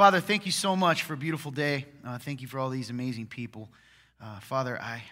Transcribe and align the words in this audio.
Father, 0.00 0.18
thank 0.18 0.46
you 0.46 0.52
so 0.52 0.74
much 0.74 1.02
for 1.02 1.12
a 1.12 1.16
beautiful 1.18 1.50
day. 1.50 1.84
Uh, 2.02 2.16
thank 2.16 2.40
you 2.40 2.48
for 2.48 2.58
all 2.58 2.70
these 2.70 2.88
amazing 2.88 3.26
people. 3.26 3.68
Uh, 4.18 4.40
Father, 4.40 4.80
I, 4.80 5.02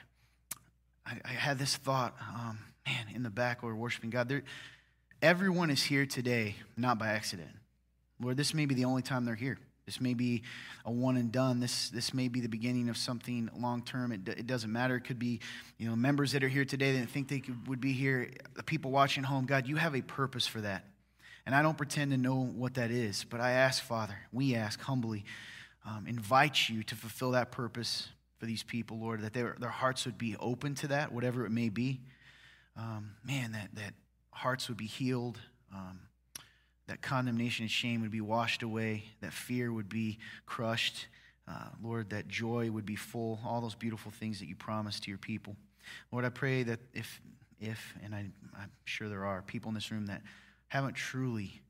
I, 1.04 1.18
I, 1.26 1.28
had 1.28 1.58
this 1.58 1.76
thought, 1.76 2.14
um, 2.34 2.58
man, 2.86 3.04
in 3.14 3.22
the 3.22 3.28
back, 3.28 3.62
Lord, 3.62 3.76
worshiping 3.76 4.08
God. 4.08 4.30
There, 4.30 4.44
everyone 5.20 5.68
is 5.68 5.82
here 5.82 6.06
today, 6.06 6.54
not 6.74 6.98
by 6.98 7.08
accident. 7.08 7.50
Lord, 8.18 8.38
this 8.38 8.54
may 8.54 8.64
be 8.64 8.74
the 8.74 8.86
only 8.86 9.02
time 9.02 9.26
they're 9.26 9.34
here. 9.34 9.58
This 9.84 10.00
may 10.00 10.14
be 10.14 10.42
a 10.86 10.90
one 10.90 11.18
and 11.18 11.30
done. 11.30 11.60
This, 11.60 11.90
this 11.90 12.14
may 12.14 12.28
be 12.28 12.40
the 12.40 12.48
beginning 12.48 12.88
of 12.88 12.96
something 12.96 13.50
long 13.58 13.82
term. 13.82 14.10
It, 14.10 14.26
it 14.26 14.46
doesn't 14.46 14.72
matter. 14.72 14.96
It 14.96 15.02
could 15.02 15.18
be, 15.18 15.40
you 15.76 15.86
know, 15.86 15.96
members 15.96 16.32
that 16.32 16.42
are 16.42 16.48
here 16.48 16.64
today 16.64 16.98
that 16.98 17.10
think 17.10 17.28
they 17.28 17.40
could, 17.40 17.68
would 17.68 17.82
be 17.82 17.92
here, 17.92 18.30
the 18.54 18.62
people 18.62 18.90
watching 18.90 19.24
home. 19.24 19.44
God, 19.44 19.66
you 19.66 19.76
have 19.76 19.94
a 19.94 20.00
purpose 20.00 20.46
for 20.46 20.62
that. 20.62 20.86
And 21.48 21.54
I 21.54 21.62
don't 21.62 21.78
pretend 21.78 22.10
to 22.10 22.18
know 22.18 22.44
what 22.44 22.74
that 22.74 22.90
is, 22.90 23.24
but 23.24 23.40
I 23.40 23.52
ask, 23.52 23.82
Father, 23.82 24.14
we 24.32 24.54
ask 24.54 24.78
humbly, 24.82 25.24
um, 25.86 26.04
invite 26.06 26.68
you 26.68 26.82
to 26.82 26.94
fulfill 26.94 27.30
that 27.30 27.50
purpose 27.50 28.06
for 28.36 28.44
these 28.44 28.62
people, 28.62 28.98
Lord, 28.98 29.22
that 29.22 29.32
their, 29.32 29.56
their 29.58 29.70
hearts 29.70 30.04
would 30.04 30.18
be 30.18 30.36
open 30.38 30.74
to 30.74 30.88
that, 30.88 31.10
whatever 31.10 31.46
it 31.46 31.50
may 31.50 31.70
be. 31.70 32.02
Um, 32.76 33.12
man, 33.24 33.52
that, 33.52 33.70
that 33.76 33.94
hearts 34.30 34.68
would 34.68 34.76
be 34.76 34.84
healed, 34.84 35.38
um, 35.74 36.00
that 36.86 37.00
condemnation 37.00 37.62
and 37.62 37.70
shame 37.70 38.02
would 38.02 38.10
be 38.10 38.20
washed 38.20 38.62
away, 38.62 39.04
that 39.22 39.32
fear 39.32 39.72
would 39.72 39.88
be 39.88 40.18
crushed. 40.44 41.06
Uh, 41.50 41.68
Lord, 41.82 42.10
that 42.10 42.28
joy 42.28 42.70
would 42.70 42.84
be 42.84 42.96
full, 42.96 43.40
all 43.42 43.62
those 43.62 43.74
beautiful 43.74 44.12
things 44.12 44.38
that 44.40 44.48
you 44.48 44.54
promised 44.54 45.04
to 45.04 45.10
your 45.10 45.16
people. 45.16 45.56
Lord, 46.12 46.26
I 46.26 46.28
pray 46.28 46.62
that 46.64 46.80
if, 46.92 47.22
if 47.58 47.94
and 48.04 48.14
I, 48.14 48.26
I'm 48.54 48.70
sure 48.84 49.08
there 49.08 49.24
are 49.24 49.40
people 49.40 49.70
in 49.70 49.74
this 49.74 49.90
room 49.90 50.04
that 50.08 50.20
haven't 50.68 50.94
truly 50.94 51.60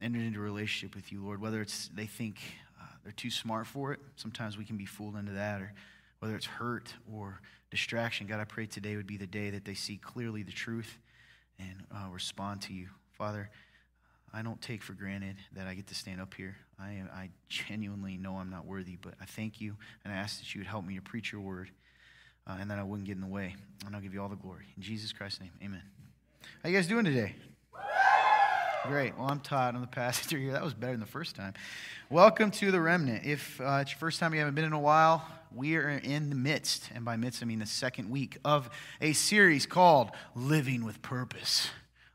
entered 0.00 0.22
into 0.22 0.38
a 0.38 0.42
relationship 0.42 0.94
with 0.94 1.12
you, 1.12 1.24
Lord, 1.24 1.40
whether 1.40 1.60
it's 1.60 1.88
they 1.94 2.06
think 2.06 2.38
uh, 2.80 2.86
they're 3.02 3.12
too 3.12 3.30
smart 3.30 3.66
for 3.66 3.92
it, 3.92 4.00
sometimes 4.16 4.56
we 4.56 4.64
can 4.64 4.76
be 4.76 4.86
fooled 4.86 5.16
into 5.16 5.32
that, 5.32 5.60
or 5.60 5.72
whether 6.20 6.36
it's 6.36 6.46
hurt 6.46 6.94
or 7.12 7.40
distraction, 7.70 8.26
God, 8.26 8.38
I 8.38 8.44
pray 8.44 8.66
today 8.66 8.96
would 8.96 9.06
be 9.06 9.16
the 9.16 9.26
day 9.26 9.50
that 9.50 9.64
they 9.64 9.74
see 9.74 9.96
clearly 9.96 10.42
the 10.42 10.52
truth 10.52 10.98
and 11.58 11.84
uh, 11.90 12.10
respond 12.10 12.60
to 12.62 12.74
you. 12.74 12.88
Father, 13.12 13.50
I 14.32 14.42
don't 14.42 14.60
take 14.60 14.82
for 14.82 14.92
granted 14.92 15.36
that 15.54 15.66
I 15.66 15.74
get 15.74 15.86
to 15.88 15.94
stand 15.94 16.20
up 16.20 16.34
here. 16.34 16.56
I, 16.78 17.02
I 17.12 17.30
genuinely 17.48 18.18
know 18.18 18.36
I'm 18.36 18.50
not 18.50 18.66
worthy, 18.66 18.96
but 19.00 19.14
I 19.20 19.24
thank 19.24 19.60
you 19.60 19.76
and 20.04 20.12
I 20.12 20.16
ask 20.16 20.38
that 20.38 20.54
you 20.54 20.60
would 20.60 20.68
help 20.68 20.84
me 20.84 20.96
to 20.96 21.02
preach 21.02 21.32
your 21.32 21.40
word 21.40 21.70
uh, 22.46 22.56
and 22.60 22.70
that 22.70 22.78
I 22.78 22.82
wouldn't 22.82 23.06
get 23.06 23.14
in 23.16 23.20
the 23.20 23.26
way. 23.26 23.56
And 23.86 23.94
I'll 23.94 24.02
give 24.02 24.14
you 24.14 24.22
all 24.22 24.28
the 24.28 24.36
glory. 24.36 24.66
In 24.76 24.82
Jesus 24.82 25.12
Christ's 25.12 25.40
name, 25.40 25.52
amen. 25.62 25.82
How 26.62 26.68
you 26.68 26.76
guys 26.76 26.86
doing 26.86 27.04
today? 27.04 27.34
Great. 28.88 29.16
Well, 29.16 29.28
I'm 29.28 29.38
Todd. 29.38 29.76
I'm 29.76 29.80
the 29.80 29.86
pastor 29.86 30.36
here. 30.36 30.50
That 30.50 30.64
was 30.64 30.74
better 30.74 30.94
than 30.94 31.00
the 31.00 31.06
first 31.06 31.36
time. 31.36 31.54
Welcome 32.10 32.50
to 32.52 32.72
the 32.72 32.80
remnant. 32.80 33.24
If 33.24 33.60
uh, 33.60 33.78
it's 33.80 33.92
your 33.92 33.98
first 33.98 34.18
time 34.18 34.34
you 34.34 34.40
haven't 34.40 34.56
been 34.56 34.64
in 34.64 34.72
a 34.72 34.80
while, 34.80 35.24
we 35.54 35.76
are 35.76 35.88
in 35.88 36.30
the 36.30 36.34
midst, 36.34 36.90
and 36.92 37.04
by 37.04 37.16
midst 37.16 37.44
I 37.44 37.46
mean 37.46 37.60
the 37.60 37.66
second 37.66 38.10
week 38.10 38.38
of 38.44 38.68
a 39.00 39.12
series 39.12 39.66
called 39.66 40.10
Living 40.34 40.84
with 40.84 41.00
Purpose. 41.00 41.68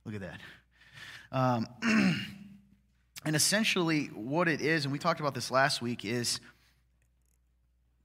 Look 0.03 0.15
at 0.15 0.21
that. 0.21 0.39
Um, 1.31 1.67
and 3.25 3.33
essentially, 3.33 4.07
what 4.07 4.49
it 4.49 4.59
is, 4.59 4.83
and 4.83 4.91
we 4.91 4.99
talked 4.99 5.21
about 5.21 5.35
this 5.35 5.49
last 5.49 5.81
week, 5.81 6.03
is 6.03 6.41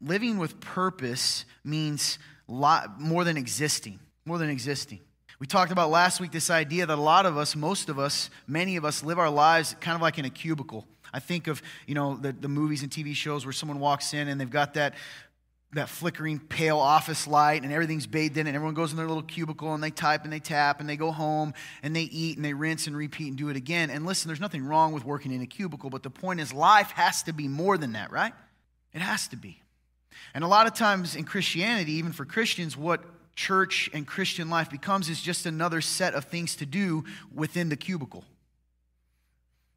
living 0.01 0.39
with 0.39 0.61
purpose 0.61 1.47
means 1.65 2.17
lot 2.47 3.01
more 3.01 3.25
than 3.25 3.37
existing, 3.37 3.99
more 4.25 4.39
than 4.39 4.51
existing. 4.51 5.01
We 5.43 5.49
talked 5.49 5.73
about 5.73 5.91
last 5.91 6.21
week 6.21 6.31
this 6.31 6.51
idea 6.51 6.87
that 6.87 6.97
a 6.97 7.01
lot 7.01 7.27
of 7.27 7.37
us, 7.37 7.57
most 7.57 7.89
of 7.89 7.99
us, 7.99 8.31
many 8.47 8.77
of 8.77 8.85
us 8.85 9.03
live 9.03 9.19
our 9.19 9.29
lives 9.29 9.75
kind 9.81 9.97
of 9.97 10.01
like 10.01 10.17
in 10.17 10.25
a 10.25 10.31
cubicle. 10.31 10.87
I 11.13 11.19
think 11.19 11.49
of, 11.49 11.61
you 11.85 11.97
know, 11.97 12.15
the, 12.15 12.31
the 12.31 12.47
movies 12.47 12.85
and 12.85 12.93
TV 12.93 13.13
shows 13.13 13.45
where 13.45 13.53
someone 13.53 13.81
walks 13.81 14.15
in 14.15 14.29
and 14.29 14.41
they've 14.41 14.49
got 14.49 14.75
that, 14.75 14.95
that 15.73 15.89
flickering 15.89 16.39
pale 16.39 16.79
office 16.79 17.27
light 17.27 17.65
and 17.65 17.73
everything's 17.73 18.07
bathed 18.07 18.37
in 18.37 18.47
it 18.47 18.51
and 18.51 18.55
everyone 18.55 18.75
goes 18.75 18.93
in 18.93 18.97
their 18.97 19.09
little 19.09 19.25
cubicle 19.25 19.75
and 19.75 19.83
they 19.83 19.91
type 19.91 20.23
and 20.23 20.33
they 20.33 20.39
tap 20.39 20.79
and 20.79 20.89
they 20.89 20.97
go 20.97 21.11
home 21.11 21.55
and 21.83 21.97
they 21.97 22.03
eat 22.03 22.37
and 22.37 22.45
they 22.45 22.55
rinse 22.55 22.87
and 22.87 22.97
repeat 22.97 23.27
and 23.27 23.37
do 23.37 23.49
it 23.49 23.57
again. 23.57 23.91
And 23.91 24.07
listen, 24.07 24.29
there's 24.29 24.39
nothing 24.39 24.65
wrong 24.65 24.93
with 24.93 25.05
working 25.05 25.33
in 25.33 25.41
a 25.41 25.47
cubicle, 25.47 25.91
but 25.91 26.05
the 26.05 26.11
point 26.11 26.39
is 26.39 26.53
life 26.53 26.93
has 26.93 27.25
to 27.25 27.33
be 27.33 27.49
more 27.49 27.77
than 27.77 27.95
that, 27.95 28.13
right? 28.13 28.33
It 28.93 29.01
has 29.01 29.27
to 29.27 29.37
be. 29.37 29.61
And 30.35 30.45
a 30.45 30.47
lot 30.47 30.69
of 30.69 30.75
times 30.75 31.17
in 31.17 31.25
Christianity, 31.25 31.95
even 31.95 32.13
for 32.13 32.25
Christians, 32.25 32.77
what 32.77 33.03
church 33.35 33.91
and 33.93 34.07
Christian 34.07 34.51
life 34.51 34.71
becomes 34.71 35.09
is 35.09 35.21
just 35.21 35.47
another 35.47 35.81
set 35.81 36.15
of 36.15 36.25
things 36.25 36.57
to 36.57 36.67
do 36.67 37.05
within 37.35 37.69
the 37.69 37.77
cubicle. 37.77 38.25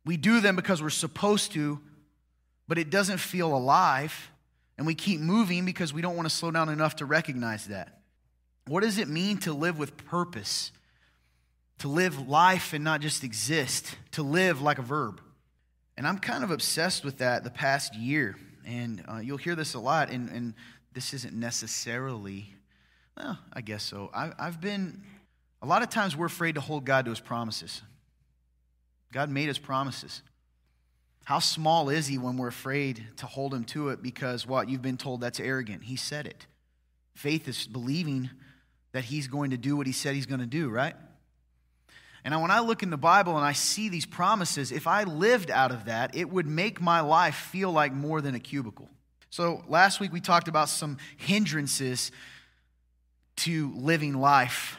We 0.05 0.17
do 0.17 0.39
them 0.39 0.55
because 0.55 0.81
we're 0.81 0.89
supposed 0.89 1.51
to, 1.53 1.79
but 2.67 2.77
it 2.77 2.89
doesn't 2.89 3.17
feel 3.17 3.55
alive. 3.55 4.31
And 4.77 4.85
we 4.85 4.93
keep 4.93 5.19
moving 5.19 5.65
because 5.65 5.93
we 5.93 6.01
don't 6.01 6.15
want 6.15 6.29
to 6.29 6.35
slow 6.35 6.51
down 6.51 6.69
enough 6.69 6.97
to 6.97 7.05
recognize 7.05 7.67
that. 7.67 8.01
What 8.67 8.83
does 8.83 8.97
it 8.97 9.07
mean 9.07 9.37
to 9.39 9.53
live 9.53 9.79
with 9.79 9.95
purpose? 9.97 10.71
To 11.79 11.87
live 11.87 12.27
life 12.27 12.73
and 12.73 12.83
not 12.83 13.01
just 13.01 13.23
exist, 13.23 13.95
to 14.11 14.23
live 14.23 14.61
like 14.61 14.77
a 14.77 14.81
verb. 14.81 15.21
And 15.97 16.07
I'm 16.07 16.19
kind 16.19 16.43
of 16.43 16.51
obsessed 16.51 17.05
with 17.05 17.19
that 17.19 17.43
the 17.43 17.49
past 17.49 17.95
year. 17.95 18.35
And 18.65 19.03
uh, 19.07 19.17
you'll 19.17 19.37
hear 19.37 19.55
this 19.55 19.75
a 19.75 19.79
lot, 19.79 20.09
and, 20.09 20.29
and 20.29 20.53
this 20.93 21.13
isn't 21.13 21.33
necessarily 21.33 22.54
well, 23.17 23.37
I 23.53 23.61
guess 23.61 23.83
so. 23.83 24.09
I, 24.13 24.31
I've 24.37 24.59
been, 24.59 25.01
a 25.61 25.65
lot 25.65 25.81
of 25.81 25.89
times 25.89 26.15
we're 26.15 26.25
afraid 26.25 26.55
to 26.55 26.61
hold 26.61 26.85
God 26.85 27.05
to 27.05 27.11
his 27.11 27.19
promises. 27.19 27.81
God 29.11 29.29
made 29.29 29.47
his 29.47 29.57
promises. 29.57 30.21
How 31.23 31.39
small 31.39 31.89
is 31.89 32.07
he 32.07 32.17
when 32.17 32.37
we're 32.37 32.47
afraid 32.47 33.03
to 33.17 33.25
hold 33.25 33.53
him 33.53 33.63
to 33.65 33.89
it 33.89 34.03
because 34.03 34.45
what? 34.45 34.69
You've 34.69 34.81
been 34.81 34.97
told 34.97 35.21
that's 35.21 35.39
arrogant. 35.39 35.83
He 35.83 35.95
said 35.95 36.27
it. 36.27 36.45
Faith 37.15 37.47
is 37.47 37.65
believing 37.65 38.29
that 38.91 39.05
he's 39.05 39.27
going 39.27 39.51
to 39.51 39.57
do 39.57 39.75
what 39.75 39.87
he 39.87 39.93
said 39.93 40.15
he's 40.15 40.25
going 40.25 40.41
to 40.41 40.45
do, 40.45 40.69
right? 40.69 40.95
And 42.23 42.39
when 42.41 42.51
I 42.51 42.59
look 42.59 42.83
in 42.83 42.89
the 42.89 42.97
Bible 42.97 43.37
and 43.37 43.45
I 43.45 43.53
see 43.53 43.87
these 43.89 44.05
promises, 44.05 44.71
if 44.71 44.87
I 44.87 45.03
lived 45.03 45.51
out 45.51 45.71
of 45.71 45.85
that, 45.85 46.15
it 46.15 46.29
would 46.29 46.47
make 46.47 46.81
my 46.81 47.01
life 47.01 47.35
feel 47.35 47.71
like 47.71 47.93
more 47.93 48.19
than 48.19 48.35
a 48.35 48.39
cubicle. 48.39 48.89
So 49.29 49.63
last 49.67 49.99
week 49.99 50.11
we 50.11 50.21
talked 50.21 50.47
about 50.47 50.69
some 50.69 50.97
hindrances 51.17 52.11
to 53.37 53.73
living 53.75 54.13
life 54.13 54.77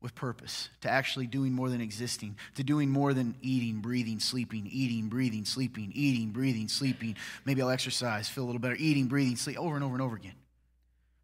with 0.00 0.14
purpose, 0.14 0.68
to 0.80 0.88
actually 0.88 1.26
doing 1.26 1.52
more 1.52 1.68
than 1.68 1.80
existing, 1.80 2.36
to 2.54 2.62
doing 2.62 2.88
more 2.88 3.12
than 3.12 3.34
eating, 3.42 3.80
breathing, 3.80 4.20
sleeping, 4.20 4.68
eating, 4.70 5.08
breathing, 5.08 5.44
sleeping, 5.44 5.90
eating, 5.92 6.30
breathing, 6.30 6.68
sleeping. 6.68 7.16
Maybe 7.44 7.60
I'll 7.62 7.70
exercise, 7.70 8.28
feel 8.28 8.44
a 8.44 8.46
little 8.46 8.60
better, 8.60 8.76
eating, 8.78 9.06
breathing, 9.06 9.36
sleep, 9.36 9.58
over 9.58 9.74
and 9.74 9.84
over 9.84 9.94
and 9.94 10.02
over 10.02 10.14
again. 10.14 10.34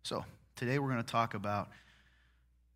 So 0.02 0.24
today 0.56 0.78
we're 0.78 0.90
going 0.90 1.02
to 1.02 1.10
talk 1.10 1.34
about, 1.34 1.68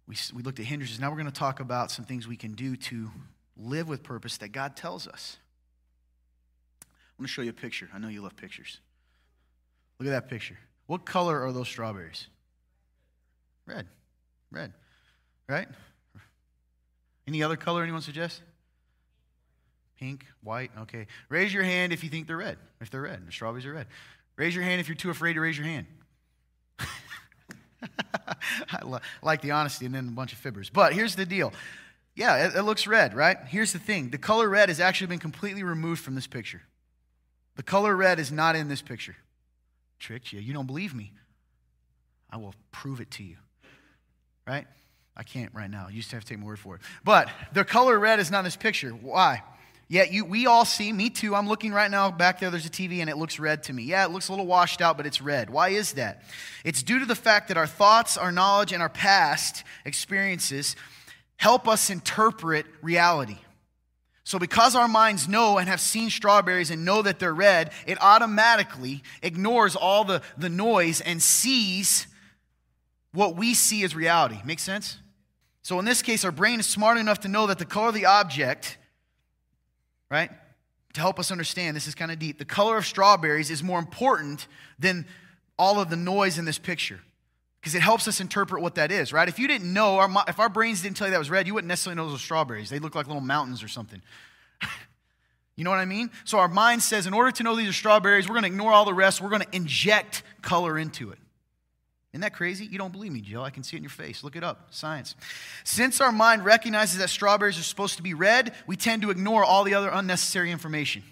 we, 0.06 0.16
we 0.34 0.42
looked 0.42 0.60
at 0.60 0.66
hindrances. 0.66 1.00
Now 1.00 1.10
we're 1.10 1.16
going 1.16 1.26
to 1.26 1.32
talk 1.32 1.58
about 1.58 1.90
some 1.90 2.04
things 2.04 2.28
we 2.28 2.36
can 2.36 2.52
do 2.52 2.76
to 2.76 3.10
live 3.56 3.88
with 3.88 4.04
purpose 4.04 4.36
that 4.38 4.52
God 4.52 4.76
tells 4.76 5.08
us. 5.08 5.36
I'm 6.80 7.22
going 7.22 7.26
to 7.26 7.32
show 7.32 7.42
you 7.42 7.50
a 7.50 7.52
picture. 7.52 7.88
I 7.92 7.98
know 7.98 8.06
you 8.06 8.22
love 8.22 8.36
pictures. 8.36 8.78
Look 9.98 10.06
at 10.06 10.12
that 10.12 10.28
picture. 10.28 10.56
What 10.86 11.04
color 11.04 11.44
are 11.44 11.50
those 11.50 11.66
strawberries? 11.66 12.28
Red. 13.68 13.86
Red. 14.50 14.72
Right? 15.48 15.68
Any 17.26 17.42
other 17.42 17.56
color 17.56 17.82
anyone 17.82 18.00
suggest? 18.00 18.40
Pink, 20.00 20.24
white, 20.42 20.70
okay. 20.80 21.06
Raise 21.28 21.52
your 21.52 21.62
hand 21.62 21.92
if 21.92 22.02
you 22.02 22.08
think 22.08 22.26
they're 22.26 22.36
red. 22.36 22.56
If 22.80 22.90
they're 22.90 23.02
red, 23.02 23.26
the 23.26 23.32
strawberries 23.32 23.66
are 23.66 23.72
red. 23.74 23.86
Raise 24.36 24.54
your 24.54 24.64
hand 24.64 24.80
if 24.80 24.88
you're 24.88 24.96
too 24.96 25.10
afraid 25.10 25.34
to 25.34 25.40
raise 25.40 25.58
your 25.58 25.66
hand. 25.66 25.86
I 28.70 29.00
like 29.22 29.42
the 29.42 29.50
honesty 29.50 29.84
and 29.86 29.94
then 29.94 30.08
a 30.08 30.12
bunch 30.12 30.32
of 30.32 30.40
fibbers. 30.40 30.70
But 30.72 30.92
here's 30.94 31.16
the 31.16 31.26
deal. 31.26 31.52
Yeah, 32.14 32.46
it, 32.46 32.56
it 32.56 32.62
looks 32.62 32.86
red, 32.86 33.14
right? 33.14 33.36
Here's 33.46 33.72
the 33.72 33.78
thing 33.78 34.10
the 34.10 34.18
color 34.18 34.48
red 34.48 34.68
has 34.68 34.80
actually 34.80 35.08
been 35.08 35.18
completely 35.18 35.64
removed 35.64 36.02
from 36.02 36.14
this 36.14 36.26
picture. 36.26 36.62
The 37.56 37.62
color 37.62 37.94
red 37.94 38.18
is 38.20 38.32
not 38.32 38.56
in 38.56 38.68
this 38.68 38.80
picture. 38.80 39.16
Tricked 39.98 40.32
you. 40.32 40.40
You 40.40 40.54
don't 40.54 40.66
believe 40.66 40.94
me. 40.94 41.12
I 42.30 42.36
will 42.36 42.54
prove 42.70 43.00
it 43.00 43.10
to 43.12 43.24
you 43.24 43.36
right? 44.48 44.66
I 45.16 45.22
can't 45.24 45.52
right 45.54 45.70
now. 45.70 45.88
You 45.90 46.00
to 46.00 46.16
have 46.16 46.24
to 46.24 46.28
take 46.28 46.38
my 46.38 46.46
word 46.46 46.58
for 46.58 46.76
it. 46.76 46.80
But 47.04 47.28
the 47.52 47.64
color 47.64 47.98
red 47.98 48.18
is 48.18 48.30
not 48.30 48.40
in 48.40 48.44
this 48.44 48.56
picture. 48.56 48.90
Why? 48.90 49.42
Yet 49.88 50.12
you, 50.12 50.24
we 50.24 50.46
all 50.46 50.64
see, 50.64 50.92
me 50.92 51.10
too. 51.10 51.34
I'm 51.34 51.48
looking 51.48 51.72
right 51.72 51.90
now 51.90 52.10
back 52.10 52.40
there, 52.40 52.50
there's 52.50 52.66
a 52.66 52.70
TV, 52.70 53.00
and 53.00 53.10
it 53.10 53.16
looks 53.16 53.38
red 53.38 53.62
to 53.64 53.72
me. 53.72 53.84
Yeah, 53.84 54.04
it 54.04 54.10
looks 54.10 54.28
a 54.28 54.32
little 54.32 54.46
washed 54.46 54.80
out, 54.80 54.96
but 54.96 55.06
it's 55.06 55.20
red. 55.20 55.50
Why 55.50 55.70
is 55.70 55.94
that? 55.94 56.22
It's 56.64 56.82
due 56.82 56.98
to 56.98 57.06
the 57.06 57.14
fact 57.14 57.48
that 57.48 57.56
our 57.56 57.66
thoughts, 57.66 58.16
our 58.16 58.30
knowledge, 58.30 58.72
and 58.72 58.82
our 58.82 58.90
past 58.90 59.64
experiences 59.84 60.76
help 61.36 61.66
us 61.66 61.90
interpret 61.90 62.66
reality. 62.82 63.38
So, 64.24 64.38
because 64.38 64.76
our 64.76 64.88
minds 64.88 65.26
know 65.26 65.56
and 65.56 65.70
have 65.70 65.80
seen 65.80 66.10
strawberries 66.10 66.70
and 66.70 66.84
know 66.84 67.00
that 67.00 67.18
they're 67.18 67.34
red, 67.34 67.72
it 67.86 67.96
automatically 68.02 69.02
ignores 69.22 69.74
all 69.74 70.04
the, 70.04 70.20
the 70.36 70.50
noise 70.50 71.00
and 71.00 71.22
sees 71.22 72.06
what 73.12 73.36
we 73.36 73.54
see 73.54 73.82
as 73.84 73.94
reality. 73.94 74.38
Make 74.44 74.58
sense? 74.58 74.98
So 75.62 75.78
in 75.78 75.84
this 75.84 76.02
case, 76.02 76.24
our 76.24 76.32
brain 76.32 76.60
is 76.60 76.66
smart 76.66 76.98
enough 76.98 77.20
to 77.20 77.28
know 77.28 77.46
that 77.46 77.58
the 77.58 77.64
color 77.64 77.88
of 77.88 77.94
the 77.94 78.06
object, 78.06 78.78
right, 80.10 80.30
to 80.94 81.00
help 81.00 81.18
us 81.18 81.30
understand 81.30 81.76
this 81.76 81.86
is 81.86 81.94
kind 81.94 82.10
of 82.10 82.18
deep. 82.18 82.38
The 82.38 82.44
color 82.44 82.76
of 82.76 82.86
strawberries 82.86 83.50
is 83.50 83.62
more 83.62 83.78
important 83.78 84.46
than 84.78 85.06
all 85.58 85.80
of 85.80 85.90
the 85.90 85.96
noise 85.96 86.38
in 86.38 86.44
this 86.44 86.58
picture 86.58 87.00
because 87.60 87.74
it 87.74 87.82
helps 87.82 88.08
us 88.08 88.20
interpret 88.20 88.62
what 88.62 88.76
that 88.76 88.92
is, 88.92 89.12
right? 89.12 89.28
If 89.28 89.38
you 89.38 89.48
didn't 89.48 89.72
know, 89.72 89.98
our, 89.98 90.10
if 90.28 90.38
our 90.38 90.48
brains 90.48 90.82
didn't 90.82 90.96
tell 90.96 91.08
you 91.08 91.12
that 91.12 91.18
was 91.18 91.30
red, 91.30 91.46
you 91.46 91.54
wouldn't 91.54 91.68
necessarily 91.68 91.96
know 91.96 92.04
those 92.04 92.14
were 92.14 92.18
strawberries. 92.18 92.70
They 92.70 92.78
look 92.78 92.94
like 92.94 93.06
little 93.06 93.20
mountains 93.20 93.62
or 93.62 93.68
something. 93.68 94.00
you 95.56 95.64
know 95.64 95.70
what 95.70 95.80
I 95.80 95.84
mean? 95.84 96.10
So 96.24 96.38
our 96.38 96.48
mind 96.48 96.82
says, 96.82 97.06
in 97.06 97.12
order 97.12 97.30
to 97.32 97.42
know 97.42 97.56
these 97.56 97.68
are 97.68 97.72
strawberries, 97.72 98.28
we're 98.28 98.34
going 98.34 98.44
to 98.44 98.48
ignore 98.48 98.72
all 98.72 98.84
the 98.84 98.94
rest. 98.94 99.20
We're 99.20 99.28
going 99.28 99.42
to 99.42 99.56
inject 99.56 100.22
color 100.40 100.78
into 100.78 101.10
it. 101.10 101.18
Isn't 102.12 102.22
that 102.22 102.32
crazy? 102.32 102.64
You 102.64 102.78
don't 102.78 102.92
believe 102.92 103.12
me, 103.12 103.20
Jill. 103.20 103.42
I 103.42 103.50
can 103.50 103.62
see 103.62 103.76
it 103.76 103.78
in 103.78 103.82
your 103.84 103.90
face. 103.90 104.24
Look 104.24 104.34
it 104.34 104.42
up. 104.42 104.68
Science. 104.70 105.14
Since 105.64 106.00
our 106.00 106.10
mind 106.10 106.44
recognizes 106.44 106.98
that 106.98 107.10
strawberries 107.10 107.58
are 107.58 107.62
supposed 107.62 107.96
to 107.98 108.02
be 108.02 108.14
red, 108.14 108.54
we 108.66 108.76
tend 108.76 109.02
to 109.02 109.10
ignore 109.10 109.44
all 109.44 109.64
the 109.64 109.74
other 109.74 109.90
unnecessary 109.90 110.50
information. 110.50 111.02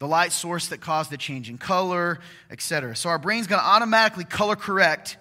The 0.00 0.08
light 0.08 0.32
source 0.32 0.68
that 0.68 0.80
caused 0.80 1.10
the 1.10 1.16
change 1.16 1.48
in 1.48 1.58
color, 1.58 2.18
etc. 2.50 2.96
So 2.96 3.10
our 3.10 3.18
brain's 3.18 3.46
going 3.46 3.60
to 3.60 3.66
automatically 3.66 4.24
color 4.24 4.56
correct 4.56 5.16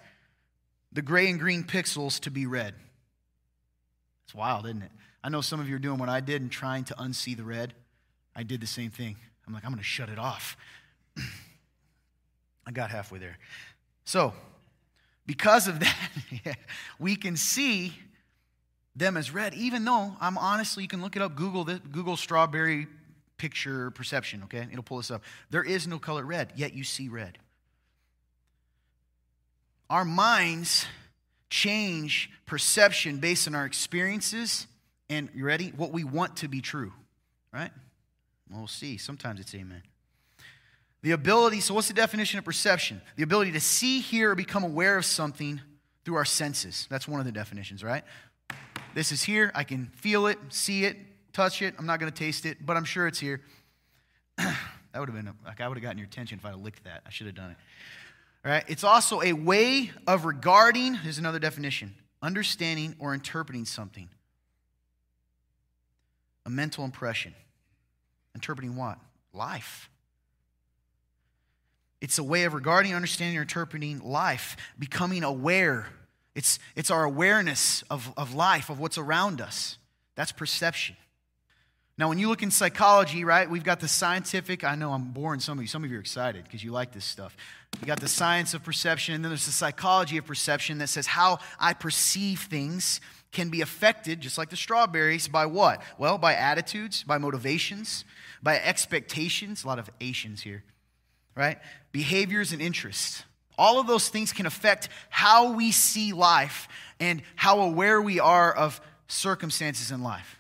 the 0.92 1.04
gray 1.04 1.30
and 1.30 1.40
green 1.40 1.64
pixels 1.64 2.20
to 2.22 2.32
be 2.32 2.48
red. 2.48 2.74
It's 4.26 4.34
wild, 4.34 4.66
isn't 4.66 4.82
it? 4.82 4.92
I 5.24 5.30
know 5.30 5.42
some 5.42 5.60
of 5.60 5.70
you 5.70 5.76
are 5.76 5.80
doing 5.80 6.00
what 6.00 6.10
I 6.10 6.20
did 6.20 6.42
and 6.42 6.52
trying 6.52 6.86
to 6.86 6.96
unsee 6.96 7.38
the 7.38 7.44
red. 7.44 7.76
I 8.36 8.42
did 8.42 8.60
the 8.62 8.68
same 8.68 8.90
thing. 8.90 9.16
I'm 9.46 9.54
like, 9.54 9.64
I'm 9.64 9.72
going 9.72 9.78
to 9.78 9.84
shut 9.84 10.10
it 10.10 10.18
off. 10.18 10.58
I 12.66 12.72
got 12.72 12.90
halfway 12.90 13.20
there. 13.20 13.38
So, 14.06 14.34
because 15.32 15.70
of 15.70 15.80
that, 15.80 15.98
we 17.00 17.16
can 17.16 17.38
see 17.38 17.94
them 18.98 19.16
as 19.16 19.32
red, 19.32 19.54
even 19.54 19.86
though 19.86 20.14
I'm 20.20 20.38
honestly, 20.38 20.84
you 20.84 20.90
can 20.90 21.02
look 21.02 21.16
it 21.16 21.22
up, 21.22 21.36
Google, 21.36 21.64
the, 21.64 21.80
Google 21.80 22.18
strawberry 22.18 22.88
picture 23.38 23.92
perception, 23.92 24.44
okay? 24.44 24.68
It'll 24.70 24.84
pull 24.84 24.98
this 24.98 25.10
up. 25.10 25.24
There 25.50 25.64
is 25.64 25.88
no 25.88 26.00
color 26.00 26.26
red, 26.26 26.52
yet 26.58 26.74
you 26.74 26.84
see 26.84 27.08
red. 27.08 27.38
Our 29.90 30.04
minds 30.04 30.86
change 31.50 32.30
perception 32.46 33.20
based 33.20 33.48
on 33.48 33.56
our 33.56 33.66
experiences 33.66 34.68
and, 35.10 35.30
you 35.34 35.46
ready? 35.46 35.70
What 35.70 35.94
we 35.94 36.04
want 36.04 36.36
to 36.38 36.50
be 36.50 36.60
true, 36.60 36.92
right? 37.54 37.72
We'll 38.50 38.68
see. 38.68 38.98
Sometimes 38.98 39.40
it's 39.40 39.56
amen. 39.56 39.82
The 41.04 41.12
ability, 41.12 41.62
so 41.62 41.74
what's 41.74 41.88
the 41.88 41.94
definition 41.94 42.38
of 42.38 42.46
perception? 42.46 43.02
The 43.16 43.24
ability 43.24 43.54
to 43.54 43.60
see, 43.60 44.02
hear, 44.02 44.32
or 44.32 44.36
become 44.36 44.64
aware 44.64 44.98
of 44.98 45.06
something 45.06 45.60
through 46.06 46.16
our 46.16 46.26
senses. 46.26 46.88
That's 46.90 47.08
one 47.08 47.20
of 47.20 47.26
the 47.26 47.32
definitions, 47.32 47.84
right? 47.84 48.04
This 48.94 49.12
is 49.12 49.24
here. 49.24 49.52
I 49.56 49.64
can 49.64 49.88
feel 49.96 50.28
it, 50.28 50.38
see 50.50 50.86
it, 50.86 50.98
touch 51.34 51.62
it. 51.62 51.74
I'm 51.80 51.86
not 51.86 52.00
going 52.00 52.12
to 52.12 52.18
taste 52.18 52.46
it, 52.46 52.64
but 52.66 52.78
I'm 52.78 52.84
sure 52.84 53.08
it's 53.08 53.20
here. 53.20 53.42
that 54.38 54.56
would 54.96 55.10
have 55.10 55.16
been, 55.16 55.34
like, 55.46 55.62
I 55.62 55.68
would 55.68 55.78
have 55.78 55.84
gotten 55.84 55.98
your 55.98 56.08
attention 56.08 56.38
if 56.38 56.46
I 56.46 56.50
had 56.50 56.60
licked 56.60 56.84
that. 56.84 57.02
I 57.06 57.10
should 57.10 57.28
have 57.28 57.36
done 57.36 57.52
it. 57.52 57.58
All 58.46 58.52
right? 58.52 58.64
It's 58.68 58.84
also 58.84 59.22
a 59.22 59.34
way 59.34 59.92
of 60.08 60.26
regarding, 60.26 60.96
here's 60.96 61.18
another 61.18 61.40
definition 61.40 61.96
understanding 62.24 62.96
or 63.00 63.16
interpreting 63.16 63.66
something. 63.66 64.08
A 66.46 66.50
mental 66.50 66.86
impression. 66.86 67.34
Interpreting 68.36 68.76
what? 68.76 69.00
Life. 69.34 69.90
It's 72.02 72.18
a 72.18 72.24
way 72.24 72.44
of 72.44 72.54
regarding, 72.54 72.96
understanding, 72.96 73.38
or 73.38 73.44
interpreting 73.44 74.00
life, 74.00 74.58
becoming 74.78 75.24
aware. 75.24 75.88
It's, 76.34 76.58
it's 76.76 76.90
our 76.90 77.04
awareness 77.04 77.84
of, 77.90 78.12
of 78.18 78.34
life, 78.34 78.70
of 78.70 78.80
what's 78.80 78.98
around 78.98 79.40
us. 79.40 79.78
That's 80.16 80.32
perception. 80.32 80.98
Now, 81.98 82.10
when 82.10 82.18
you 82.18 82.30
look 82.30 82.42
in 82.42 82.50
psychology, 82.50 83.24
right, 83.24 83.48
we've 83.48 83.64
got 83.64 83.80
the 83.80 83.88
scientific, 83.88 84.64
I 84.64 84.74
know 84.74 84.92
I'm 84.92 85.12
boring 85.12 85.40
some 85.40 85.60
of 85.60 85.64
you. 85.64 85.68
Some 85.68 85.84
of 85.84 85.92
you 85.92 85.98
are 85.98 86.00
excited 86.00 86.44
because 86.44 86.64
you 86.64 86.72
like 86.72 86.92
this 86.92 87.06
stuff. 87.06 87.38
You 87.80 87.86
got 87.86 88.00
the 88.00 88.08
science 88.08 88.56
of 88.56 88.64
perception, 88.64 89.14
and 89.14 89.24
then 89.24 89.30
there's 89.30 89.46
the 89.46 89.52
psychology 89.52 90.18
of 90.18 90.26
perception 90.26 90.80
that 90.80 90.88
says 90.88 91.06
how 91.06 91.38
I 91.60 91.74
perceive 91.74 92.42
things 92.50 93.02
can 93.32 93.50
be 93.50 93.62
affected, 93.62 94.20
just 94.20 94.38
like 94.38 94.50
the 94.50 94.56
strawberries, 94.56 95.28
by 95.28 95.46
what? 95.46 95.82
Well, 96.00 96.18
by 96.18 96.34
attitudes, 96.34 97.04
by 97.04 97.20
motivations, 97.20 98.04
by 98.42 98.60
expectations, 98.60 99.64
a 99.64 99.68
lot 99.68 99.78
of 99.78 99.90
Asians 100.02 100.42
here, 100.42 100.64
right? 101.36 101.58
Behaviors 101.92 102.52
and 102.52 102.62
interests. 102.62 103.24
All 103.58 103.80
of 103.80 103.88
those 103.88 104.10
things 104.10 104.34
can 104.34 104.46
affect 104.46 104.90
how 105.10 105.54
we 105.54 105.72
see 105.72 106.14
life 106.14 106.68
and 107.00 107.22
how 107.36 107.62
aware 107.62 108.02
we 108.02 108.20
are 108.20 108.54
of 108.54 108.82
circumstances 109.08 109.92
in 109.92 110.02
life. 110.04 110.38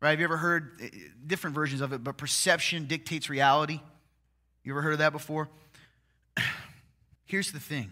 Right? 0.00 0.10
Have 0.10 0.20
you 0.20 0.24
ever 0.24 0.36
heard 0.36 0.80
eh, 0.82 0.88
different 1.26 1.54
versions 1.54 1.80
of 1.80 1.92
it, 1.92 2.02
but 2.02 2.16
perception 2.16 2.86
dictates 2.86 3.28
reality? 3.28 3.80
You 4.64 4.72
ever 4.72 4.82
heard 4.82 4.92
of 4.92 4.98
that 5.00 5.12
before? 5.12 5.48
Here's 7.24 7.52
the 7.52 7.60
thing 7.60 7.90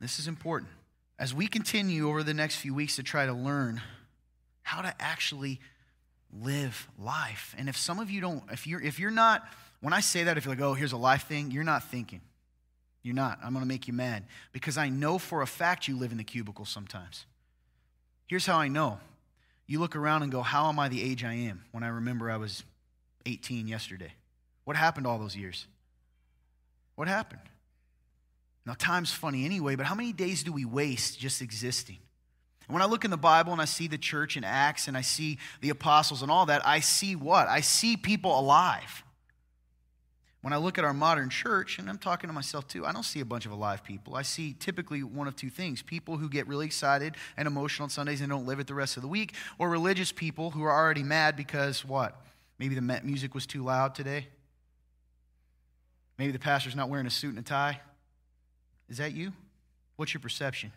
this 0.00 0.18
is 0.18 0.28
important. 0.28 0.70
As 1.18 1.34
we 1.34 1.46
continue 1.46 2.08
over 2.08 2.22
the 2.22 2.32
next 2.32 2.56
few 2.56 2.74
weeks 2.74 2.96
to 2.96 3.02
try 3.02 3.26
to 3.26 3.32
learn 3.32 3.82
how 4.62 4.80
to 4.80 4.94
actually 4.98 5.60
live 6.32 6.88
life, 6.98 7.54
and 7.58 7.68
if 7.68 7.76
some 7.76 7.98
of 7.98 8.10
you 8.10 8.20
don't, 8.20 8.42
if 8.50 8.66
you're, 8.66 8.80
if 8.80 8.98
you're 8.98 9.10
not, 9.10 9.46
when 9.80 9.92
I 9.92 10.00
say 10.00 10.24
that, 10.24 10.36
if 10.36 10.44
you're 10.44 10.54
like, 10.54 10.62
oh, 10.62 10.74
here's 10.74 10.92
a 10.92 10.98
life 10.98 11.26
thing, 11.26 11.50
you're 11.50 11.64
not 11.64 11.84
thinking. 11.84 12.20
You're 13.02 13.14
not. 13.14 13.38
I'm 13.42 13.52
going 13.52 13.64
to 13.64 13.68
make 13.68 13.88
you 13.88 13.94
mad 13.94 14.24
because 14.52 14.76
I 14.76 14.90
know 14.90 15.18
for 15.18 15.42
a 15.42 15.46
fact 15.46 15.88
you 15.88 15.96
live 15.96 16.12
in 16.12 16.18
the 16.18 16.24
cubicle 16.24 16.66
sometimes. 16.66 17.24
Here's 18.26 18.46
how 18.46 18.58
I 18.58 18.68
know 18.68 19.00
you 19.66 19.78
look 19.78 19.96
around 19.96 20.22
and 20.22 20.32
go, 20.32 20.42
How 20.42 20.68
am 20.68 20.78
I 20.78 20.88
the 20.88 21.02
age 21.02 21.24
I 21.24 21.32
am 21.32 21.64
when 21.70 21.82
I 21.82 21.88
remember 21.88 22.30
I 22.30 22.36
was 22.36 22.64
18 23.24 23.68
yesterday? 23.68 24.12
What 24.64 24.76
happened 24.76 25.06
all 25.06 25.18
those 25.18 25.36
years? 25.36 25.66
What 26.96 27.08
happened? 27.08 27.40
Now, 28.66 28.74
time's 28.78 29.12
funny 29.12 29.44
anyway, 29.44 29.74
but 29.74 29.86
how 29.86 29.94
many 29.94 30.12
days 30.12 30.42
do 30.42 30.52
we 30.52 30.64
waste 30.64 31.18
just 31.18 31.40
existing? 31.40 31.98
And 32.68 32.74
when 32.74 32.82
I 32.82 32.86
look 32.86 33.04
in 33.04 33.10
the 33.10 33.16
Bible 33.16 33.52
and 33.52 33.60
I 33.60 33.64
see 33.64 33.88
the 33.88 33.98
church 33.98 34.36
in 34.36 34.44
Acts 34.44 34.86
and 34.86 34.96
I 34.96 35.00
see 35.00 35.38
the 35.60 35.70
apostles 35.70 36.22
and 36.22 36.30
all 36.30 36.46
that, 36.46 36.64
I 36.66 36.80
see 36.80 37.16
what? 37.16 37.48
I 37.48 37.62
see 37.62 37.96
people 37.96 38.38
alive. 38.38 39.02
When 40.42 40.54
I 40.54 40.56
look 40.56 40.78
at 40.78 40.84
our 40.84 40.94
modern 40.94 41.28
church, 41.28 41.78
and 41.78 41.88
I'm 41.90 41.98
talking 41.98 42.28
to 42.28 42.32
myself 42.32 42.66
too, 42.66 42.86
I 42.86 42.92
don't 42.92 43.02
see 43.02 43.20
a 43.20 43.26
bunch 43.26 43.44
of 43.44 43.52
alive 43.52 43.84
people. 43.84 44.14
I 44.14 44.22
see 44.22 44.54
typically 44.58 45.02
one 45.02 45.28
of 45.28 45.36
two 45.36 45.50
things 45.50 45.82
people 45.82 46.16
who 46.16 46.30
get 46.30 46.48
really 46.48 46.64
excited 46.64 47.14
and 47.36 47.46
emotional 47.46 47.84
on 47.84 47.90
Sundays 47.90 48.22
and 48.22 48.30
don't 48.30 48.46
live 48.46 48.58
it 48.58 48.66
the 48.66 48.74
rest 48.74 48.96
of 48.96 49.02
the 49.02 49.08
week, 49.08 49.34
or 49.58 49.68
religious 49.68 50.12
people 50.12 50.50
who 50.50 50.62
are 50.62 50.72
already 50.72 51.02
mad 51.02 51.36
because 51.36 51.84
what? 51.84 52.24
Maybe 52.58 52.74
the 52.74 53.00
music 53.04 53.34
was 53.34 53.46
too 53.46 53.62
loud 53.62 53.94
today. 53.94 54.28
Maybe 56.18 56.32
the 56.32 56.38
pastor's 56.38 56.76
not 56.76 56.88
wearing 56.88 57.06
a 57.06 57.10
suit 57.10 57.30
and 57.30 57.38
a 57.38 57.42
tie. 57.42 57.80
Is 58.88 58.98
that 58.98 59.12
you? 59.12 59.32
What's 59.96 60.14
your 60.14 60.20
perception? 60.20 60.72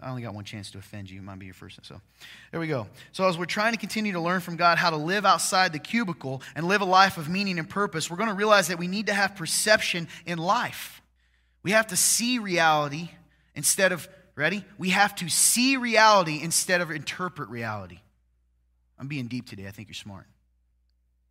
I 0.00 0.10
only 0.10 0.22
got 0.22 0.34
one 0.34 0.44
chance 0.44 0.70
to 0.72 0.78
offend 0.78 1.10
you. 1.10 1.20
It 1.20 1.22
might 1.22 1.38
be 1.38 1.46
your 1.46 1.54
first. 1.54 1.78
So 1.84 2.00
there 2.50 2.58
we 2.58 2.66
go. 2.66 2.88
So, 3.12 3.28
as 3.28 3.38
we're 3.38 3.44
trying 3.44 3.72
to 3.72 3.78
continue 3.78 4.12
to 4.12 4.20
learn 4.20 4.40
from 4.40 4.56
God 4.56 4.76
how 4.76 4.90
to 4.90 4.96
live 4.96 5.24
outside 5.24 5.72
the 5.72 5.78
cubicle 5.78 6.42
and 6.56 6.66
live 6.66 6.80
a 6.80 6.84
life 6.84 7.18
of 7.18 7.28
meaning 7.28 7.58
and 7.58 7.70
purpose, 7.70 8.10
we're 8.10 8.16
going 8.16 8.28
to 8.28 8.34
realize 8.34 8.68
that 8.68 8.78
we 8.78 8.88
need 8.88 9.06
to 9.06 9.14
have 9.14 9.36
perception 9.36 10.08
in 10.26 10.38
life. 10.38 11.00
We 11.62 11.70
have 11.70 11.86
to 11.88 11.96
see 11.96 12.38
reality 12.40 13.10
instead 13.54 13.92
of, 13.92 14.08
ready? 14.34 14.64
We 14.76 14.90
have 14.90 15.14
to 15.16 15.28
see 15.28 15.76
reality 15.76 16.40
instead 16.42 16.80
of 16.80 16.90
interpret 16.90 17.48
reality. 17.48 18.00
I'm 18.98 19.06
being 19.06 19.28
deep 19.28 19.48
today. 19.48 19.66
I 19.66 19.70
think 19.70 19.88
you're 19.88 19.94
smart. 19.94 20.26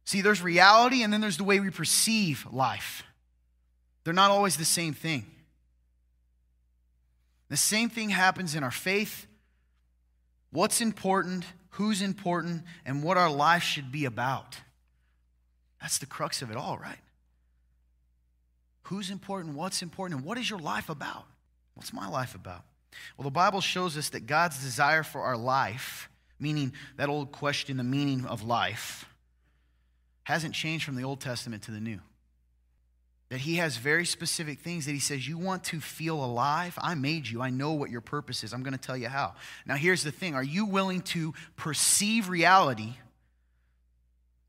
See, 0.06 0.22
there's 0.22 0.41
reality 0.41 1.03
and 1.03 1.12
then 1.12 1.22
there's 1.22 1.38
the 1.38 1.44
way 1.44 1.60
we 1.60 1.70
perceive 1.70 2.48
life. 2.51 3.03
They're 4.03 4.13
not 4.13 4.32
always 4.32 4.58
the 4.58 4.65
same 4.65 4.94
thing. 4.94 5.25
The 7.51 7.58
same 7.58 7.89
thing 7.89 8.10
happens 8.10 8.55
in 8.55 8.63
our 8.63 8.72
faith. 8.72 9.27
What's 10.51 10.79
important, 10.79 11.43
who's 11.72 12.01
important, 12.01 12.63
and 12.86 13.03
what 13.03 13.17
our 13.17 13.29
life 13.29 13.62
should 13.62 13.91
be 13.91 14.05
about. 14.05 14.55
That's 15.81 15.98
the 15.98 16.05
crux 16.05 16.41
of 16.41 16.50
it 16.50 16.55
all, 16.55 16.77
right? 16.77 17.00
Who's 18.84 19.10
important, 19.10 19.55
what's 19.55 19.81
important, 19.81 20.22
and 20.22 20.25
what 20.25 20.38
is 20.38 20.50
your 20.50 20.60
life 20.60 20.88
about? 20.88 21.25
What's 21.74 21.91
my 21.91 22.08
life 22.08 22.36
about? 22.36 22.63
Well, 23.17 23.25
the 23.25 23.31
Bible 23.31 23.60
shows 23.60 23.98
us 23.98 24.08
that 24.12 24.27
God's 24.27 24.63
desire 24.63 25.03
for 25.03 25.20
our 25.20 25.36
life, 25.36 26.10
meaning 26.39 26.72
that 26.96 27.10
old 27.10 27.34
question, 27.34 27.75
the 27.75 27.84
meaning 27.84 28.25
of 28.25 28.43
life, 28.43 29.10
hasn't 30.24 30.55
changed 30.55 30.86
from 30.86 30.96
the 30.96 31.03
Old 31.03 31.20
Testament 31.20 31.63
to 31.63 31.72
the 31.72 31.81
New 31.81 32.00
that 33.31 33.39
he 33.39 33.55
has 33.55 33.77
very 33.77 34.05
specific 34.05 34.59
things 34.59 34.85
that 34.85 34.91
he 34.91 35.00
says, 35.00 35.25
You 35.25 35.38
want 35.38 35.63
to 35.65 35.79
feel 35.79 36.21
alive? 36.21 36.77
I 36.81 36.95
made 36.95 37.29
you. 37.29 37.41
I 37.41 37.50
know 37.50 37.71
what 37.71 37.89
your 37.89 38.01
purpose 38.01 38.43
is. 38.43 38.51
I'm 38.51 38.61
going 38.61 38.73
to 38.73 38.79
tell 38.79 38.97
you 38.97 39.07
how. 39.07 39.35
Now, 39.65 39.75
here's 39.75 40.03
the 40.03 40.11
thing 40.11 40.35
Are 40.35 40.43
you 40.43 40.65
willing 40.65 41.01
to 41.01 41.33
perceive 41.55 42.27
reality? 42.27 42.95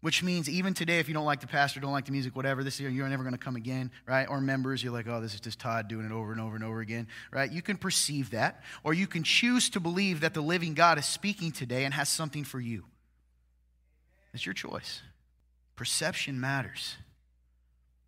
Which 0.00 0.24
means 0.24 0.50
even 0.50 0.74
today, 0.74 0.98
if 0.98 1.06
you 1.06 1.14
don't 1.14 1.24
like 1.24 1.40
the 1.40 1.46
pastor, 1.46 1.78
don't 1.78 1.92
like 1.92 2.06
the 2.06 2.10
music, 2.10 2.34
whatever, 2.34 2.64
this 2.64 2.80
year 2.80 2.90
you're 2.90 3.08
never 3.08 3.22
going 3.22 3.36
to 3.36 3.38
come 3.38 3.54
again, 3.54 3.92
right? 4.04 4.28
Or 4.28 4.40
members, 4.40 4.82
you're 4.82 4.92
like, 4.92 5.06
oh, 5.06 5.20
this 5.20 5.32
is 5.32 5.38
just 5.38 5.60
Todd 5.60 5.86
doing 5.86 6.04
it 6.04 6.10
over 6.10 6.32
and 6.32 6.40
over 6.40 6.56
and 6.56 6.64
over 6.64 6.80
again, 6.80 7.06
right? 7.30 7.52
You 7.52 7.62
can 7.62 7.76
perceive 7.76 8.30
that, 8.30 8.64
or 8.82 8.94
you 8.94 9.06
can 9.06 9.22
choose 9.22 9.70
to 9.70 9.80
believe 9.80 10.22
that 10.22 10.34
the 10.34 10.40
living 10.40 10.74
God 10.74 10.98
is 10.98 11.06
speaking 11.06 11.52
today 11.52 11.84
and 11.84 11.94
has 11.94 12.08
something 12.08 12.42
for 12.42 12.58
you. 12.58 12.82
It's 14.34 14.44
your 14.44 14.54
choice. 14.54 15.02
Perception 15.76 16.40
matters. 16.40 16.96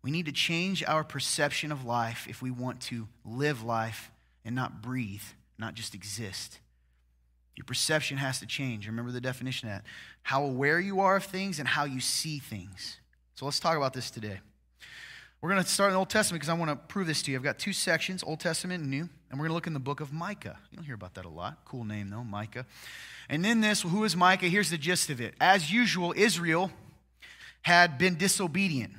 We 0.05 0.11
need 0.11 0.27
to 0.27 0.31
change 0.31 0.83
our 0.83 1.03
perception 1.03 1.71
of 1.71 1.83
life 1.83 2.27
if 2.29 2.39
we 2.39 2.51
want 2.51 2.79
to 2.81 3.07
live 3.25 3.63
life 3.63 4.11
and 4.45 4.53
not 4.53 4.83
breathe, 4.83 5.23
not 5.57 5.73
just 5.73 5.95
exist. 5.95 6.59
Your 7.55 7.65
perception 7.65 8.17
has 8.17 8.39
to 8.41 8.45
change. 8.45 8.85
Remember 8.85 9.11
the 9.11 9.19
definition 9.19 9.67
of 9.67 9.73
that 9.73 9.83
how 10.21 10.43
aware 10.43 10.79
you 10.79 10.99
are 10.99 11.15
of 11.15 11.23
things 11.23 11.57
and 11.57 11.67
how 11.67 11.85
you 11.85 11.99
see 11.99 12.37
things. 12.37 12.99
So 13.33 13.45
let's 13.45 13.59
talk 13.59 13.77
about 13.77 13.93
this 13.93 14.11
today. 14.11 14.41
We're 15.41 15.49
going 15.49 15.63
to 15.63 15.67
start 15.67 15.89
in 15.89 15.93
the 15.93 15.99
Old 15.99 16.11
Testament 16.11 16.39
because 16.39 16.49
I 16.49 16.57
want 16.59 16.69
to 16.69 16.75
prove 16.75 17.07
this 17.07 17.23
to 17.23 17.31
you. 17.31 17.37
I've 17.37 17.43
got 17.43 17.57
two 17.57 17.73
sections, 17.73 18.23
Old 18.23 18.39
Testament 18.39 18.83
and 18.83 18.91
New, 18.91 19.09
and 19.31 19.39
we're 19.39 19.47
going 19.47 19.49
to 19.49 19.53
look 19.55 19.65
in 19.65 19.73
the 19.73 19.79
book 19.79 20.01
of 20.01 20.13
Micah. 20.13 20.59
You 20.69 20.75
don't 20.75 20.85
hear 20.85 20.93
about 20.93 21.15
that 21.15 21.25
a 21.25 21.29
lot. 21.29 21.65
Cool 21.65 21.83
name, 21.83 22.11
though, 22.11 22.23
Micah. 22.23 22.67
And 23.27 23.43
in 23.43 23.61
this, 23.61 23.81
who 23.81 24.03
is 24.03 24.15
Micah? 24.15 24.49
Here's 24.49 24.69
the 24.69 24.77
gist 24.77 25.09
of 25.09 25.19
it. 25.19 25.33
As 25.41 25.71
usual, 25.71 26.13
Israel 26.15 26.69
had 27.63 27.97
been 27.97 28.17
disobedient. 28.17 28.93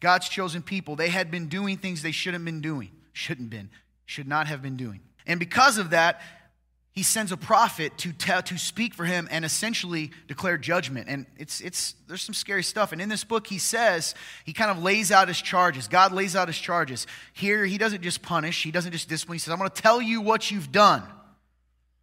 God's 0.00 0.28
chosen 0.28 0.62
people, 0.62 0.96
they 0.96 1.08
had 1.08 1.30
been 1.30 1.48
doing 1.48 1.78
things 1.78 2.02
they 2.02 2.12
shouldn't 2.12 2.42
have 2.42 2.44
been 2.44 2.60
doing. 2.60 2.90
Shouldn't 3.12 3.50
been, 3.50 3.70
should 4.04 4.28
not 4.28 4.46
have 4.46 4.60
been 4.62 4.76
doing. 4.76 5.00
And 5.26 5.40
because 5.40 5.78
of 5.78 5.90
that, 5.90 6.20
he 6.96 7.02
sends 7.02 7.30
a 7.30 7.36
prophet 7.36 7.96
to 7.98 8.12
tell, 8.12 8.42
to 8.42 8.56
speak 8.56 8.94
for 8.94 9.04
him 9.04 9.28
and 9.30 9.44
essentially 9.44 10.12
declare 10.28 10.56
judgment. 10.56 11.08
And 11.10 11.26
it's, 11.38 11.60
it's, 11.60 11.94
there's 12.08 12.22
some 12.22 12.34
scary 12.34 12.62
stuff. 12.62 12.92
And 12.92 13.02
in 13.02 13.10
this 13.10 13.22
book, 13.22 13.46
he 13.46 13.58
says, 13.58 14.14
he 14.46 14.54
kind 14.54 14.70
of 14.70 14.82
lays 14.82 15.12
out 15.12 15.28
his 15.28 15.40
charges. 15.40 15.88
God 15.88 16.12
lays 16.12 16.34
out 16.34 16.48
his 16.48 16.56
charges. 16.56 17.06
Here, 17.34 17.66
he 17.66 17.76
doesn't 17.76 18.00
just 18.00 18.22
punish, 18.22 18.62
he 18.62 18.70
doesn't 18.70 18.92
just 18.92 19.10
discipline. 19.10 19.34
He 19.34 19.40
says, 19.40 19.52
I'm 19.52 19.58
going 19.58 19.68
to 19.70 19.82
tell 19.82 20.00
you 20.00 20.22
what 20.22 20.50
you've 20.50 20.72
done. 20.72 21.02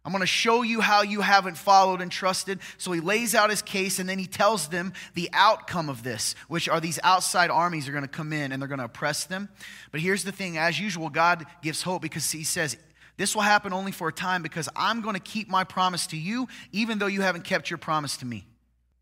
I'm 0.04 0.12
going 0.12 0.20
to 0.20 0.26
show 0.26 0.62
you 0.62 0.82
how 0.82 1.02
you 1.02 1.22
haven't 1.22 1.56
followed 1.56 2.02
and 2.02 2.12
trusted. 2.12 2.58
So 2.76 2.92
he 2.92 3.00
lays 3.00 3.34
out 3.34 3.48
his 3.48 3.62
case 3.62 3.98
and 3.98 4.08
then 4.08 4.18
he 4.18 4.26
tells 4.26 4.68
them 4.68 4.92
the 5.14 5.30
outcome 5.32 5.88
of 5.88 6.02
this, 6.02 6.34
which 6.48 6.68
are 6.68 6.78
these 6.78 7.00
outside 7.02 7.50
armies 7.50 7.88
are 7.88 7.92
going 7.92 8.04
to 8.04 8.08
come 8.08 8.32
in 8.32 8.52
and 8.52 8.60
they're 8.60 8.68
going 8.68 8.80
to 8.80 8.84
oppress 8.84 9.24
them. 9.24 9.48
But 9.92 10.02
here's 10.02 10.24
the 10.24 10.32
thing 10.32 10.58
as 10.58 10.78
usual, 10.78 11.08
God 11.08 11.46
gives 11.62 11.82
hope 11.82 12.02
because 12.02 12.30
he 12.30 12.44
says, 12.44 12.76
this 13.16 13.34
will 13.34 13.42
happen 13.42 13.72
only 13.72 13.92
for 13.92 14.08
a 14.08 14.12
time 14.12 14.42
because 14.42 14.68
I'm 14.76 15.00
going 15.00 15.14
to 15.14 15.20
keep 15.20 15.48
my 15.48 15.64
promise 15.64 16.06
to 16.08 16.16
you, 16.16 16.48
even 16.72 16.98
though 16.98 17.06
you 17.06 17.22
haven't 17.22 17.44
kept 17.44 17.70
your 17.70 17.78
promise 17.78 18.18
to 18.18 18.26
me. 18.26 18.44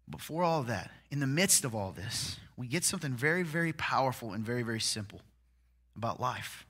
Before 0.08 0.44
all 0.44 0.62
that, 0.64 0.90
in 1.10 1.18
the 1.18 1.26
midst 1.26 1.64
of 1.64 1.74
all 1.74 1.92
this, 1.92 2.36
we 2.56 2.66
get 2.66 2.84
something 2.84 3.12
very, 3.12 3.42
very 3.42 3.72
powerful 3.72 4.34
and 4.34 4.44
very, 4.44 4.62
very 4.62 4.80
simple 4.80 5.20
about 5.96 6.20
life. 6.20 6.66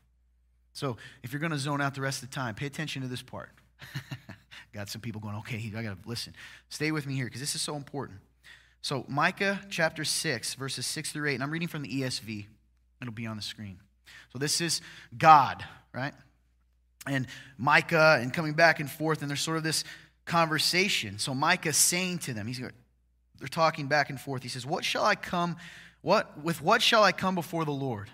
So 0.73 0.97
if 1.23 1.33
you're 1.33 1.41
going 1.41 1.53
to 1.53 1.59
zone 1.59 1.81
out 1.81 1.95
the 1.95 2.01
rest 2.01 2.23
of 2.23 2.31
the 2.31 2.35
time, 2.35 2.55
pay 2.55 2.67
attention 2.67 3.03
to 3.03 3.09
this 3.09 3.23
part. 3.23 3.51
got 4.73 4.89
some 4.89 5.01
people 5.01 5.21
going, 5.21 5.37
okay, 5.37 5.73
I 5.77 5.83
got 5.83 6.03
to 6.03 6.09
listen. 6.09 6.35
Stay 6.69 6.93
with 6.93 7.07
me 7.07 7.15
here 7.15 7.27
because 7.27 7.41
this 7.41 7.55
is 7.55 7.63
so 7.63 7.77
important. 7.77 8.21
So, 8.81 9.05
Micah 9.09 9.61
chapter 9.71 10.05
6, 10.05 10.55
verses 10.55 10.87
6 10.87 11.13
through 11.13 11.29
8, 11.31 11.35
and 11.35 11.43
I'm 11.43 11.51
reading 11.51 11.69
from 11.69 11.83
the 11.83 12.03
ESV. 12.03 12.47
It'll 13.01 13.13
be 13.13 13.27
on 13.27 13.37
the 13.37 13.43
screen. 13.43 13.79
So, 14.33 14.39
this 14.39 14.61
is 14.61 14.81
God, 15.17 15.65
right? 15.95 16.15
and 17.07 17.27
Micah 17.59 18.19
and 18.21 18.33
coming 18.33 18.53
back 18.55 18.81
and 18.81 18.91
forth, 18.91 19.23
and 19.23 19.31
there's 19.31 19.41
sort 19.41 19.57
of 19.57 19.63
this 19.63 19.85
conversation. 20.25 21.19
So 21.19 21.35
Micah's 21.35 21.77
saying 21.77 22.19
to 22.19 22.35
them, 22.35 22.47
he's 22.47 22.61
they're 22.61 23.49
talking 23.49 23.89
back 23.89 24.11
and 24.11 24.21
forth. 24.21 24.43
He 24.43 24.49
says, 24.49 24.65
What 24.65 24.85
shall 24.85 25.05
I 25.05 25.15
come? 25.15 25.57
What 26.01 26.43
with 26.43 26.63
what 26.63 26.83
shall 26.83 27.03
I 27.03 27.13
come 27.13 27.35
before 27.35 27.65
the 27.65 27.73
Lord? 27.73 28.09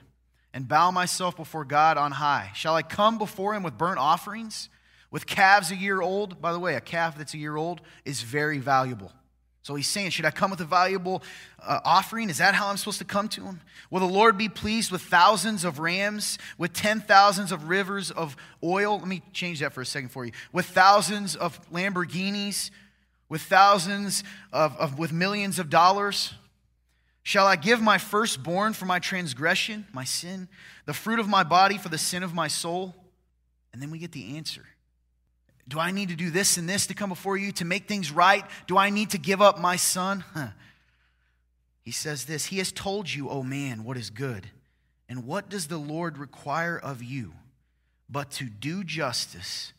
And 0.54 0.66
bow 0.66 0.90
myself 0.90 1.36
before 1.36 1.64
God 1.64 1.98
on 1.98 2.10
high? 2.12 2.50
Shall 2.54 2.74
I 2.74 2.82
come 2.82 3.18
before 3.18 3.54
him 3.54 3.62
with 3.62 3.76
burnt 3.76 3.98
offerings? 3.98 4.70
With 5.10 5.26
calves 5.26 5.70
a 5.70 5.76
year 5.76 6.00
old? 6.00 6.40
By 6.40 6.52
the 6.52 6.58
way, 6.58 6.74
a 6.74 6.80
calf 6.80 7.16
that's 7.16 7.34
a 7.34 7.38
year 7.38 7.56
old 7.56 7.80
is 8.04 8.22
very 8.22 8.58
valuable. 8.58 9.12
So 9.62 9.74
he's 9.74 9.86
saying, 9.86 10.10
Should 10.10 10.24
I 10.24 10.30
come 10.30 10.50
with 10.50 10.60
a 10.60 10.64
valuable 10.64 11.22
uh, 11.62 11.80
offering? 11.84 12.30
Is 12.30 12.38
that 12.38 12.54
how 12.54 12.68
I'm 12.68 12.76
supposed 12.76 12.98
to 13.00 13.04
come 13.04 13.28
to 13.28 13.42
him? 13.42 13.60
Will 13.90 14.00
the 14.00 14.06
Lord 14.06 14.38
be 14.38 14.48
pleased 14.48 14.90
with 14.90 15.02
thousands 15.02 15.64
of 15.64 15.78
rams, 15.78 16.38
with 16.56 16.72
ten 16.72 17.00
thousands 17.00 17.52
of 17.52 17.68
rivers 17.68 18.10
of 18.10 18.36
oil? 18.62 18.98
Let 18.98 19.08
me 19.08 19.22
change 19.32 19.60
that 19.60 19.72
for 19.72 19.82
a 19.82 19.86
second 19.86 20.08
for 20.08 20.24
you. 20.24 20.32
With 20.52 20.66
thousands 20.66 21.36
of 21.36 21.60
Lamborghinis, 21.70 22.70
with 23.28 23.42
thousands 23.42 24.24
of, 24.52 24.76
of 24.78 24.98
with 24.98 25.12
millions 25.12 25.58
of 25.58 25.68
dollars? 25.68 26.32
Shall 27.22 27.46
I 27.46 27.56
give 27.56 27.82
my 27.82 27.98
firstborn 27.98 28.72
for 28.72 28.86
my 28.86 29.00
transgression, 29.00 29.86
my 29.92 30.04
sin, 30.04 30.48
the 30.86 30.94
fruit 30.94 31.18
of 31.18 31.28
my 31.28 31.42
body 31.42 31.76
for 31.76 31.90
the 31.90 31.98
sin 31.98 32.22
of 32.22 32.32
my 32.32 32.48
soul? 32.48 32.94
And 33.74 33.82
then 33.82 33.90
we 33.90 33.98
get 33.98 34.12
the 34.12 34.38
answer. 34.38 34.64
Do 35.68 35.78
I 35.78 35.90
need 35.90 36.08
to 36.08 36.16
do 36.16 36.30
this 36.30 36.56
and 36.56 36.66
this 36.66 36.86
to 36.86 36.94
come 36.94 37.10
before 37.10 37.36
you 37.36 37.52
to 37.52 37.64
make 37.66 37.86
things 37.86 38.10
right? 38.10 38.44
Do 38.66 38.78
I 38.78 38.88
need 38.88 39.10
to 39.10 39.18
give 39.18 39.42
up 39.42 39.60
my 39.60 39.76
son? 39.76 40.24
Huh. 40.32 40.48
He 41.82 41.92
says 41.92 42.24
this 42.24 42.46
He 42.46 42.58
has 42.58 42.72
told 42.72 43.12
you, 43.12 43.28
O 43.28 43.38
oh 43.38 43.42
man, 43.42 43.84
what 43.84 43.96
is 43.96 44.10
good. 44.10 44.48
And 45.10 45.26
what 45.26 45.48
does 45.48 45.68
the 45.68 45.78
Lord 45.78 46.18
require 46.18 46.78
of 46.78 47.02
you 47.02 47.32
but 48.10 48.30
to 48.32 48.44
do 48.44 48.84
justice, 48.84 49.72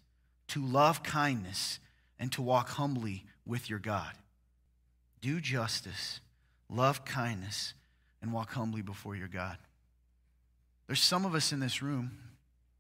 to 0.50 0.64
love 0.64 1.04
kindness, 1.04 1.80
and 2.20 2.32
to 2.32 2.42
walk 2.42 2.70
humbly 2.70 3.26
with 3.46 3.70
your 3.70 3.80
God? 3.80 4.12
Do 5.22 5.40
justice, 5.40 6.20
love 6.70 7.06
kindness, 7.06 7.74
and 8.22 8.34
walk 8.34 8.54
humbly 8.54 8.82
before 8.82 9.16
your 9.16 9.28
God. 9.28 9.58
There's 10.88 11.02
some 11.02 11.26
of 11.26 11.36
us 11.36 11.52
in 11.52 11.60
this 11.60 11.82
room, 11.82 12.18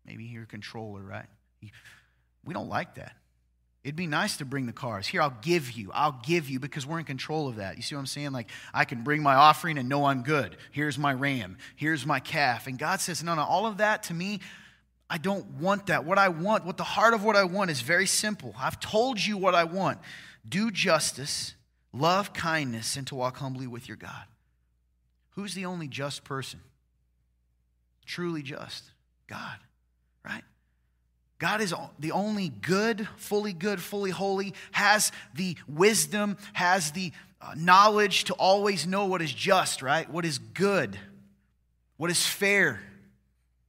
maybe 0.05 0.23
you're 0.23 0.43
a 0.43 0.47
controller, 0.47 1.01
right? 1.01 1.27
We 2.45 2.53
don't 2.53 2.69
like 2.69 2.95
that. 2.95 3.15
It'd 3.83 3.95
be 3.95 4.07
nice 4.07 4.37
to 4.37 4.45
bring 4.45 4.65
the 4.65 4.73
cars. 4.73 5.07
Here, 5.07 5.21
I'll 5.21 5.37
give 5.41 5.71
you. 5.71 5.89
I'll 5.93 6.19
give 6.25 6.49
you 6.49 6.59
because 6.59 6.85
we're 6.85 6.99
in 6.99 7.05
control 7.05 7.47
of 7.47 7.57
that. 7.57 7.77
You 7.77 7.81
see 7.81 7.95
what 7.95 8.01
I'm 8.01 8.07
saying? 8.07 8.33
Like, 8.33 8.49
I 8.73 8.83
can 8.83 9.03
bring 9.03 9.23
my 9.23 9.35
offering 9.35 9.77
and 9.77 9.87
know 9.87 10.05
I'm 10.05 10.21
good. 10.21 10.57
Here's 10.71 10.97
my 10.97 11.13
ram. 11.13 11.57
Here's 11.77 12.05
my 12.05 12.19
calf. 12.19 12.67
And 12.67 12.77
God 12.77 12.99
says, 12.99 13.23
no, 13.23 13.35
no, 13.35 13.43
all 13.43 13.65
of 13.65 13.77
that 13.77 14.03
to 14.03 14.13
me, 14.13 14.41
I 15.09 15.17
don't 15.17 15.45
want 15.53 15.87
that. 15.87 16.03
What 16.05 16.17
I 16.17 16.29
want, 16.29 16.65
what 16.65 16.77
the 16.77 16.83
heart 16.83 17.13
of 17.13 17.23
what 17.23 17.37
I 17.37 17.45
want 17.45 17.71
is 17.71 17.81
very 17.81 18.05
simple. 18.05 18.53
I've 18.59 18.79
told 18.79 19.25
you 19.25 19.37
what 19.37 19.55
I 19.55 19.63
want 19.63 19.99
do 20.47 20.71
justice, 20.71 21.55
love 21.93 22.33
kindness, 22.33 22.97
and 22.97 23.05
to 23.07 23.15
walk 23.15 23.37
humbly 23.37 23.67
with 23.67 23.87
your 23.87 23.97
God. 23.97 24.25
Who's 25.31 25.53
the 25.53 25.65
only 25.65 25.87
just 25.87 26.23
person? 26.23 26.59
Truly 28.05 28.41
just? 28.41 28.83
God, 29.27 29.57
right? 30.25 30.43
God 31.39 31.61
is 31.61 31.73
the 31.97 32.11
only 32.11 32.49
good, 32.49 33.07
fully 33.15 33.53
good, 33.53 33.81
fully 33.81 34.11
holy, 34.11 34.53
has 34.73 35.13
the 35.33 35.55
wisdom, 35.67 36.37
has 36.51 36.91
the 36.91 37.13
uh, 37.41 37.53
knowledge 37.55 38.25
to 38.25 38.33
always 38.33 38.85
know 38.85 39.05
what 39.05 39.21
is 39.21 39.31
just, 39.31 39.81
right? 39.81 40.09
What 40.09 40.25
is 40.25 40.37
good, 40.37 40.99
what 41.95 42.11
is 42.11 42.25
fair. 42.25 42.81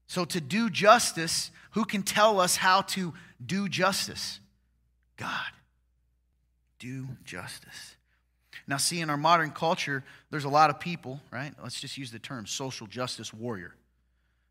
So, 0.08 0.24
to 0.24 0.40
do 0.40 0.68
justice, 0.68 1.52
who 1.70 1.84
can 1.84 2.02
tell 2.02 2.40
us 2.40 2.56
how 2.56 2.82
to 2.82 3.14
do 3.44 3.68
justice? 3.68 4.40
God. 5.16 5.52
Do 6.80 7.06
justice. 7.24 7.96
Now, 8.66 8.78
see, 8.78 9.00
in 9.00 9.10
our 9.10 9.16
modern 9.16 9.50
culture, 9.50 10.02
there's 10.30 10.44
a 10.44 10.48
lot 10.48 10.70
of 10.70 10.80
people, 10.80 11.20
right? 11.30 11.52
Let's 11.62 11.80
just 11.80 11.96
use 11.96 12.10
the 12.10 12.18
term 12.18 12.46
social 12.46 12.88
justice 12.88 13.32
warrior. 13.32 13.74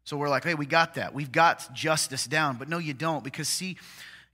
So 0.03 0.17
we're 0.17 0.29
like, 0.29 0.43
hey, 0.43 0.55
we 0.55 0.65
got 0.65 0.95
that. 0.95 1.13
We've 1.13 1.31
got 1.31 1.73
justice 1.73 2.25
down. 2.25 2.57
But 2.57 2.69
no, 2.69 2.77
you 2.77 2.93
don't. 2.93 3.23
Because, 3.23 3.47
see, 3.47 3.77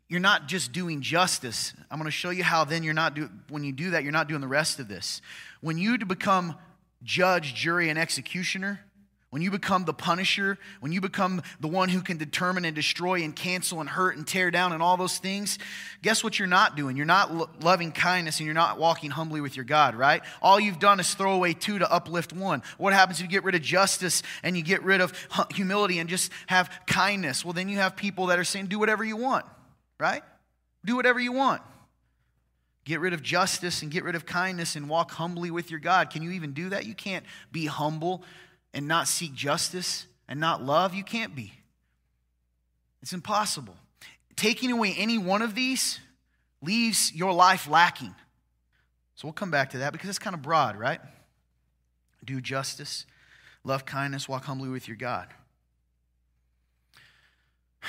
you're 0.08 0.20
not 0.20 0.48
just 0.48 0.72
doing 0.72 1.02
justice. 1.02 1.74
I'm 1.92 1.98
going 1.98 2.06
to 2.06 2.12
show 2.12 2.30
you 2.30 2.44
how 2.44 2.64
then 2.64 2.84
you're 2.84 2.94
not 2.94 3.16
doing, 3.16 3.30
when 3.50 3.64
you 3.64 3.74
do 3.74 3.92
that, 3.92 4.04
you're 4.04 4.12
not 4.12 4.28
doing 4.28 4.42
the 4.42 4.48
rest 4.48 4.80
of 4.80 4.88
this. 4.88 5.22
When 5.62 5.78
you 5.78 5.98
become 5.98 6.56
judge, 7.04 7.56
jury, 7.56 7.90
and 7.90 8.00
executioner, 8.00 8.80
when 9.36 9.42
you 9.42 9.51
become 9.51 9.84
the 9.84 9.94
punisher, 9.94 10.58
when 10.80 10.94
you 10.94 11.01
become 11.01 11.42
the 11.60 11.68
one 11.68 11.89
who 11.89 12.00
can 12.00 12.15
determine 12.15 12.63
and 12.63 12.74
destroy 12.74 13.22
and 13.22 13.36
cancel 13.36 13.82
and 13.82 13.89
hurt 13.89 14.15
and 14.15 14.25
tear 14.25 14.50
down 14.50 14.72
and 14.72 14.82
all 14.82 14.96
those 14.96 15.18
things, 15.18 15.60
guess 16.01 16.24
what 16.24 16.39
you're 16.39 16.48
not 16.48 16.77
doing? 16.77 16.96
You're 16.96 17.06
not 17.06 17.36
lo- 17.36 17.50
loving 17.60 17.92
kindness 17.92 18.39
and 18.39 18.46
you're 18.46 18.54
not 18.54 18.80
walking 18.80 19.12
humbly 19.12 19.42
with 19.42 19.58
your 19.58 19.65
God, 19.65 19.94
right? 19.94 20.24
All 20.42 20.58
you've 20.58 20.80
done 20.80 21.01
is 21.01 21.13
throw 21.13 21.34
away 21.34 21.51
two 21.51 21.80
to 21.80 21.92
uplift 21.92 22.32
one. 22.32 22.63
What 22.77 22.94
happens 22.94 23.20
if 23.20 23.24
you 23.24 23.30
get 23.30 23.44
rid 23.44 23.56
of 23.56 23.62
justice 23.62 24.24
and 24.42 24.56
you 24.56 24.63
get 24.63 24.82
rid 24.84 25.01
of 25.01 25.12
humility 25.54 26.00
and 26.00 26.10
just 26.10 26.32
have 26.48 26.72
kindness? 26.88 27.44
Well, 27.44 27.51
then 27.51 27.68
you 27.68 27.80
have 27.80 27.98
people 27.98 28.27
that 28.27 28.39
are 28.39 28.46
saying, 28.46 28.68
do 28.68 28.80
whatever 28.80 29.04
you 29.04 29.18
want, 29.18 29.46
right? 30.00 30.24
Do 30.86 30.96
whatever 30.96 31.20
you 31.20 31.34
want. 31.34 31.62
Get 32.86 33.01
rid 33.01 33.12
of 33.12 33.22
justice 33.22 33.82
and 33.82 33.92
get 33.92 34.06
rid 34.06 34.15
of 34.15 34.25
kindness 34.25 34.77
and 34.77 34.88
walk 34.88 35.12
humbly 35.12 35.51
with 35.51 35.72
your 35.72 35.82
God. 35.82 36.10
Can 36.10 36.22
you 36.24 36.32
even 36.32 36.54
do 36.54 36.70
that? 36.70 36.86
You 36.86 36.94
can't 36.94 37.25
be 37.51 37.65
humble 37.65 38.24
and 38.75 38.88
not 38.88 39.08
seek 39.08 39.34
justice 39.34 40.05
and 40.27 40.39
not 40.39 40.62
love, 40.62 40.94
you 40.94 41.03
can't 41.03 41.34
be. 41.34 41.53
It's 43.01 43.13
impossible. 43.13 43.77
Taking 44.36 44.70
away 44.70 44.94
any 44.98 45.17
one 45.17 45.41
of 45.41 45.55
these 45.55 46.00
leaves 46.62 47.13
your 47.13 47.32
life 47.32 47.70
lacking. 47.70 48.13
So 49.15 49.27
we'll 49.27 49.34
come 49.34 49.50
back 49.50 49.70
to 49.72 49.77
that 49.77 49.94
because 49.94 50.10
it's 50.10 50.20
kind 50.20 50.36
of 50.36 50.41
broad, 50.41 50.75
right? 50.75 51.00
Do 52.25 52.41
justice, 52.41 53.05
love 53.63 53.86
kindness, 53.86 54.27
walk 54.27 54.44
humbly 54.44 54.70
with 54.70 54.88
your 54.88 54.98
God. 54.98 55.27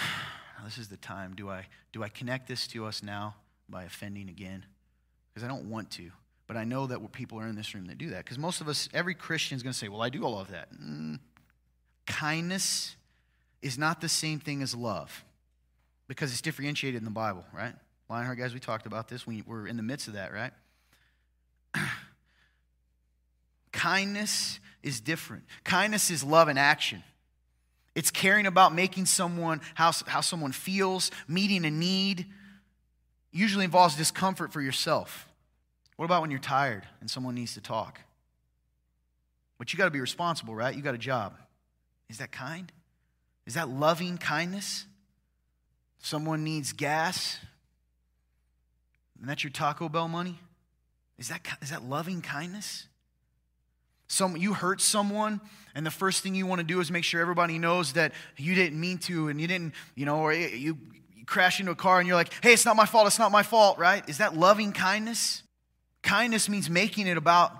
This 0.64 0.78
is 0.78 0.88
the 0.88 0.96
time. 0.96 1.34
Do 1.36 1.48
I, 1.48 1.66
do 1.92 2.02
I 2.02 2.08
connect 2.08 2.48
this 2.48 2.66
to 2.68 2.86
us 2.86 3.00
now 3.00 3.36
by 3.68 3.84
offending 3.84 4.28
again? 4.28 4.66
Because 5.32 5.44
I 5.44 5.48
don't 5.48 5.70
want 5.70 5.92
to. 5.92 6.10
But 6.46 6.56
I 6.56 6.64
know 6.64 6.86
that 6.86 7.12
people 7.12 7.40
are 7.40 7.46
in 7.46 7.56
this 7.56 7.74
room 7.74 7.86
that 7.86 7.98
do 7.98 8.10
that. 8.10 8.24
Because 8.24 8.38
most 8.38 8.60
of 8.60 8.68
us, 8.68 8.88
every 8.94 9.14
Christian 9.14 9.56
is 9.56 9.62
going 9.62 9.72
to 9.72 9.78
say, 9.78 9.88
well, 9.88 10.02
I 10.02 10.08
do 10.08 10.24
all 10.24 10.38
of 10.38 10.48
that. 10.48 10.72
Mm. 10.72 11.18
Kindness 12.06 12.94
is 13.62 13.76
not 13.76 14.00
the 14.00 14.08
same 14.08 14.38
thing 14.38 14.62
as 14.62 14.74
love 14.74 15.24
because 16.06 16.30
it's 16.30 16.40
differentiated 16.40 16.98
in 16.98 17.04
the 17.04 17.10
Bible, 17.10 17.44
right? 17.52 17.74
Lionheart 18.08 18.38
guys, 18.38 18.54
we 18.54 18.60
talked 18.60 18.86
about 18.86 19.08
this. 19.08 19.26
We, 19.26 19.42
we're 19.46 19.66
in 19.66 19.76
the 19.76 19.82
midst 19.82 20.06
of 20.06 20.14
that, 20.14 20.32
right? 20.32 20.52
Kindness 23.72 24.60
is 24.82 25.00
different. 25.00 25.44
Kindness 25.64 26.10
is 26.10 26.22
love 26.22 26.48
in 26.48 26.58
action. 26.58 27.02
It's 27.96 28.10
caring 28.10 28.46
about 28.46 28.74
making 28.74 29.06
someone, 29.06 29.60
how, 29.74 29.90
how 30.06 30.20
someone 30.20 30.52
feels, 30.52 31.10
meeting 31.26 31.64
a 31.64 31.70
need. 31.70 32.26
Usually 33.32 33.64
involves 33.64 33.96
discomfort 33.96 34.52
for 34.52 34.60
yourself. 34.60 35.25
What 35.96 36.04
about 36.04 36.20
when 36.20 36.30
you're 36.30 36.40
tired 36.40 36.86
and 37.00 37.10
someone 37.10 37.34
needs 37.34 37.54
to 37.54 37.60
talk? 37.60 38.00
But 39.58 39.72
you 39.72 39.78
got 39.78 39.86
to 39.86 39.90
be 39.90 40.00
responsible, 40.00 40.54
right? 40.54 40.74
You 40.74 40.82
got 40.82 40.94
a 40.94 40.98
job. 40.98 41.34
Is 42.08 42.18
that 42.18 42.30
kind? 42.30 42.70
Is 43.46 43.54
that 43.54 43.68
loving 43.68 44.18
kindness? 44.18 44.86
Someone 45.98 46.44
needs 46.44 46.72
gas, 46.72 47.38
and 49.20 49.28
that's 49.28 49.42
your 49.42 49.50
Taco 49.50 49.88
Bell 49.88 50.08
money? 50.08 50.38
Is 51.18 51.28
that, 51.28 51.40
is 51.62 51.70
that 51.70 51.82
loving 51.82 52.20
kindness? 52.20 52.86
Some, 54.08 54.36
you 54.36 54.52
hurt 54.52 54.80
someone, 54.80 55.40
and 55.74 55.84
the 55.84 55.90
first 55.90 56.22
thing 56.22 56.34
you 56.34 56.46
want 56.46 56.60
to 56.60 56.66
do 56.66 56.80
is 56.80 56.90
make 56.90 57.02
sure 57.02 57.20
everybody 57.20 57.58
knows 57.58 57.94
that 57.94 58.12
you 58.36 58.54
didn't 58.54 58.78
mean 58.78 58.98
to, 58.98 59.28
and 59.28 59.40
you 59.40 59.48
didn't, 59.48 59.74
you 59.94 60.06
know, 60.06 60.18
or 60.18 60.32
you, 60.32 60.76
you 61.16 61.24
crash 61.24 61.58
into 61.58 61.72
a 61.72 61.76
car 61.76 61.98
and 61.98 62.06
you're 62.06 62.16
like, 62.16 62.32
hey, 62.42 62.52
it's 62.52 62.64
not 62.64 62.76
my 62.76 62.86
fault, 62.86 63.06
it's 63.06 63.18
not 63.18 63.32
my 63.32 63.42
fault, 63.42 63.78
right? 63.78 64.08
Is 64.08 64.18
that 64.18 64.36
loving 64.36 64.72
kindness? 64.72 65.42
Kindness 66.06 66.48
means 66.48 66.70
making 66.70 67.08
it 67.08 67.16
about 67.16 67.50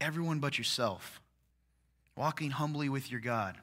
everyone 0.00 0.38
but 0.38 0.56
yourself, 0.56 1.20
walking 2.16 2.50
humbly 2.50 2.88
with 2.88 3.10
your 3.10 3.20
God. 3.20 3.58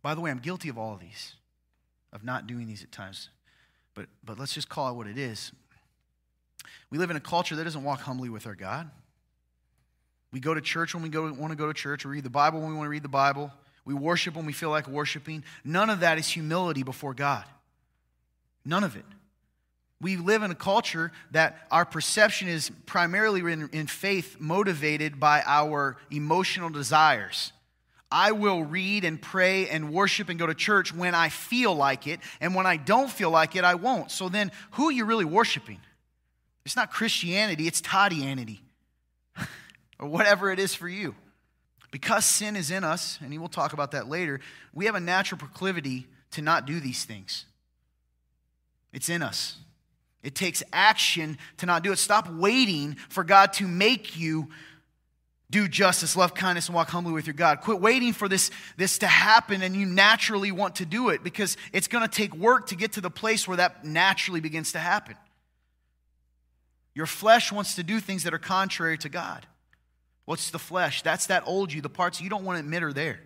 By 0.00 0.14
the 0.14 0.20
way, 0.20 0.30
I'm 0.30 0.38
guilty 0.38 0.68
of 0.68 0.78
all 0.78 0.94
of 0.94 1.00
these, 1.00 1.34
of 2.12 2.22
not 2.22 2.46
doing 2.46 2.68
these 2.68 2.84
at 2.84 2.92
times. 2.92 3.30
But, 3.94 4.06
but 4.24 4.38
let's 4.38 4.54
just 4.54 4.68
call 4.68 4.88
it 4.92 4.94
what 4.94 5.08
it 5.08 5.18
is. 5.18 5.50
We 6.88 6.98
live 6.98 7.10
in 7.10 7.16
a 7.16 7.20
culture 7.20 7.56
that 7.56 7.64
doesn't 7.64 7.82
walk 7.82 8.02
humbly 8.02 8.28
with 8.28 8.46
our 8.46 8.54
God. 8.54 8.88
We 10.30 10.38
go 10.38 10.54
to 10.54 10.60
church 10.60 10.94
when 10.94 11.02
we 11.02 11.08
go, 11.08 11.32
want 11.32 11.50
to 11.50 11.56
go 11.56 11.66
to 11.66 11.74
church. 11.74 12.04
We 12.04 12.12
read 12.12 12.24
the 12.24 12.30
Bible 12.30 12.60
when 12.60 12.70
we 12.70 12.76
want 12.76 12.86
to 12.86 12.90
read 12.90 13.02
the 13.02 13.08
Bible. 13.08 13.52
We 13.84 13.94
worship 13.94 14.36
when 14.36 14.46
we 14.46 14.52
feel 14.52 14.70
like 14.70 14.86
worshiping. 14.86 15.42
None 15.64 15.90
of 15.90 15.98
that 16.00 16.16
is 16.16 16.28
humility 16.28 16.84
before 16.84 17.12
God. 17.12 17.44
None 18.64 18.84
of 18.84 18.94
it. 18.94 19.04
We 20.00 20.16
live 20.16 20.42
in 20.42 20.50
a 20.50 20.54
culture 20.54 21.12
that 21.32 21.66
our 21.70 21.84
perception 21.84 22.48
is 22.48 22.70
primarily 22.86 23.40
in, 23.52 23.68
in 23.72 23.86
faith 23.86 24.36
motivated 24.40 25.20
by 25.20 25.42
our 25.44 25.98
emotional 26.10 26.70
desires. 26.70 27.52
I 28.10 28.32
will 28.32 28.64
read 28.64 29.04
and 29.04 29.20
pray 29.20 29.68
and 29.68 29.92
worship 29.92 30.28
and 30.30 30.38
go 30.38 30.46
to 30.46 30.54
church 30.54 30.92
when 30.94 31.14
I 31.14 31.28
feel 31.28 31.74
like 31.74 32.06
it, 32.06 32.20
and 32.40 32.54
when 32.54 32.66
I 32.66 32.76
don't 32.76 33.10
feel 33.10 33.30
like 33.30 33.54
it, 33.54 33.62
I 33.62 33.74
won't. 33.74 34.10
So 34.10 34.28
then, 34.28 34.50
who 34.72 34.88
are 34.88 34.92
you 34.92 35.04
really 35.04 35.24
worshiping? 35.24 35.78
It's 36.64 36.76
not 36.76 36.90
Christianity, 36.90 37.66
it's 37.66 37.80
Toddianity, 37.80 38.60
or 39.98 40.08
whatever 40.08 40.50
it 40.50 40.58
is 40.58 40.74
for 40.74 40.88
you. 40.88 41.14
Because 41.90 42.24
sin 42.24 42.56
is 42.56 42.70
in 42.70 42.84
us, 42.84 43.18
and 43.20 43.36
we'll 43.38 43.48
talk 43.48 43.72
about 43.72 43.92
that 43.92 44.08
later, 44.08 44.40
we 44.72 44.86
have 44.86 44.94
a 44.94 45.00
natural 45.00 45.38
proclivity 45.38 46.06
to 46.32 46.42
not 46.42 46.66
do 46.66 46.80
these 46.80 47.04
things. 47.04 47.46
It's 48.92 49.08
in 49.08 49.22
us. 49.22 49.56
It 50.22 50.34
takes 50.34 50.62
action 50.72 51.38
to 51.58 51.66
not 51.66 51.82
do 51.82 51.92
it. 51.92 51.96
Stop 51.96 52.30
waiting 52.30 52.96
for 53.08 53.24
God 53.24 53.52
to 53.54 53.66
make 53.66 54.18
you 54.18 54.48
do 55.50 55.66
justice, 55.66 56.16
love 56.16 56.34
kindness, 56.34 56.68
and 56.68 56.76
walk 56.76 56.90
humbly 56.90 57.12
with 57.12 57.26
your 57.26 57.34
God. 57.34 57.60
Quit 57.60 57.80
waiting 57.80 58.12
for 58.12 58.28
this, 58.28 58.50
this 58.76 58.98
to 58.98 59.06
happen 59.06 59.62
and 59.62 59.74
you 59.74 59.84
naturally 59.84 60.52
want 60.52 60.76
to 60.76 60.86
do 60.86 61.08
it 61.08 61.24
because 61.24 61.56
it's 61.72 61.88
going 61.88 62.08
to 62.08 62.14
take 62.14 62.34
work 62.34 62.68
to 62.68 62.76
get 62.76 62.92
to 62.92 63.00
the 63.00 63.10
place 63.10 63.48
where 63.48 63.56
that 63.56 63.84
naturally 63.84 64.40
begins 64.40 64.72
to 64.72 64.78
happen. 64.78 65.16
Your 66.94 67.06
flesh 67.06 67.50
wants 67.50 67.74
to 67.76 67.82
do 67.82 67.98
things 67.98 68.24
that 68.24 68.34
are 68.34 68.38
contrary 68.38 68.98
to 68.98 69.08
God. 69.08 69.46
What's 70.24 70.50
the 70.50 70.58
flesh? 70.58 71.02
That's 71.02 71.26
that 71.26 71.42
old 71.46 71.72
you, 71.72 71.80
the 71.80 71.88
parts 71.88 72.20
you 72.20 72.30
don't 72.30 72.44
want 72.44 72.56
to 72.56 72.60
admit 72.60 72.82
are 72.84 72.92
there. 72.92 73.20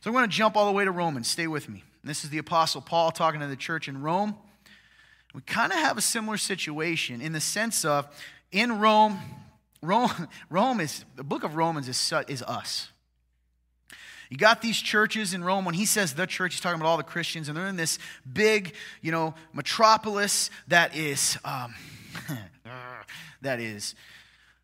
So 0.00 0.08
I'm 0.08 0.14
going 0.14 0.28
to 0.28 0.34
jump 0.34 0.56
all 0.56 0.66
the 0.66 0.72
way 0.72 0.84
to 0.84 0.90
Romans. 0.90 1.28
Stay 1.28 1.46
with 1.46 1.68
me. 1.68 1.84
This 2.02 2.24
is 2.24 2.30
the 2.30 2.38
Apostle 2.38 2.80
Paul 2.80 3.10
talking 3.10 3.40
to 3.40 3.46
the 3.46 3.56
church 3.56 3.88
in 3.88 4.00
Rome. 4.00 4.36
We 5.36 5.42
kind 5.42 5.70
of 5.70 5.76
have 5.76 5.98
a 5.98 6.00
similar 6.00 6.38
situation 6.38 7.20
in 7.20 7.32
the 7.34 7.42
sense 7.42 7.84
of 7.84 8.08
in 8.52 8.80
Rome, 8.80 9.20
Rome, 9.82 10.10
Rome 10.50 10.80
is, 10.80 11.04
the 11.14 11.22
book 11.22 11.44
of 11.44 11.56
Romans 11.56 11.88
is, 11.88 12.12
is 12.26 12.42
us. 12.42 12.88
You 14.30 14.38
got 14.38 14.62
these 14.62 14.78
churches 14.78 15.34
in 15.34 15.44
Rome. 15.44 15.66
When 15.66 15.74
he 15.74 15.84
says 15.84 16.14
the 16.14 16.26
church, 16.26 16.54
he's 16.54 16.62
talking 16.62 16.80
about 16.80 16.88
all 16.88 16.96
the 16.96 17.02
Christians, 17.02 17.48
and 17.48 17.56
they're 17.56 17.66
in 17.66 17.76
this 17.76 17.98
big, 18.32 18.72
you 19.02 19.12
know, 19.12 19.34
metropolis 19.52 20.48
that 20.68 20.96
is, 20.96 21.36
um, 21.44 21.74
that 23.42 23.60
is, 23.60 23.94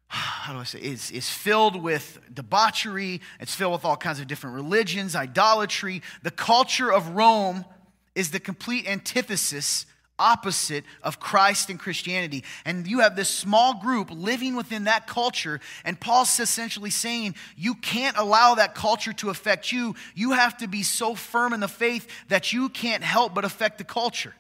how 0.09 0.55
do 0.55 0.59
I 0.59 0.65
say, 0.65 0.79
is, 0.79 1.11
is 1.11 1.29
filled 1.29 1.83
with 1.83 2.19
debauchery. 2.33 3.21
It's 3.41 3.55
filled 3.55 3.75
with 3.75 3.85
all 3.85 3.99
kinds 3.99 4.21
of 4.21 4.27
different 4.27 4.57
religions, 4.57 5.15
idolatry. 5.15 6.01
The 6.23 6.31
culture 6.31 6.91
of 6.91 7.11
Rome 7.11 7.67
is 8.15 8.31
the 8.31 8.41
complete 8.41 8.89
antithesis 8.89 9.85
opposite 10.19 10.85
of 11.03 11.19
Christ 11.19 11.71
and 11.71 11.79
Christianity. 11.79 12.45
And 12.65 12.87
you 12.87 13.01
have 13.01 13.17
this 13.17 13.29
small 13.29 13.81
group 13.81 14.11
living 14.11 14.55
within 14.55 14.85
that 14.85 15.07
culture. 15.07 15.61
And 15.85 15.99
Paul's 15.99 16.39
essentially 16.39 16.91
saying, 16.91 17.35
you 17.57 17.75
can't 17.75 18.17
allow 18.17 18.55
that 18.55 18.75
culture 18.75 19.13
to 19.15 19.31
affect 19.31 19.73
you. 19.73 19.95
You 20.15 20.33
have 20.33 20.57
to 20.59 20.69
be 20.69 20.83
so 20.83 21.15
firm 21.15 21.53
in 21.53 21.61
the 21.61 21.69
faith 21.69 22.09
that 22.29 22.53
you 22.53 22.69
can't 22.69 23.03
help 23.03 23.35
but 23.35 23.45
affect 23.45 23.79
the 23.79 23.85
culture. 23.85 24.35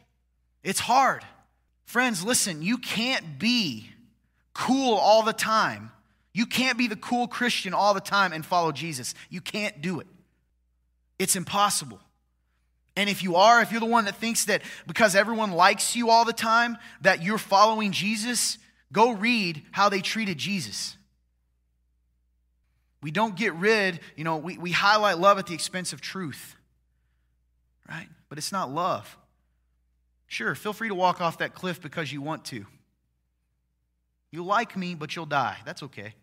It's 0.62 0.80
hard. 0.80 1.24
Friends, 1.85 2.24
listen, 2.24 2.62
you 2.62 2.78
can't 2.78 3.38
be 3.38 3.90
cool 4.54 4.94
all 4.94 5.22
the 5.22 5.32
time. 5.32 5.90
You 6.32 6.46
can't 6.46 6.78
be 6.78 6.87
the 6.87 6.96
cool 6.96 7.28
Christian 7.28 7.74
all 7.74 7.92
the 7.92 8.00
time 8.00 8.32
and 8.32 8.44
follow 8.44 8.72
Jesus. 8.72 9.14
You 9.28 9.40
can't 9.40 9.82
do 9.82 10.00
it. 10.00 10.06
It's 11.18 11.37
impossible. 11.37 12.00
And 12.96 13.09
if 13.09 13.22
you 13.22 13.37
are, 13.37 13.62
if 13.62 13.70
you're 13.70 13.81
the 13.81 13.87
one 13.87 14.05
that 14.05 14.16
thinks 14.16 14.44
that 14.46 14.62
because 14.87 15.14
everyone 15.14 15.52
likes 15.52 15.96
you 15.96 16.11
all 16.11 16.24
the 16.24 16.33
time, 16.33 16.76
that 17.00 17.22
you're 17.22 17.38
following 17.38 17.92
Jesus, 17.92 18.59
go 18.92 19.12
read 19.12 19.62
how 19.70 19.88
they 19.88 20.00
treated 20.00 20.37
Jesus. 20.37 20.96
We 23.02 23.11
don't 23.11 23.35
get 23.35 23.55
rid, 23.55 24.00
you 24.14 24.24
know, 24.24 24.37
we, 24.37 24.59
we 24.59 24.70
highlight 24.70 25.18
love 25.18 25.38
at 25.38 25.46
the 25.46 25.55
expense 25.55 25.92
of 25.92 26.00
truth, 26.00 26.55
right? 27.88 28.09
But 28.28 28.38
it's 28.38 28.52
not 28.52 28.70
love. 28.70 29.16
Sure, 30.26 30.55
feel 30.55 30.72
free 30.72 30.88
to 30.88 30.94
walk 30.94 31.20
off 31.20 31.38
that 31.38 31.55
cliff 31.55 31.81
because 31.81 32.12
you 32.12 32.22
want 32.22 32.44
to. 32.46 32.64
You 34.31 34.44
like 34.44 34.76
me, 34.76 34.94
but 34.94 35.16
you'll 35.16 35.26
die. 35.26 35.59
That's 35.64 35.83
okay. 35.83 36.14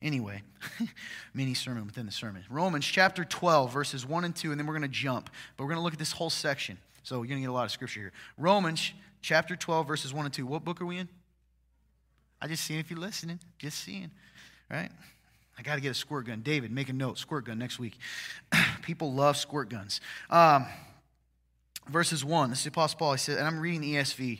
Anyway, 0.00 0.42
mini 1.34 1.54
sermon 1.54 1.84
within 1.84 2.06
the 2.06 2.12
sermon. 2.12 2.44
Romans 2.48 2.86
chapter 2.86 3.24
12, 3.24 3.72
verses 3.72 4.06
1 4.06 4.24
and 4.24 4.34
2, 4.34 4.52
and 4.52 4.60
then 4.60 4.66
we're 4.66 4.74
going 4.74 4.82
to 4.82 4.88
jump. 4.88 5.28
But 5.56 5.64
we're 5.64 5.70
going 5.70 5.80
to 5.80 5.82
look 5.82 5.92
at 5.92 5.98
this 5.98 6.12
whole 6.12 6.30
section. 6.30 6.78
So 7.02 7.16
you're 7.16 7.26
going 7.26 7.38
to 7.38 7.42
get 7.42 7.50
a 7.50 7.52
lot 7.52 7.64
of 7.64 7.72
scripture 7.72 8.00
here. 8.00 8.12
Romans 8.36 8.92
chapter 9.22 9.56
12, 9.56 9.86
verses 9.88 10.14
1 10.14 10.24
and 10.24 10.34
2. 10.34 10.46
What 10.46 10.64
book 10.64 10.80
are 10.80 10.86
we 10.86 10.98
in? 10.98 11.08
I 12.40 12.46
just 12.46 12.64
seeing 12.64 12.78
if 12.78 12.90
you're 12.90 13.00
listening. 13.00 13.40
Just 13.58 13.80
seeing, 13.80 14.10
right? 14.70 14.90
I 15.58 15.62
got 15.62 15.74
to 15.74 15.80
get 15.80 15.90
a 15.90 15.94
squirt 15.94 16.26
gun. 16.26 16.42
David, 16.42 16.70
make 16.70 16.88
a 16.88 16.92
note. 16.92 17.18
Squirt 17.18 17.46
gun 17.46 17.58
next 17.58 17.80
week. 17.80 17.98
People 18.82 19.12
love 19.12 19.36
squirt 19.36 19.68
guns. 19.68 20.00
Um, 20.30 20.66
verses 21.88 22.24
1. 22.24 22.50
This 22.50 22.58
is 22.58 22.64
the 22.64 22.70
Apostle 22.70 22.98
Paul. 23.00 23.12
He 23.12 23.18
said, 23.18 23.38
and 23.38 23.46
I'm 23.46 23.58
reading 23.58 23.80
the 23.80 23.94
ESV, 23.94 24.38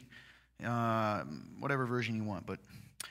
uh, 0.65 1.25
whatever 1.59 1.87
version 1.87 2.15
you 2.15 2.23
want, 2.23 2.47
but 2.47 2.61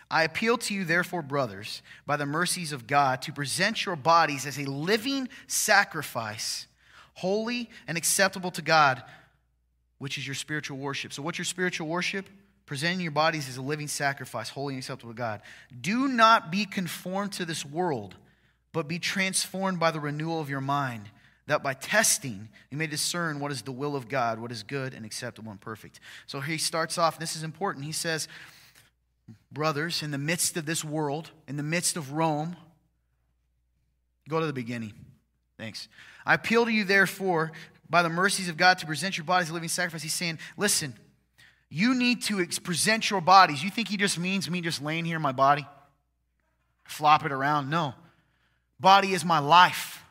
I 0.09 0.23
appeal 0.23 0.57
to 0.59 0.73
you, 0.73 0.85
therefore, 0.85 1.21
brothers, 1.21 1.81
by 2.05 2.17
the 2.17 2.25
mercies 2.25 2.71
of 2.71 2.87
God, 2.87 3.21
to 3.23 3.33
present 3.33 3.85
your 3.85 3.95
bodies 3.95 4.45
as 4.45 4.57
a 4.57 4.69
living 4.69 5.27
sacrifice, 5.47 6.67
holy 7.15 7.69
and 7.87 7.97
acceptable 7.97 8.51
to 8.51 8.61
God, 8.61 9.03
which 9.97 10.17
is 10.17 10.25
your 10.25 10.35
spiritual 10.35 10.77
worship. 10.77 11.11
So, 11.11 11.21
what's 11.21 11.37
your 11.37 11.45
spiritual 11.45 11.87
worship? 11.87 12.27
Presenting 12.65 13.01
your 13.01 13.11
bodies 13.11 13.49
as 13.49 13.57
a 13.57 13.61
living 13.61 13.87
sacrifice, 13.87 14.49
holy 14.49 14.75
and 14.75 14.81
acceptable 14.81 15.13
to 15.13 15.17
God. 15.17 15.41
Do 15.79 16.07
not 16.07 16.51
be 16.51 16.65
conformed 16.65 17.33
to 17.33 17.45
this 17.45 17.65
world, 17.65 18.15
but 18.73 18.87
be 18.87 18.99
transformed 18.99 19.79
by 19.79 19.91
the 19.91 19.99
renewal 19.99 20.39
of 20.39 20.49
your 20.49 20.61
mind, 20.61 21.09
that 21.47 21.63
by 21.63 21.73
testing 21.73 22.49
you 22.69 22.77
may 22.77 22.87
discern 22.87 23.39
what 23.39 23.51
is 23.51 23.61
the 23.61 23.71
will 23.71 23.95
of 23.95 24.09
God, 24.09 24.39
what 24.39 24.51
is 24.51 24.63
good 24.63 24.93
and 24.93 25.05
acceptable 25.05 25.51
and 25.51 25.59
perfect. 25.59 25.99
So, 26.27 26.39
he 26.39 26.57
starts 26.57 26.97
off, 26.97 27.19
this 27.19 27.35
is 27.35 27.43
important. 27.43 27.83
He 27.83 27.91
says, 27.91 28.29
brothers, 29.51 30.03
in 30.03 30.11
the 30.11 30.17
midst 30.17 30.57
of 30.57 30.65
this 30.65 30.83
world, 30.83 31.31
in 31.47 31.57
the 31.57 31.63
midst 31.63 31.97
of 31.97 32.11
Rome, 32.11 32.55
go 34.29 34.39
to 34.39 34.45
the 34.45 34.53
beginning. 34.53 34.93
Thanks. 35.57 35.87
I 36.25 36.33
appeal 36.33 36.65
to 36.65 36.71
you, 36.71 36.83
therefore, 36.83 37.51
by 37.89 38.03
the 38.03 38.09
mercies 38.09 38.49
of 38.49 38.57
God, 38.57 38.77
to 38.79 38.85
present 38.85 39.17
your 39.17 39.23
bodies 39.23 39.49
a 39.49 39.53
living 39.53 39.69
sacrifice. 39.69 40.03
He's 40.03 40.13
saying, 40.13 40.39
listen, 40.57 40.93
You 41.69 41.95
need 41.95 42.21
to 42.23 42.45
present 42.61 43.09
your 43.09 43.21
bodies. 43.21 43.63
You 43.63 43.69
think 43.69 43.89
he 43.89 43.97
just 43.97 44.17
means 44.17 44.49
me 44.49 44.61
just 44.61 44.81
laying 44.81 45.05
here 45.05 45.17
in 45.17 45.21
my 45.21 45.33
body? 45.33 45.67
Flop 46.85 47.25
it 47.25 47.31
around? 47.31 47.69
No. 47.69 47.93
Body 48.79 49.13
is 49.13 49.25
my 49.25 49.39
life. 49.39 50.03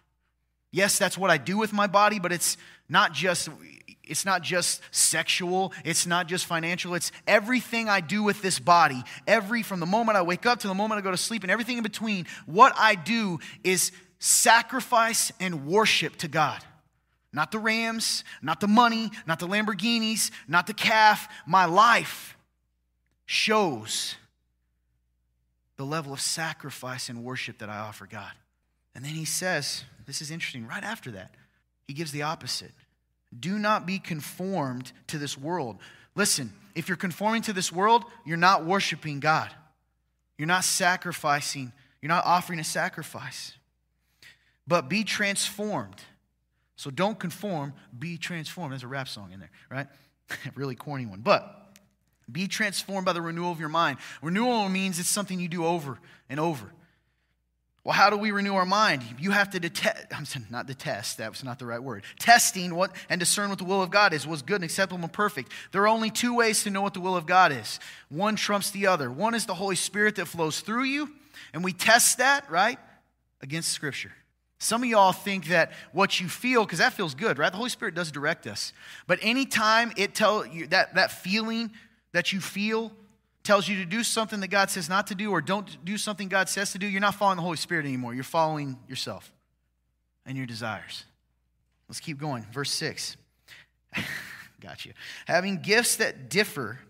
Yes, 0.71 0.99
that's 0.99 1.17
what 1.17 1.31
I 1.31 1.39
do 1.39 1.57
with 1.57 1.73
my 1.73 1.87
body, 1.87 2.19
but 2.19 2.33
it's 2.33 2.59
not 2.89 3.13
just 3.13 3.49
it's 4.07 4.25
not 4.25 4.43
just 4.43 4.81
sexual, 4.91 5.73
it's 5.85 6.07
not 6.07 6.29
just 6.29 6.47
financial, 6.47 6.95
it's 6.95 7.13
everything 7.27 7.89
I 7.89 8.01
do 8.01 8.23
with 8.23 8.41
this 8.43 8.59
body. 8.59 9.03
Every 9.27 9.63
from 9.63 9.81
the 9.81 9.87
moment 9.87 10.17
I 10.17 10.23
wake 10.23 10.47
up 10.47 10.61
to 10.61 10.69
the 10.69 10.75
moment 10.75 10.99
I 10.99 11.03
go 11.03 11.11
to 11.11 11.17
sleep 11.17 11.43
and 11.43 11.51
everything 11.51 11.77
in 11.77 11.83
between, 11.83 12.27
what 12.47 12.73
I 12.77 12.95
do 12.95 13.41
is 13.65 13.93
sacrifice 14.19 15.33
and 15.41 15.67
worship 15.67 16.17
to 16.17 16.29
God. 16.29 16.65
Not 17.33 17.53
the 17.53 17.59
Rams, 17.59 18.25
not 18.41 18.61
the 18.61 18.69
money, 18.69 19.11
not 19.27 19.41
the 19.41 19.49
Lamborghinis, 19.49 20.31
not 20.49 20.67
the 20.67 20.75
calf. 20.75 21.29
My 21.47 21.67
life 21.67 22.37
shows 23.27 24.15
the 25.77 25.85
level 25.85 26.13
of 26.13 26.21
sacrifice 26.21 27.09
and 27.09 27.23
worship 27.23 27.59
that 27.59 27.69
I 27.69 27.79
offer 27.79 28.07
God. 28.07 28.33
And 28.95 29.05
then 29.05 29.13
he 29.13 29.27
says, 29.27 29.85
this 30.07 30.23
is 30.23 30.31
interesting, 30.31 30.67
right 30.67 30.83
after 30.83 31.11
that, 31.11 31.35
he 31.87 31.93
gives 31.93 32.13
the 32.13 32.23
opposite. 32.23 32.73
Do 33.39 33.59
not 33.59 33.87
be 33.87 33.99
conformed 33.99 34.93
to 35.09 35.19
this 35.19 35.37
world. 35.37 35.79
Listen, 36.15 36.53
if 36.75 36.89
you're 36.89 36.97
conforming 36.97 37.43
to 37.43 37.53
this 37.53 37.73
world, 37.73 38.05
you're 38.25 38.37
not 38.37 38.65
worshiping 38.65 39.21
God. 39.21 39.51
You're 40.39 40.47
not 40.47 40.65
sacrificing, 40.65 41.73
you're 42.03 42.09
not 42.09 42.25
offering 42.25 42.61
a 42.61 42.65
sacrifice. 42.65 43.53
But 44.67 44.89
be 44.89 45.05
transformed. 45.05 45.97
So 46.77 46.91
don't 46.91 47.19
conform, 47.19 47.73
be 47.99 48.19
transformed. 48.19 48.73
There's 48.73 48.83
a 48.83 48.89
rap 48.89 49.09
song 49.09 49.33
in 49.33 49.41
there, 49.41 49.51
right? 49.71 49.87
really 50.55 50.75
corny 50.75 51.07
one. 51.07 51.21
But 51.21 51.75
be 52.31 52.49
transformed 52.49 53.07
by 53.07 53.13
the 53.13 53.23
renewal 53.23 53.53
of 53.53 53.61
your 53.61 53.69
mind. 53.69 53.99
Renewal 54.21 54.69
means 54.69 54.99
it's 54.99 55.09
something 55.09 55.41
you 55.41 55.49
do 55.49 55.65
over 55.65 55.99
and 56.29 56.39
over. 56.39 56.73
Well, 57.87 57.95
how 57.95 58.11
do 58.11 58.17
we 58.17 58.33
renew 58.33 58.57
our 58.57 58.67
mind? 58.67 59.05
You 59.17 59.31
have 59.31 59.51
to 59.51 59.61
detest, 59.61 60.07
I'm 60.11 60.25
saying 60.25 60.47
not 60.51 60.67
detest, 60.67 61.19
that 61.19 61.31
was 61.31 61.45
not 61.45 61.61
the 61.61 61.67
right 61.67 61.81
word. 61.81 62.03
Testing 62.19 62.75
what 62.75 62.91
and 63.09 63.21
discern 63.21 63.49
what 63.49 63.59
the 63.59 63.65
will 63.65 63.81
of 63.81 63.91
God 63.91 64.13
is, 64.13 64.27
what's 64.27 64.43
good 64.43 64.57
and 64.57 64.65
acceptable 64.65 65.05
and 65.05 65.13
perfect. 65.13 65.53
There 65.71 65.83
are 65.83 65.87
only 65.87 66.11
two 66.11 66.35
ways 66.35 66.65
to 66.65 66.71
know 66.71 66.83
what 66.83 66.95
the 66.95 67.01
will 67.01 67.15
of 67.15 67.27
God 67.27 67.53
is. 67.53 67.79
One 68.09 68.35
trumps 68.35 68.73
the 68.73 68.89
other. 68.89 69.09
One 69.09 69.37
is 69.37 69.47
the 69.47 69.55
Holy 69.55 69.77
Spirit 69.77 70.17
that 70.17 70.27
flows 70.27 70.59
through 70.59 70.83
you, 70.83 71.13
and 71.55 71.63
we 71.63 71.73
test 71.73 72.19
that, 72.19 72.51
right, 72.51 72.81
against 73.41 73.69
Scripture. 73.69 74.11
Some 74.59 74.83
of 74.83 74.89
y'all 74.89 75.13
think 75.13 75.47
that 75.47 75.71
what 75.93 76.19
you 76.19 76.29
feel, 76.29 76.65
because 76.65 76.81
that 76.81 76.93
feels 76.93 77.15
good, 77.15 77.39
right? 77.39 77.53
The 77.53 77.59
Holy 77.59 77.71
Spirit 77.71 77.95
does 77.95 78.11
direct 78.11 78.49
us. 78.49 78.73
But 79.07 79.21
anytime 79.23 79.93
it 79.97 80.13
tell 80.13 80.45
you 80.45 80.67
that, 80.69 80.97
that 80.97 81.13
feeling 81.13 81.71
that 82.11 82.33
you 82.33 82.41
feel 82.41 82.91
tells 83.47 83.69
you 83.69 83.77
to 83.77 83.85
do 83.85 84.03
something 84.03 84.41
that 84.41 84.49
God 84.49 84.71
says 84.71 84.89
not 84.89 85.07
to 85.07 85.15
do 85.15 85.31
or 85.31 85.41
don't 85.41 85.85
do 85.85 85.97
something 85.97 86.29
God 86.29 86.49
says 86.49 86.73
to 86.73 86.79
do, 86.79 86.87
you're 86.87 87.01
not 87.01 87.15
following 87.15 87.37
the 87.37 87.43
Holy 87.43 87.57
Spirit 87.57 87.87
anymore. 87.87 88.13
You're 88.13 88.25
following 88.25 88.77
yourself 88.89 89.33
and 90.27 90.37
your 90.37 90.47
desires. 90.47 91.05
Let's 91.89 92.01
keep 92.01 92.19
going. 92.19 92.45
Verse 92.53 92.73
6. 92.73 93.17
Got 94.61 94.85
you. 94.85 94.93
Having 95.27 95.63
gifts 95.63 95.97
that 95.97 96.29
differ 96.29 96.81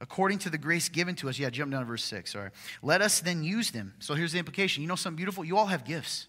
according 0.00 0.38
to 0.38 0.50
the 0.50 0.58
grace 0.58 0.88
given 0.88 1.16
to 1.16 1.28
us. 1.28 1.38
Yeah, 1.38 1.50
jump 1.50 1.72
down 1.72 1.80
to 1.80 1.86
verse 1.86 2.04
6. 2.04 2.32
Sorry. 2.32 2.50
Let 2.82 3.02
us 3.02 3.20
then 3.20 3.42
use 3.42 3.72
them. 3.72 3.94
So 3.98 4.14
here's 4.14 4.32
the 4.32 4.38
implication. 4.38 4.82
You 4.82 4.88
know 4.88 4.94
something 4.94 5.16
beautiful? 5.16 5.44
You 5.44 5.58
all 5.58 5.66
have 5.66 5.84
gifts. 5.84 6.28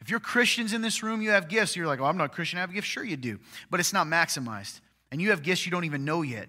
If 0.00 0.10
you're 0.10 0.20
Christians 0.20 0.74
in 0.74 0.82
this 0.82 1.02
room, 1.02 1.22
you 1.22 1.30
have 1.30 1.48
gifts. 1.48 1.74
You're 1.74 1.86
like, 1.86 2.00
oh, 2.00 2.04
I'm 2.04 2.18
not 2.18 2.26
a 2.26 2.28
Christian. 2.28 2.58
I 2.58 2.60
have 2.60 2.70
a 2.70 2.74
gift. 2.74 2.86
Sure, 2.86 3.02
you 3.02 3.16
do. 3.16 3.40
But 3.70 3.80
it's 3.80 3.92
not 3.94 4.06
maximized. 4.06 4.80
And 5.10 5.22
you 5.22 5.30
have 5.30 5.42
gifts 5.42 5.64
you 5.64 5.72
don't 5.72 5.84
even 5.84 6.04
know 6.04 6.20
yet. 6.20 6.48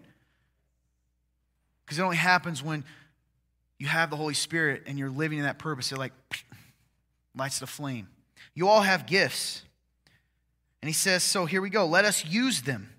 Because 1.86 2.00
it 2.00 2.02
only 2.02 2.18
happens 2.18 2.64
when 2.64 2.84
you 3.78 3.88
have 3.88 4.10
the 4.10 4.16
Holy 4.16 4.34
Spirit 4.34 4.84
and 4.88 4.98
you're 4.98 5.10
living 5.10 5.38
in 5.38 5.46
that 5.46 5.60
purpose. 5.60 5.92
It 5.92 5.98
like 5.98 6.14
lights 7.36 7.60
the 7.60 7.68
flame. 7.68 8.08
You 8.54 8.68
all 8.68 8.82
have 8.82 9.06
gifts. 9.06 9.64
And 10.82 10.90
he 10.90 10.94
says, 10.94 11.24
so 11.24 11.46
here 11.46 11.62
we 11.62 11.70
go. 11.70 11.86
Let 11.86 12.06
us 12.06 12.26
use 12.26 12.62
them. 12.62 12.90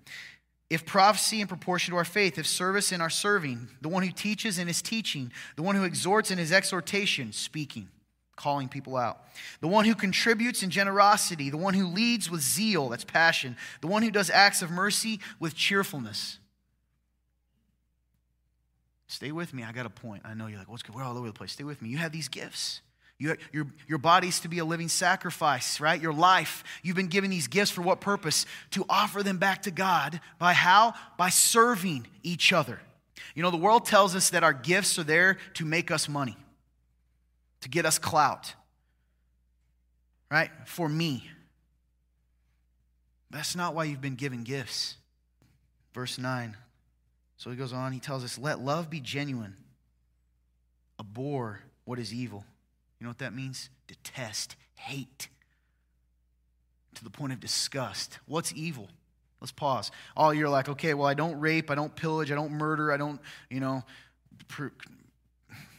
If 0.69 0.85
prophecy 0.85 1.41
in 1.41 1.47
proportion 1.47 1.93
to 1.93 1.99
our 1.99 2.05
faith, 2.05 2.39
if 2.39 2.47
service 2.47 2.91
in 2.91 3.01
our 3.01 3.11
serving, 3.11 3.69
the 3.81 3.89
one 3.89 4.03
who 4.03 4.11
teaches 4.11 4.59
in 4.59 4.67
his 4.67 4.83
teaching, 4.83 5.31
the 5.55 5.63
one 5.63 5.77
who 5.77 5.85
exhorts 5.85 6.33
in 6.33 6.39
his 6.39 6.51
exhortation, 6.51 7.33
speaking, 7.33 7.89
calling 8.35 8.69
people 8.69 8.97
out, 8.97 9.21
the 9.61 9.69
one 9.69 9.85
who 9.85 9.95
contributes 9.95 10.65
in 10.65 10.71
generosity, 10.71 11.51
the 11.51 11.57
one 11.57 11.75
who 11.75 11.87
leads 11.87 12.29
with 12.29 12.41
zeal, 12.41 12.89
that's 12.89 13.05
passion, 13.05 13.57
the 13.81 13.87
one 13.87 14.03
who 14.03 14.11
does 14.11 14.29
acts 14.29 14.61
of 14.61 14.71
mercy 14.71 15.21
with 15.39 15.55
cheerfulness. 15.55 16.39
Stay 19.09 19.31
with 19.33 19.55
me. 19.55 19.63
I 19.63 19.73
got 19.73 19.87
a 19.87 19.91
point. 19.91 20.23
I 20.25 20.35
know 20.35 20.47
you're 20.47 20.59
like, 20.59 20.69
what's 20.69 20.83
good? 20.83 20.95
We're 20.95 21.03
all 21.03 21.17
over 21.17 21.27
the 21.27 21.33
place. 21.33 21.53
Stay 21.53 21.65
with 21.65 21.81
me. 21.81 21.89
You 21.89 21.99
have 21.99 22.13
these 22.13 22.29
gifts. 22.29 22.81
You, 23.19 23.37
your, 23.53 23.67
your 23.89 23.99
body's 23.99 24.41
to 24.41 24.49
be 24.49 24.59
a 24.59 24.65
living 24.65 24.89
sacrifice, 24.89 25.81
right? 25.81 26.01
Your 26.01 26.13
life. 26.13 26.65
You've 26.83 26.97
been 26.97 27.07
given 27.07 27.31
these 27.31 27.47
gifts 27.47 27.71
for 27.71 27.83
what 27.83 28.01
purpose? 28.01 28.47
To 28.73 28.85
offer 28.89 29.23
them 29.23 29.39
back 29.39 29.63
to 29.63 29.71
God. 29.71 30.21
By 30.39 30.53
how? 30.53 30.95
By 31.17 31.31
serving 31.31 32.07
each 32.23 32.53
other. 32.53 32.81
You 33.35 33.43
know, 33.43 33.51
the 33.51 33.57
world 33.57 33.87
tells 33.87 34.15
us 34.15 34.31
that 34.31 34.43
our 34.43 34.53
gifts 34.53 34.99
are 34.99 35.05
there 35.05 35.39
to 35.55 35.65
make 35.65 35.91
us 35.91 36.09
money, 36.09 36.37
to 37.63 37.69
get 37.69 37.87
us 37.87 37.99
clout, 37.99 38.55
right? 40.31 40.51
For 40.67 40.89
me. 40.89 41.29
That's 43.31 43.57
not 43.57 43.75
why 43.75 43.85
you've 43.85 44.01
been 44.01 44.15
given 44.15 44.43
gifts. 44.43 44.97
Verse 45.95 46.19
9 46.19 46.57
so 47.37 47.51
he 47.51 47.57
goes 47.57 47.73
on, 47.73 47.93
he 47.93 48.01
tells 48.01 48.25
us, 48.25 48.39
let 48.39 48.61
love 48.61 48.89
be 48.89 49.01
genuine. 49.01 49.57
Abhor 50.99 51.61
what 51.85 51.99
is 51.99 52.13
evil. 52.13 52.45
You 52.99 53.05
know 53.05 53.11
what 53.11 53.19
that 53.19 53.35
means? 53.35 53.71
Detest, 53.87 54.57
hate, 54.75 55.29
to 56.95 57.05
the 57.05 57.11
point 57.11 57.33
of 57.33 57.41
disgust. 57.41 58.19
What's 58.27 58.53
evil? 58.55 58.89
Let's 59.41 59.53
pause. 59.53 59.91
All 60.17 60.33
you're 60.33 60.49
like, 60.49 60.69
okay, 60.69 60.95
well, 60.95 61.07
I 61.07 61.15
don't 61.15 61.39
rape, 61.39 61.71
I 61.71 61.75
don't 61.75 61.95
pillage, 61.95 62.33
I 62.33 62.35
don't 62.35 62.53
murder, 62.53 62.91
I 62.91 62.97
don't, 62.97 63.21
you 63.51 63.61
know, 63.61 63.85
per- 64.49 64.73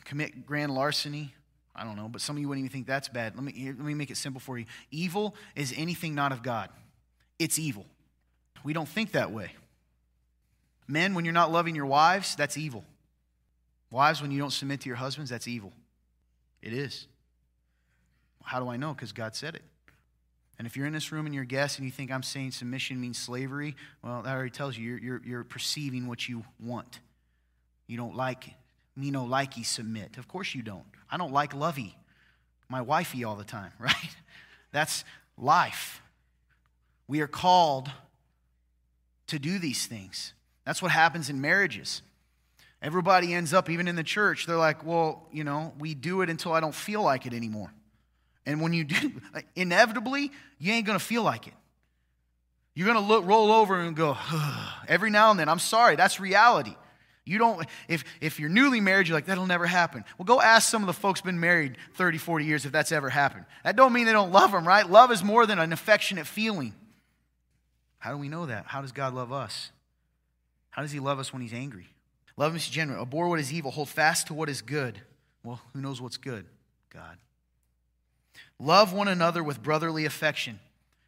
commit 0.06 0.46
grand 0.46 0.74
larceny. 0.74 1.34
I 1.76 1.84
don't 1.84 1.96
know, 1.96 2.08
but 2.08 2.22
some 2.22 2.36
of 2.36 2.42
you 2.42 2.48
wouldn't 2.48 2.66
even 2.66 2.74
think 2.74 2.88
that's 2.88 3.08
bad. 3.08 3.36
Let 3.36 3.44
me, 3.44 3.54
let 3.68 3.80
me 3.80 3.94
make 3.94 4.10
it 4.10 4.18
simple 4.18 4.40
for 4.40 4.58
you. 4.58 4.66
Evil 4.90 5.36
is 5.56 5.74
anything 5.78 6.16
not 6.16 6.32
of 6.32 6.42
God, 6.42 6.70
it's 7.38 7.60
evil. 7.60 7.86
We 8.64 8.74
don't 8.74 8.88
think 8.88 9.12
that 9.12 9.32
way. 9.32 9.52
Men, 10.88 11.14
when 11.14 11.26
you're 11.26 11.34
not 11.34 11.52
loving 11.52 11.76
your 11.76 11.86
wives, 11.86 12.36
that's 12.36 12.58
evil. 12.58 12.84
Wives, 13.92 14.22
when 14.22 14.32
you 14.32 14.40
don't 14.40 14.52
submit 14.52 14.82
to 14.82 14.88
your 14.88 14.96
husbands, 14.96 15.30
that's 15.30 15.48
evil. 15.48 15.74
It 16.62 16.74
is. 16.74 17.08
How 18.44 18.60
do 18.60 18.70
I 18.70 18.78
know? 18.78 18.94
Because 18.94 19.12
God 19.12 19.36
said 19.36 19.56
it. 19.56 19.64
And 20.58 20.66
if 20.66 20.76
you're 20.76 20.88
in 20.88 20.94
this 20.94 21.12
room 21.12 21.26
and 21.26 21.36
you're 21.36 21.44
a 21.44 21.48
guest 21.48 21.78
and 21.78 21.86
you 21.86 21.92
think 21.92 22.12
I'm 22.12 22.24
saying 22.24 22.52
submission 22.52 23.00
means 23.00 23.18
slavery, 23.18 23.76
well, 24.04 24.24
that 24.24 24.34
already 24.34 24.50
tells 24.50 24.78
you 24.78 24.90
you're, 24.90 25.00
you're, 25.00 25.22
you're 25.26 25.44
perceiving 25.44 26.08
what 26.08 26.28
you 26.28 26.44
want. 26.60 27.00
You 27.86 27.98
don't 27.98 28.16
like 28.16 28.50
me 28.96 29.12
no 29.12 29.26
likey 29.26 29.64
submit. 29.66 30.18
Of 30.18 30.28
course 30.28 30.56
you 30.56 30.64
don't. 30.64 30.86
I 31.10 31.18
don't 31.18 31.32
like 31.32 31.54
lovey, 31.54 31.96
my 32.68 32.82
wifey 32.82 33.24
all 33.24 33.36
the 33.36 33.44
time, 33.44 33.72
right? 33.80 34.16
That's 34.72 35.06
life. 35.38 36.02
We 37.08 37.22
are 37.22 37.28
called 37.28 37.90
to 39.28 39.40
do 39.40 39.60
these 39.60 39.86
things. 39.86 40.34
That's 40.68 40.82
what 40.82 40.92
happens 40.92 41.30
in 41.30 41.40
marriages. 41.40 42.02
Everybody 42.82 43.34
ends 43.34 43.54
up, 43.54 43.70
even 43.70 43.88
in 43.88 43.96
the 43.96 44.04
church, 44.04 44.46
they're 44.46 44.58
like, 44.58 44.86
well, 44.86 45.26
you 45.32 45.46
know, 45.46 45.74
we 45.80 45.96
do 45.96 46.24
it 46.24 46.30
until 46.30 46.52
I 46.52 46.60
don't 46.60 46.76
feel 46.76 47.02
like 47.02 47.26
it 47.26 47.34
anymore. 47.34 47.72
And 48.46 48.60
when 48.60 48.74
you 48.74 48.84
do, 48.84 49.14
inevitably, 49.56 50.30
you 50.60 50.74
ain't 50.74 50.86
going 50.86 51.00
to 51.00 51.04
feel 51.04 51.24
like 51.24 51.48
it. 51.48 51.54
You're 52.76 52.86
going 52.86 53.00
to 53.00 53.04
look, 53.04 53.26
roll 53.26 53.50
over 53.50 53.80
and 53.80 53.96
go, 53.96 54.18
every 54.90 55.10
now 55.10 55.32
and 55.32 55.40
then. 55.40 55.48
I'm 55.48 55.58
sorry, 55.58 55.96
that's 55.96 56.20
reality. 56.20 56.76
You 57.24 57.38
don't, 57.38 57.66
if, 57.88 58.04
if 58.20 58.38
you're 58.38 58.50
newly 58.50 58.82
married, 58.82 59.08
you're 59.08 59.16
like, 59.16 59.28
that'll 59.28 59.48
never 59.48 59.68
happen. 59.68 60.04
Well, 60.18 60.26
go 60.26 60.42
ask 60.42 60.70
some 60.70 60.84
of 60.84 60.88
the 60.88 60.94
folks 60.94 61.22
been 61.22 61.40
married 61.40 61.78
30, 61.96 62.18
40 62.18 62.44
years 62.44 62.66
if 62.66 62.74
that's 62.74 62.92
ever 62.92 63.10
happened. 63.10 63.46
That 63.64 63.78
don't 63.78 63.94
mean 63.94 64.06
they 64.06 64.12
don't 64.12 64.34
love 64.34 64.52
them, 64.52 64.68
right? 64.68 64.88
Love 64.88 65.14
is 65.14 65.24
more 65.24 65.46
than 65.46 65.60
an 65.60 65.72
affectionate 65.72 66.28
feeling. 66.28 66.74
How 68.00 68.12
do 68.12 68.18
we 68.18 68.28
know 68.28 68.48
that? 68.48 68.66
How 68.66 68.82
does 68.82 68.92
God 68.92 69.14
love 69.14 69.32
us? 69.32 69.72
How 70.78 70.84
does 70.84 70.92
he 70.92 71.00
love 71.00 71.18
us 71.18 71.34
when 71.34 71.42
he's 71.42 71.56
angry? 71.56 71.88
Love 72.38 72.56
is 72.56 72.70
genuine. 72.70 73.02
Abhor 73.02 73.28
what 73.30 73.40
is 73.40 73.52
evil. 73.52 73.72
Hold 73.72 73.90
fast 73.90 74.28
to 74.28 74.36
what 74.36 74.48
is 74.48 74.62
good. 74.62 75.02
Well, 75.44 75.60
who 75.74 75.82
knows 75.82 76.00
what's 76.00 76.18
good? 76.18 76.46
God. 76.94 77.18
Love 78.60 78.94
one 78.94 79.08
another 79.08 79.44
with 79.44 79.64
brotherly 79.64 80.06
affection. 80.06 80.60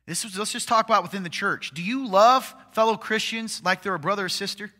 This 0.07 0.25
is, 0.25 0.35
let's 0.39 0.51
just 0.51 0.67
talk 0.67 0.85
about 0.85 1.03
within 1.03 1.21
the 1.21 1.29
church. 1.29 1.71
Do 1.75 1.83
you 1.83 2.07
love 2.07 2.55
fellow 2.71 2.97
Christians 2.97 3.61
like 3.63 3.83
they're 3.83 3.93
a 3.93 3.99
brother 3.99 4.25
or 4.25 4.29
sister? 4.29 4.71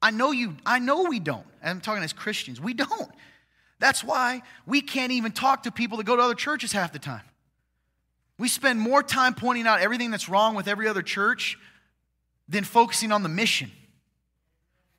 I 0.00 0.12
know 0.12 0.30
you, 0.30 0.56
I 0.64 0.78
know 0.78 1.02
we 1.02 1.18
don't. 1.18 1.46
I'm 1.60 1.80
talking 1.80 2.04
as 2.04 2.12
Christians. 2.12 2.60
We 2.60 2.72
don't. 2.72 3.10
That's 3.80 4.04
why 4.04 4.42
we 4.64 4.80
can't 4.80 5.10
even 5.10 5.32
talk 5.32 5.64
to 5.64 5.72
people 5.72 5.98
that 5.98 6.04
go 6.04 6.14
to 6.14 6.22
other 6.22 6.34
churches 6.34 6.70
half 6.70 6.92
the 6.92 7.00
time. 7.00 7.22
We 8.38 8.46
spend 8.46 8.78
more 8.78 9.02
time 9.02 9.34
pointing 9.34 9.66
out 9.66 9.80
everything 9.80 10.12
that's 10.12 10.28
wrong 10.28 10.54
with 10.54 10.68
every 10.68 10.86
other 10.86 11.02
church 11.02 11.58
than 12.48 12.64
focusing 12.64 13.12
on 13.12 13.22
the 13.22 13.28
mission. 13.28 13.70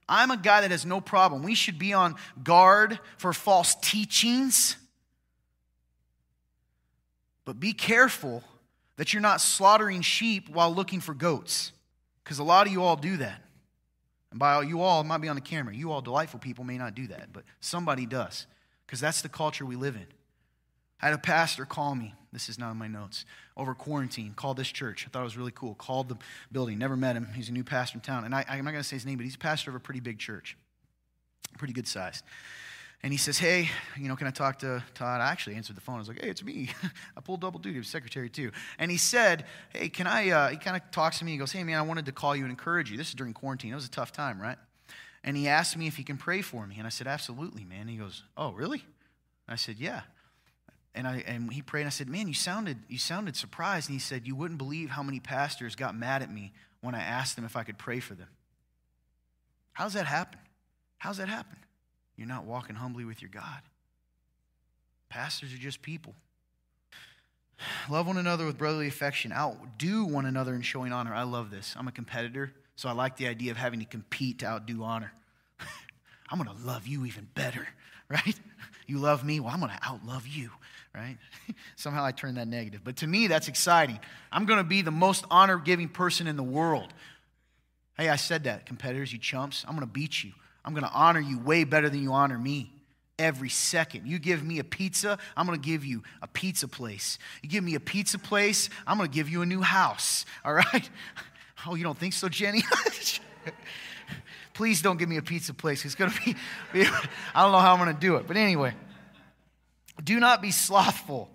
I'm 0.07 0.31
a 0.31 0.37
guy 0.37 0.61
that 0.61 0.71
has 0.71 0.85
no 0.85 1.01
problem. 1.01 1.43
We 1.43 1.55
should 1.55 1.77
be 1.77 1.93
on 1.93 2.15
guard 2.43 2.99
for 3.17 3.31
false 3.31 3.75
teachings. 3.75 4.75
But 7.45 7.59
be 7.59 7.73
careful 7.73 8.43
that 8.97 9.13
you're 9.13 9.21
not 9.21 9.39
slaughtering 9.39 10.01
sheep 10.01 10.49
while 10.49 10.73
looking 10.73 10.99
for 10.99 11.13
goats, 11.13 11.71
because 12.23 12.39
a 12.39 12.43
lot 12.43 12.67
of 12.67 12.73
you 12.73 12.83
all 12.83 12.95
do 12.95 13.17
that. 13.17 13.41
And 14.31 14.39
by 14.39 14.53
all, 14.53 14.63
you 14.63 14.81
all, 14.81 15.03
might 15.03 15.19
be 15.19 15.29
on 15.29 15.35
the 15.35 15.41
camera, 15.41 15.73
you 15.73 15.91
all 15.91 16.01
delightful 16.01 16.39
people 16.39 16.63
may 16.63 16.77
not 16.77 16.95
do 16.95 17.07
that, 17.07 17.31
but 17.31 17.43
somebody 17.61 18.05
does, 18.05 18.45
because 18.85 18.99
that's 18.99 19.21
the 19.21 19.29
culture 19.29 19.65
we 19.65 19.75
live 19.75 19.95
in. 19.95 20.05
I 21.01 21.05
had 21.07 21.15
a 21.15 21.19
pastor 21.19 21.65
call 21.65 21.95
me. 21.95 22.13
This 22.31 22.47
is 22.47 22.59
not 22.59 22.71
in 22.71 22.77
my 22.77 22.87
notes. 22.87 23.25
Over 23.57 23.73
quarantine, 23.73 24.33
called 24.35 24.57
this 24.57 24.67
church. 24.67 25.05
I 25.07 25.09
thought 25.09 25.21
it 25.21 25.23
was 25.23 25.37
really 25.37 25.51
cool. 25.53 25.73
Called 25.75 26.09
the 26.09 26.17
building. 26.51 26.77
Never 26.77 26.95
met 26.95 27.15
him. 27.15 27.27
He's 27.33 27.49
a 27.49 27.51
new 27.51 27.63
pastor 27.63 27.97
in 27.97 28.01
town. 28.01 28.23
And 28.23 28.35
I, 28.35 28.45
am 28.47 28.65
not 28.65 28.71
going 28.71 28.83
to 28.83 28.87
say 28.87 28.95
his 28.95 29.05
name, 29.05 29.17
but 29.17 29.23
he's 29.23 29.35
a 29.35 29.39
pastor 29.39 29.71
of 29.71 29.75
a 29.75 29.79
pretty 29.79 29.99
big 29.99 30.19
church, 30.19 30.55
pretty 31.57 31.73
good 31.73 31.87
size. 31.87 32.21
And 33.01 33.11
he 33.11 33.17
says, 33.17 33.39
Hey, 33.39 33.69
you 33.97 34.07
know, 34.07 34.15
can 34.15 34.27
I 34.27 34.31
talk 34.31 34.59
to 34.59 34.83
Todd? 34.93 35.21
I 35.21 35.31
actually 35.31 35.55
answered 35.55 35.75
the 35.75 35.81
phone. 35.81 35.95
I 35.95 35.99
was 35.99 36.07
like, 36.07 36.21
Hey, 36.21 36.29
it's 36.29 36.43
me. 36.43 36.69
I 37.17 37.21
pulled 37.21 37.41
double 37.41 37.59
duty. 37.59 37.77
I 37.77 37.79
was 37.79 37.87
secretary 37.87 38.29
too. 38.29 38.51
And 38.77 38.91
he 38.91 38.97
said, 38.97 39.45
Hey, 39.73 39.89
can 39.89 40.05
I? 40.05 40.29
Uh, 40.29 40.49
he 40.49 40.57
kind 40.57 40.75
of 40.75 40.91
talks 40.91 41.19
to 41.19 41.25
me. 41.25 41.31
He 41.31 41.37
goes, 41.37 41.51
Hey, 41.51 41.63
man, 41.63 41.77
I 41.77 41.81
wanted 41.81 42.05
to 42.07 42.11
call 42.11 42.35
you 42.35 42.43
and 42.43 42.51
encourage 42.51 42.91
you. 42.91 42.97
This 42.97 43.07
is 43.07 43.15
during 43.15 43.33
quarantine. 43.33 43.71
It 43.71 43.75
was 43.75 43.85
a 43.85 43.91
tough 43.91 44.11
time, 44.11 44.39
right? 44.39 44.57
And 45.23 45.35
he 45.35 45.47
asked 45.47 45.77
me 45.77 45.87
if 45.87 45.95
he 45.95 46.03
can 46.03 46.17
pray 46.17 46.41
for 46.41 46.67
me. 46.67 46.75
And 46.77 46.85
I 46.85 46.89
said, 46.89 47.07
Absolutely, 47.07 47.63
man. 47.63 47.81
And 47.81 47.89
he 47.89 47.95
goes, 47.95 48.23
Oh, 48.37 48.51
really? 48.51 48.83
I 49.47 49.55
said, 49.55 49.77
Yeah 49.79 50.01
and 50.95 51.07
I 51.07 51.23
and 51.27 51.51
he 51.51 51.61
prayed 51.61 51.81
and 51.81 51.87
I 51.87 51.91
said, 51.91 52.09
"Man, 52.09 52.27
you 52.27 52.33
sounded 52.33 52.77
you 52.87 52.97
sounded 52.97 53.35
surprised." 53.35 53.89
And 53.89 53.95
he 53.95 53.99
said, 53.99 54.27
"You 54.27 54.35
wouldn't 54.35 54.57
believe 54.57 54.89
how 54.89 55.03
many 55.03 55.19
pastors 55.19 55.75
got 55.75 55.95
mad 55.95 56.21
at 56.21 56.31
me 56.31 56.53
when 56.81 56.95
I 56.95 57.01
asked 57.01 57.35
them 57.35 57.45
if 57.45 57.55
I 57.55 57.63
could 57.63 57.77
pray 57.77 57.99
for 57.99 58.15
them." 58.15 58.29
How's 59.73 59.93
that 59.93 60.07
happen? 60.07 60.39
How's 60.97 61.17
that 61.17 61.29
happen? 61.29 61.57
You're 62.17 62.27
not 62.27 62.43
walking 62.43 62.75
humbly 62.75 63.05
with 63.05 63.21
your 63.21 63.31
God. 63.31 63.61
Pastors 65.07 65.53
are 65.53 65.57
just 65.57 65.81
people. 65.81 66.13
Love 67.89 68.07
one 68.07 68.17
another 68.17 68.45
with 68.45 68.57
brotherly 68.57 68.87
affection. 68.87 69.31
Outdo 69.31 70.05
one 70.05 70.25
another 70.25 70.53
in 70.53 70.61
showing 70.61 70.91
honor. 70.91 71.13
I 71.13 71.23
love 71.23 71.49
this. 71.49 71.75
I'm 71.77 71.87
a 71.87 71.91
competitor, 71.91 72.53
so 72.75 72.89
I 72.89 72.91
like 72.91 73.17
the 73.17 73.27
idea 73.27 73.51
of 73.51 73.57
having 73.57 73.79
to 73.79 73.85
compete 73.85 74.39
to 74.39 74.47
outdo 74.47 74.83
honor. 74.83 75.13
I'm 76.29 76.41
going 76.41 76.55
to 76.55 76.65
love 76.65 76.87
you 76.87 77.05
even 77.05 77.27
better, 77.33 77.67
right? 78.09 78.35
You 78.85 78.99
love 78.99 79.23
me, 79.23 79.39
well, 79.39 79.53
I'm 79.53 79.59
going 79.59 79.71
to 79.71 79.81
outlove 79.81 80.23
you 80.25 80.51
right? 80.99 81.17
Somehow 81.75 82.03
I 82.03 82.11
turned 82.11 82.37
that 82.37 82.47
negative. 82.47 82.81
But 82.83 82.97
to 82.97 83.07
me, 83.07 83.27
that's 83.27 83.47
exciting. 83.47 83.99
I'm 84.31 84.45
going 84.45 84.59
to 84.59 84.63
be 84.63 84.81
the 84.81 84.91
most 84.91 85.25
honor 85.31 85.57
giving 85.57 85.87
person 85.87 86.27
in 86.27 86.35
the 86.35 86.43
world. 86.43 86.93
Hey, 87.97 88.09
I 88.09 88.17
said 88.17 88.43
that, 88.45 88.65
competitors, 88.65 89.11
you 89.11 89.19
chumps. 89.19 89.65
I'm 89.67 89.75
going 89.75 89.87
to 89.87 89.91
beat 89.91 90.23
you. 90.23 90.31
I'm 90.65 90.73
going 90.73 90.83
to 90.83 90.91
honor 90.91 91.19
you 91.19 91.39
way 91.39 91.63
better 91.63 91.89
than 91.89 92.03
you 92.03 92.11
honor 92.11 92.37
me 92.37 92.71
every 93.17 93.49
second. 93.49 94.07
You 94.07 94.19
give 94.19 94.43
me 94.43 94.59
a 94.59 94.63
pizza, 94.63 95.17
I'm 95.35 95.45
going 95.45 95.59
to 95.59 95.65
give 95.65 95.85
you 95.85 96.03
a 96.21 96.27
pizza 96.27 96.67
place. 96.67 97.17
You 97.41 97.49
give 97.49 97.63
me 97.63 97.75
a 97.75 97.79
pizza 97.79 98.19
place, 98.19 98.69
I'm 98.85 98.97
going 98.97 99.09
to 99.09 99.15
give 99.15 99.29
you 99.29 99.41
a 99.41 99.45
new 99.45 99.61
house. 99.61 100.25
All 100.45 100.53
right? 100.53 100.89
Oh, 101.65 101.75
you 101.75 101.83
don't 101.83 101.97
think 101.97 102.13
so, 102.13 102.29
Jenny? 102.29 102.63
Please 104.53 104.81
don't 104.81 104.97
give 104.97 105.07
me 105.07 105.17
a 105.17 105.21
pizza 105.21 105.53
place. 105.53 105.85
It's 105.85 105.95
going 105.95 106.11
to 106.11 106.21
be, 106.21 106.35
I 107.33 107.43
don't 107.43 107.51
know 107.51 107.59
how 107.59 107.73
I'm 107.73 107.79
going 107.79 107.93
to 107.93 107.99
do 107.99 108.15
it. 108.15 108.27
But 108.27 108.37
anyway. 108.37 108.73
Do 110.03 110.19
not 110.19 110.41
be 110.41 110.51
slothful. 110.51 111.29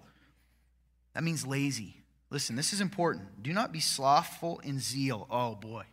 That 1.14 1.22
means 1.22 1.46
lazy. 1.46 1.96
Listen, 2.30 2.56
this 2.56 2.72
is 2.72 2.80
important. 2.80 3.42
Do 3.42 3.52
not 3.52 3.72
be 3.72 3.80
slothful 3.80 4.60
in 4.60 4.80
zeal. 4.80 5.26
Oh, 5.30 5.54
boy. 5.54 5.84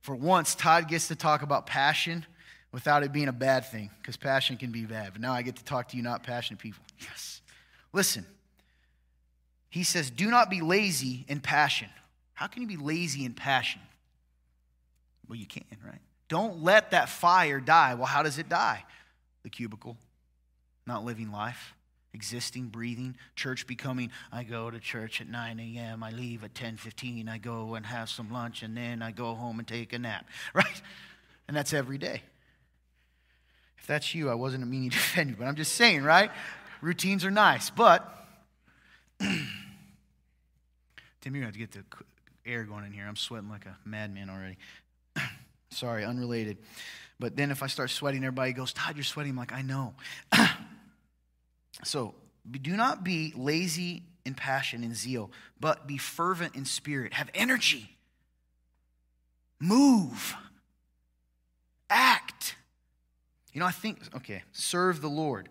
For 0.00 0.14
once, 0.14 0.54
Todd 0.54 0.88
gets 0.88 1.08
to 1.08 1.16
talk 1.16 1.42
about 1.42 1.66
passion 1.66 2.26
without 2.72 3.02
it 3.02 3.12
being 3.12 3.28
a 3.28 3.32
bad 3.32 3.66
thing, 3.66 3.90
because 4.00 4.16
passion 4.16 4.56
can 4.56 4.70
be 4.72 4.84
bad. 4.84 5.12
But 5.12 5.20
now 5.20 5.32
I 5.32 5.42
get 5.42 5.56
to 5.56 5.64
talk 5.64 5.88
to 5.88 5.96
you, 5.96 6.02
not 6.02 6.22
passionate 6.22 6.58
people. 6.58 6.82
Yes. 7.00 7.40
Listen, 7.92 8.24
he 9.68 9.84
says, 9.84 10.10
do 10.10 10.30
not 10.30 10.50
be 10.50 10.60
lazy 10.60 11.24
in 11.28 11.40
passion. 11.40 11.88
How 12.34 12.46
can 12.46 12.62
you 12.62 12.68
be 12.68 12.76
lazy 12.76 13.24
in 13.24 13.34
passion? 13.34 13.80
Well, 15.28 15.38
you 15.38 15.46
can, 15.46 15.64
right? 15.84 16.00
Don't 16.28 16.62
let 16.62 16.92
that 16.92 17.08
fire 17.08 17.60
die. 17.60 17.94
Well, 17.94 18.06
how 18.06 18.22
does 18.22 18.38
it 18.38 18.48
die? 18.48 18.84
The 19.42 19.50
cubicle, 19.50 19.96
not 20.86 21.04
living 21.04 21.30
life, 21.30 21.74
existing, 22.14 22.68
breathing, 22.68 23.16
church 23.36 23.66
becoming, 23.66 24.10
I 24.30 24.44
go 24.44 24.70
to 24.70 24.78
church 24.78 25.20
at 25.20 25.28
9 25.28 25.60
a.m., 25.60 26.02
I 26.02 26.10
leave 26.10 26.44
at 26.44 26.54
10:15, 26.54 27.28
I 27.28 27.38
go 27.38 27.74
and 27.74 27.86
have 27.86 28.08
some 28.08 28.32
lunch, 28.32 28.62
and 28.62 28.76
then 28.76 29.02
I 29.02 29.10
go 29.10 29.34
home 29.34 29.58
and 29.58 29.66
take 29.66 29.92
a 29.92 29.98
nap, 29.98 30.26
right? 30.54 30.82
And 31.48 31.56
that's 31.56 31.72
every 31.72 31.98
day. 31.98 32.22
If 33.78 33.86
that's 33.86 34.14
you, 34.14 34.30
I 34.30 34.34
wasn't 34.34 34.66
meaning 34.66 34.90
to 34.90 34.96
offend 34.98 35.30
you, 35.30 35.36
but 35.36 35.46
I'm 35.46 35.56
just 35.56 35.74
saying, 35.74 36.02
right? 36.02 36.30
Routines 36.80 37.24
are 37.24 37.30
nice, 37.30 37.70
but 37.70 38.08
Tim, 39.20 41.36
you're 41.36 41.44
have 41.44 41.52
to 41.52 41.58
get 41.58 41.70
the 41.70 41.84
air 42.44 42.64
going 42.64 42.84
in 42.84 42.92
here. 42.92 43.06
I'm 43.06 43.16
sweating 43.16 43.48
like 43.48 43.66
a 43.66 43.76
madman 43.84 44.28
already. 44.28 44.58
Sorry, 45.70 46.04
unrelated. 46.04 46.58
But 47.20 47.36
then 47.36 47.52
if 47.52 47.62
I 47.62 47.68
start 47.68 47.90
sweating, 47.90 48.24
everybody 48.24 48.52
goes, 48.52 48.72
Todd, 48.72 48.96
you're 48.96 49.04
sweating. 49.04 49.30
I'm 49.30 49.36
like, 49.36 49.52
I 49.52 49.62
know. 49.62 49.94
So 51.84 52.14
do 52.50 52.76
not 52.76 53.04
be 53.04 53.32
lazy 53.36 54.04
in 54.24 54.34
passion 54.34 54.84
and 54.84 54.94
zeal, 54.94 55.30
but 55.60 55.86
be 55.86 55.98
fervent 55.98 56.54
in 56.54 56.64
spirit. 56.64 57.12
Have 57.14 57.30
energy. 57.34 57.96
Move. 59.60 60.34
Act. 61.90 62.56
You 63.52 63.60
know, 63.60 63.66
I 63.66 63.70
think, 63.70 63.98
okay, 64.16 64.42
serve 64.52 65.00
the 65.00 65.08
Lord. 65.08 65.48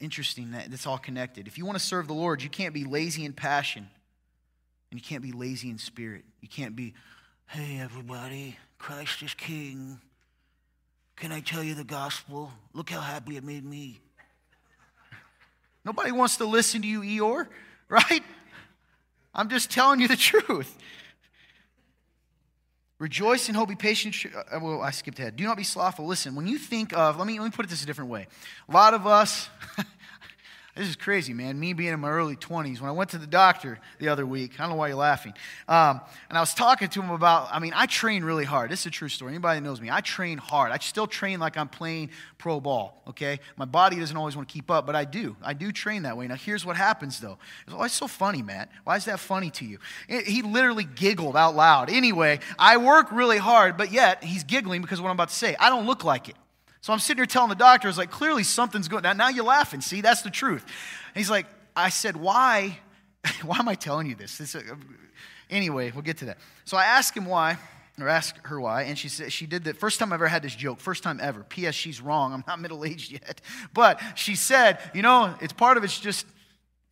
Interesting 0.00 0.52
that 0.52 0.72
it's 0.72 0.86
all 0.86 0.98
connected. 0.98 1.46
If 1.46 1.58
you 1.58 1.64
want 1.64 1.78
to 1.78 1.84
serve 1.84 2.06
the 2.06 2.14
Lord, 2.14 2.42
you 2.42 2.48
can't 2.48 2.74
be 2.74 2.84
lazy 2.84 3.24
in 3.24 3.32
passion 3.32 3.88
and 4.90 5.00
you 5.00 5.04
can't 5.04 5.22
be 5.22 5.32
lazy 5.32 5.70
in 5.70 5.78
spirit. 5.78 6.24
You 6.40 6.48
can't 6.48 6.76
be, 6.76 6.94
hey, 7.46 7.78
everybody, 7.80 8.58
Christ 8.78 9.22
is 9.22 9.32
king. 9.34 10.00
Can 11.16 11.32
I 11.32 11.40
tell 11.40 11.62
you 11.62 11.74
the 11.74 11.84
gospel? 11.84 12.50
Look 12.72 12.90
how 12.90 13.00
happy 13.00 13.36
it 13.36 13.44
made 13.44 13.64
me. 13.64 14.00
Nobody 15.84 16.12
wants 16.12 16.36
to 16.36 16.44
listen 16.44 16.82
to 16.82 16.88
you, 16.88 17.00
Eeyore, 17.00 17.48
right? 17.88 18.22
I'm 19.34 19.48
just 19.48 19.70
telling 19.70 20.00
you 20.00 20.08
the 20.08 20.16
truth. 20.16 20.76
Rejoice 22.98 23.48
and 23.48 23.56
hope, 23.56 23.68
be 23.68 23.74
patient. 23.74 24.14
Uh, 24.32 24.60
well, 24.60 24.80
I 24.80 24.92
skipped 24.92 25.18
ahead. 25.18 25.34
Do 25.34 25.42
not 25.42 25.56
be 25.56 25.64
slothful. 25.64 26.06
Listen, 26.06 26.36
when 26.36 26.46
you 26.46 26.56
think 26.56 26.96
of, 26.96 27.16
let 27.18 27.26
me, 27.26 27.40
let 27.40 27.46
me 27.46 27.50
put 27.50 27.64
it 27.64 27.68
this 27.68 27.82
a 27.82 27.86
different 27.86 28.10
way. 28.10 28.28
A 28.68 28.72
lot 28.72 28.94
of 28.94 29.08
us, 29.08 29.48
This 30.74 30.88
is 30.88 30.96
crazy, 30.96 31.34
man. 31.34 31.60
Me 31.60 31.74
being 31.74 31.92
in 31.92 32.00
my 32.00 32.08
early 32.08 32.34
20s, 32.34 32.80
when 32.80 32.88
I 32.88 32.92
went 32.92 33.10
to 33.10 33.18
the 33.18 33.26
doctor 33.26 33.78
the 33.98 34.08
other 34.08 34.24
week, 34.24 34.52
I 34.58 34.62
don't 34.62 34.70
know 34.70 34.76
why 34.76 34.88
you're 34.88 34.96
laughing, 34.96 35.34
um, 35.68 36.00
and 36.30 36.38
I 36.38 36.40
was 36.40 36.54
talking 36.54 36.88
to 36.88 37.02
him 37.02 37.10
about, 37.10 37.48
I 37.52 37.58
mean, 37.58 37.74
I 37.76 37.84
train 37.84 38.24
really 38.24 38.46
hard. 38.46 38.70
This 38.70 38.80
is 38.80 38.86
a 38.86 38.90
true 38.90 39.10
story. 39.10 39.32
Anybody 39.32 39.60
that 39.60 39.66
knows 39.66 39.82
me, 39.82 39.90
I 39.90 40.00
train 40.00 40.38
hard. 40.38 40.72
I 40.72 40.78
still 40.78 41.06
train 41.06 41.40
like 41.40 41.58
I'm 41.58 41.68
playing 41.68 42.08
pro 42.38 42.58
ball, 42.58 43.02
okay? 43.08 43.38
My 43.56 43.66
body 43.66 43.98
doesn't 43.98 44.16
always 44.16 44.34
want 44.34 44.48
to 44.48 44.52
keep 44.52 44.70
up, 44.70 44.86
but 44.86 44.96
I 44.96 45.04
do. 45.04 45.36
I 45.42 45.52
do 45.52 45.72
train 45.72 46.04
that 46.04 46.16
way. 46.16 46.26
Now, 46.26 46.36
here's 46.36 46.64
what 46.64 46.76
happens, 46.76 47.20
though. 47.20 47.36
It's 47.66 47.74
always 47.74 47.92
so 47.92 48.06
funny, 48.06 48.40
Matt. 48.40 48.70
Why 48.84 48.96
is 48.96 49.04
that 49.04 49.20
funny 49.20 49.50
to 49.50 49.66
you? 49.66 49.78
He 50.08 50.40
literally 50.40 50.84
giggled 50.84 51.36
out 51.36 51.54
loud. 51.54 51.90
Anyway, 51.90 52.40
I 52.58 52.78
work 52.78 53.12
really 53.12 53.38
hard, 53.38 53.76
but 53.76 53.92
yet 53.92 54.24
he's 54.24 54.42
giggling 54.42 54.80
because 54.80 55.00
of 55.00 55.02
what 55.02 55.10
I'm 55.10 55.16
about 55.16 55.28
to 55.28 55.34
say. 55.34 55.54
I 55.60 55.68
don't 55.68 55.84
look 55.84 56.02
like 56.02 56.30
it. 56.30 56.36
So 56.82 56.92
I'm 56.92 56.98
sitting 56.98 57.18
here 57.18 57.26
telling 57.26 57.48
the 57.48 57.54
doctor, 57.54 57.86
I 57.86 57.90
was 57.90 57.96
like, 57.96 58.10
clearly 58.10 58.42
something's 58.42 58.88
going 58.88 59.06
on. 59.06 59.16
Now 59.16 59.28
you're 59.28 59.44
laughing. 59.44 59.80
See, 59.80 60.00
that's 60.00 60.22
the 60.22 60.30
truth. 60.30 60.64
And 60.64 61.20
he's 61.20 61.30
like, 61.30 61.46
I 61.76 61.90
said, 61.90 62.16
why? 62.16 62.80
why 63.44 63.58
am 63.58 63.68
I 63.68 63.76
telling 63.76 64.08
you 64.08 64.16
this? 64.16 64.38
this 64.38 64.56
uh, 64.56 64.62
anyway, 65.48 65.92
we'll 65.92 66.02
get 66.02 66.18
to 66.18 66.24
that. 66.26 66.38
So 66.64 66.76
I 66.76 66.84
asked 66.84 67.16
him 67.16 67.24
why, 67.24 67.56
or 68.00 68.08
asked 68.08 68.34
her 68.46 68.60
why, 68.60 68.82
and 68.82 68.98
she 68.98 69.08
said 69.08 69.32
she 69.32 69.46
did 69.46 69.62
the 69.62 69.74
first 69.74 70.00
time 70.00 70.12
I 70.12 70.16
ever 70.16 70.26
had 70.26 70.42
this 70.42 70.56
joke, 70.56 70.80
first 70.80 71.04
time 71.04 71.20
ever. 71.22 71.44
P.S. 71.44 71.76
She's 71.76 72.00
wrong. 72.00 72.32
I'm 72.32 72.42
not 72.48 72.60
middle 72.60 72.84
aged 72.84 73.12
yet. 73.12 73.40
But 73.72 74.00
she 74.16 74.34
said, 74.34 74.78
you 74.92 75.02
know, 75.02 75.36
it's 75.40 75.52
part 75.52 75.76
of 75.76 75.84
it's 75.84 76.00
just 76.00 76.26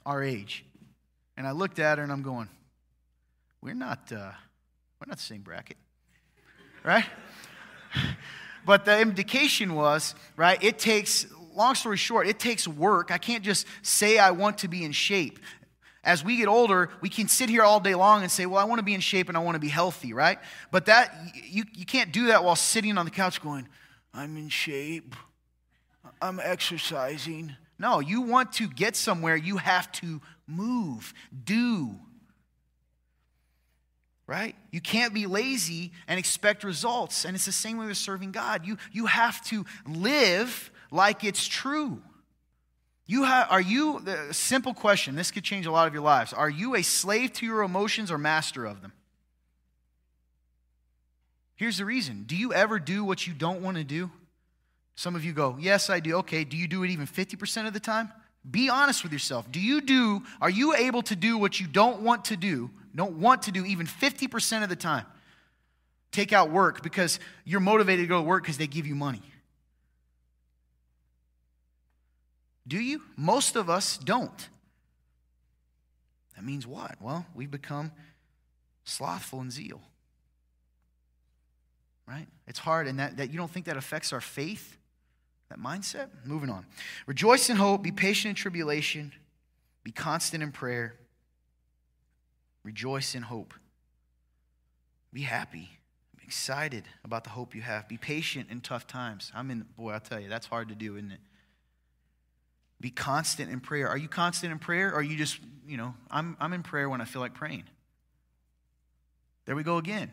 our 0.06 0.22
age. 0.22 0.64
And 1.36 1.48
I 1.48 1.50
looked 1.50 1.80
at 1.80 1.98
her 1.98 2.04
and 2.04 2.12
I'm 2.12 2.22
going, 2.22 2.48
we're 3.60 3.74
not, 3.74 4.12
uh, 4.12 4.30
we're 5.00 5.08
not 5.08 5.16
the 5.16 5.22
same 5.22 5.40
bracket, 5.40 5.78
right? 6.84 7.06
But 8.64 8.84
the 8.84 9.00
indication 9.00 9.74
was, 9.74 10.14
right, 10.36 10.62
it 10.62 10.78
takes, 10.78 11.26
long 11.54 11.74
story 11.74 11.96
short, 11.96 12.26
it 12.26 12.38
takes 12.38 12.66
work. 12.66 13.10
I 13.10 13.18
can't 13.18 13.44
just 13.44 13.66
say 13.82 14.18
I 14.18 14.30
want 14.30 14.58
to 14.58 14.68
be 14.68 14.84
in 14.84 14.92
shape. 14.92 15.38
As 16.02 16.24
we 16.24 16.38
get 16.38 16.48
older, 16.48 16.88
we 17.02 17.10
can 17.10 17.28
sit 17.28 17.50
here 17.50 17.62
all 17.62 17.78
day 17.78 17.94
long 17.94 18.22
and 18.22 18.30
say, 18.30 18.46
Well, 18.46 18.58
I 18.58 18.64
want 18.64 18.78
to 18.78 18.82
be 18.82 18.94
in 18.94 19.00
shape 19.00 19.28
and 19.28 19.36
I 19.36 19.40
want 19.40 19.56
to 19.56 19.60
be 19.60 19.68
healthy, 19.68 20.14
right? 20.14 20.38
But 20.70 20.86
that 20.86 21.14
you, 21.34 21.64
you 21.74 21.84
can't 21.84 22.10
do 22.10 22.28
that 22.28 22.42
while 22.42 22.56
sitting 22.56 22.96
on 22.96 23.04
the 23.04 23.10
couch 23.10 23.42
going, 23.42 23.68
I'm 24.14 24.36
in 24.38 24.48
shape. 24.48 25.14
I'm 26.22 26.40
exercising. 26.40 27.54
No, 27.78 28.00
you 28.00 28.22
want 28.22 28.52
to 28.54 28.68
get 28.68 28.96
somewhere, 28.96 29.36
you 29.36 29.56
have 29.58 29.90
to 29.92 30.20
move, 30.46 31.14
do. 31.44 31.96
Right? 34.30 34.54
You 34.70 34.80
can't 34.80 35.12
be 35.12 35.26
lazy 35.26 35.90
and 36.06 36.16
expect 36.16 36.62
results. 36.62 37.24
And 37.24 37.34
it's 37.34 37.46
the 37.46 37.52
same 37.52 37.78
way 37.78 37.86
with 37.86 37.96
serving 37.96 38.30
God. 38.30 38.64
You, 38.64 38.78
you 38.92 39.06
have 39.06 39.44
to 39.46 39.66
live 39.88 40.70
like 40.92 41.24
it's 41.24 41.48
true. 41.48 42.00
You 43.08 43.24
have, 43.24 43.48
are 43.50 43.60
you, 43.60 43.98
the 43.98 44.32
simple 44.32 44.72
question, 44.72 45.16
this 45.16 45.32
could 45.32 45.42
change 45.42 45.66
a 45.66 45.72
lot 45.72 45.88
of 45.88 45.94
your 45.94 46.04
lives. 46.04 46.32
Are 46.32 46.48
you 46.48 46.76
a 46.76 46.82
slave 46.82 47.32
to 47.34 47.44
your 47.44 47.62
emotions 47.62 48.12
or 48.12 48.18
master 48.18 48.66
of 48.66 48.82
them? 48.82 48.92
Here's 51.56 51.78
the 51.78 51.84
reason. 51.84 52.22
Do 52.24 52.36
you 52.36 52.52
ever 52.52 52.78
do 52.78 53.02
what 53.02 53.26
you 53.26 53.34
don't 53.34 53.62
want 53.62 53.78
to 53.78 53.84
do? 53.84 54.12
Some 54.94 55.16
of 55.16 55.24
you 55.24 55.32
go, 55.32 55.56
Yes, 55.58 55.90
I 55.90 55.98
do. 55.98 56.18
Okay, 56.18 56.44
do 56.44 56.56
you 56.56 56.68
do 56.68 56.84
it 56.84 56.90
even 56.90 57.08
50% 57.08 57.66
of 57.66 57.72
the 57.72 57.80
time? 57.80 58.12
Be 58.48 58.68
honest 58.68 59.02
with 59.02 59.12
yourself. 59.12 59.50
Do 59.50 59.60
you 59.60 59.80
do, 59.80 60.22
are 60.40 60.48
you 60.48 60.76
able 60.76 61.02
to 61.02 61.16
do 61.16 61.36
what 61.36 61.58
you 61.58 61.66
don't 61.66 62.02
want 62.02 62.26
to 62.26 62.36
do, 62.36 62.70
don't 62.94 63.18
want 63.18 63.42
to 63.42 63.52
do 63.52 63.64
even 63.64 63.86
50% 63.86 64.62
of 64.62 64.68
the 64.68 64.76
time? 64.76 65.06
Take 66.12 66.32
out 66.32 66.50
work 66.50 66.82
because 66.82 67.20
you're 67.44 67.60
motivated 67.60 68.04
to 68.04 68.08
go 68.08 68.18
to 68.18 68.22
work 68.22 68.42
because 68.42 68.58
they 68.58 68.66
give 68.66 68.86
you 68.86 68.94
money. 68.94 69.22
Do 72.66 72.78
you? 72.78 73.02
Most 73.16 73.56
of 73.56 73.70
us 73.70 73.98
don't. 73.98 74.48
That 76.36 76.44
means 76.44 76.66
what? 76.66 76.96
Well, 77.00 77.26
we've 77.34 77.50
become 77.50 77.92
slothful 78.84 79.40
in 79.40 79.50
zeal. 79.50 79.80
Right? 82.06 82.26
It's 82.46 82.58
hard, 82.58 82.88
and 82.88 82.98
that, 82.98 83.18
that 83.18 83.30
you 83.30 83.36
don't 83.36 83.50
think 83.50 83.66
that 83.66 83.76
affects 83.76 84.12
our 84.12 84.20
faith? 84.20 84.76
That 85.48 85.58
mindset? 85.58 86.08
Moving 86.24 86.48
on. 86.48 86.64
Rejoice 87.06 87.50
in 87.50 87.56
hope, 87.56 87.82
be 87.82 87.92
patient 87.92 88.30
in 88.30 88.34
tribulation, 88.36 89.12
be 89.84 89.92
constant 89.92 90.42
in 90.42 90.50
prayer. 90.52 90.94
Rejoice 92.62 93.14
in 93.14 93.22
hope. 93.22 93.54
Be 95.12 95.22
happy. 95.22 95.70
Be 96.16 96.24
excited 96.24 96.84
about 97.04 97.24
the 97.24 97.30
hope 97.30 97.54
you 97.54 97.62
have. 97.62 97.88
Be 97.88 97.96
patient 97.96 98.48
in 98.50 98.60
tough 98.60 98.86
times. 98.86 99.32
I'm 99.34 99.50
in, 99.50 99.66
boy, 99.76 99.92
I'll 99.92 100.00
tell 100.00 100.20
you, 100.20 100.28
that's 100.28 100.46
hard 100.46 100.68
to 100.68 100.74
do, 100.74 100.96
isn't 100.96 101.12
it? 101.12 101.20
Be 102.80 102.90
constant 102.90 103.50
in 103.50 103.60
prayer. 103.60 103.88
Are 103.88 103.98
you 103.98 104.08
constant 104.08 104.52
in 104.52 104.58
prayer? 104.58 104.88
Or 104.88 104.96
are 104.96 105.02
you 105.02 105.16
just, 105.16 105.38
you 105.66 105.76
know, 105.76 105.94
I'm, 106.10 106.36
I'm 106.40 106.52
in 106.52 106.62
prayer 106.62 106.88
when 106.88 107.00
I 107.00 107.04
feel 107.04 107.20
like 107.20 107.34
praying? 107.34 107.64
There 109.44 109.56
we 109.56 109.62
go 109.62 109.76
again. 109.76 110.10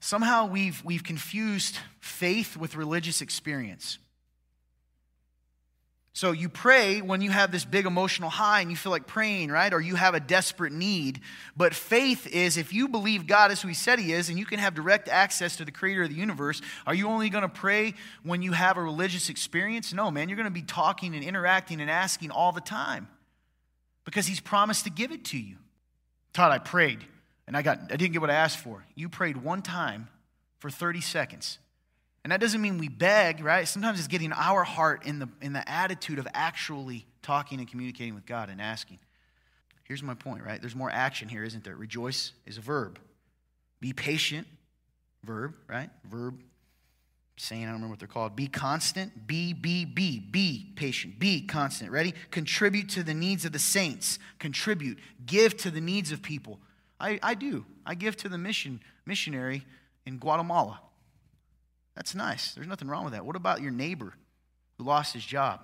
Somehow 0.00 0.46
we've, 0.46 0.82
we've 0.84 1.04
confused 1.04 1.78
faith 1.98 2.56
with 2.56 2.76
religious 2.76 3.20
experience. 3.20 3.98
So 6.12 6.32
you 6.32 6.48
pray 6.48 7.00
when 7.00 7.20
you 7.20 7.30
have 7.30 7.52
this 7.52 7.64
big 7.64 7.86
emotional 7.86 8.30
high 8.30 8.60
and 8.60 8.70
you 8.70 8.76
feel 8.76 8.90
like 8.90 9.06
praying, 9.06 9.50
right? 9.50 9.72
Or 9.72 9.80
you 9.80 9.94
have 9.94 10.14
a 10.14 10.20
desperate 10.20 10.72
need. 10.72 11.20
But 11.56 11.72
faith 11.72 12.26
is 12.26 12.56
if 12.56 12.72
you 12.72 12.88
believe 12.88 13.28
God 13.28 13.52
is 13.52 13.62
who 13.62 13.68
He 13.68 13.74
said 13.74 14.00
He 14.00 14.12
is 14.12 14.28
and 14.28 14.36
you 14.38 14.44
can 14.44 14.58
have 14.58 14.74
direct 14.74 15.08
access 15.08 15.56
to 15.56 15.64
the 15.64 15.70
creator 15.70 16.02
of 16.02 16.08
the 16.08 16.16
universe, 16.16 16.60
are 16.84 16.94
you 16.94 17.06
only 17.08 17.30
going 17.30 17.42
to 17.42 17.48
pray 17.48 17.94
when 18.24 18.42
you 18.42 18.52
have 18.52 18.76
a 18.76 18.82
religious 18.82 19.28
experience? 19.28 19.92
No, 19.92 20.10
man. 20.10 20.28
You're 20.28 20.36
going 20.36 20.46
to 20.46 20.50
be 20.50 20.62
talking 20.62 21.14
and 21.14 21.22
interacting 21.22 21.80
and 21.80 21.90
asking 21.90 22.32
all 22.32 22.50
the 22.50 22.60
time 22.60 23.06
because 24.04 24.26
He's 24.26 24.40
promised 24.40 24.84
to 24.84 24.90
give 24.90 25.12
it 25.12 25.26
to 25.26 25.38
you. 25.38 25.56
Todd, 26.32 26.50
I 26.50 26.58
prayed 26.58 27.04
and 27.46 27.56
I, 27.56 27.62
got, 27.62 27.78
I 27.84 27.96
didn't 27.96 28.12
get 28.12 28.20
what 28.20 28.30
I 28.30 28.34
asked 28.34 28.58
for. 28.58 28.84
You 28.96 29.08
prayed 29.08 29.36
one 29.36 29.62
time 29.62 30.08
for 30.58 30.70
30 30.70 31.00
seconds. 31.00 31.58
And 32.22 32.32
that 32.32 32.40
doesn't 32.40 32.60
mean 32.60 32.78
we 32.78 32.88
beg, 32.88 33.42
right? 33.42 33.66
Sometimes 33.66 33.98
it's 33.98 34.08
getting 34.08 34.32
our 34.32 34.62
heart 34.62 35.06
in 35.06 35.18
the, 35.18 35.28
in 35.40 35.52
the 35.52 35.68
attitude 35.68 36.18
of 36.18 36.28
actually 36.34 37.06
talking 37.22 37.60
and 37.60 37.68
communicating 37.68 38.14
with 38.14 38.26
God 38.26 38.50
and 38.50 38.60
asking. 38.60 38.98
Here's 39.84 40.02
my 40.02 40.14
point, 40.14 40.44
right? 40.44 40.60
There's 40.60 40.76
more 40.76 40.90
action 40.90 41.28
here, 41.28 41.42
isn't 41.44 41.64
there? 41.64 41.74
Rejoice 41.74 42.32
is 42.46 42.58
a 42.58 42.60
verb. 42.60 42.98
Be 43.80 43.92
patient, 43.92 44.46
verb, 45.24 45.54
right? 45.66 45.90
Verb 46.10 46.40
saying, 47.36 47.62
I 47.62 47.66
don't 47.66 47.74
remember 47.74 47.92
what 47.92 47.98
they're 47.98 48.08
called. 48.08 48.36
Be 48.36 48.46
constant, 48.46 49.26
be, 49.26 49.54
be, 49.54 49.86
be, 49.86 50.18
be 50.18 50.72
patient, 50.76 51.18
be 51.18 51.40
constant. 51.46 51.90
Ready? 51.90 52.12
Contribute 52.30 52.90
to 52.90 53.02
the 53.02 53.14
needs 53.14 53.46
of 53.46 53.52
the 53.52 53.58
saints. 53.58 54.18
Contribute. 54.38 54.98
Give 55.24 55.56
to 55.58 55.70
the 55.70 55.80
needs 55.80 56.12
of 56.12 56.20
people. 56.20 56.60
I, 57.00 57.18
I 57.22 57.34
do. 57.34 57.64
I 57.86 57.94
give 57.94 58.16
to 58.18 58.28
the 58.28 58.36
mission 58.36 58.80
missionary 59.06 59.64
in 60.04 60.18
Guatemala. 60.18 60.80
That's 61.94 62.14
nice. 62.14 62.52
There's 62.54 62.66
nothing 62.66 62.88
wrong 62.88 63.04
with 63.04 63.12
that. 63.12 63.24
What 63.24 63.36
about 63.36 63.60
your 63.60 63.70
neighbor 63.70 64.14
who 64.78 64.84
lost 64.84 65.12
his 65.12 65.24
job? 65.24 65.60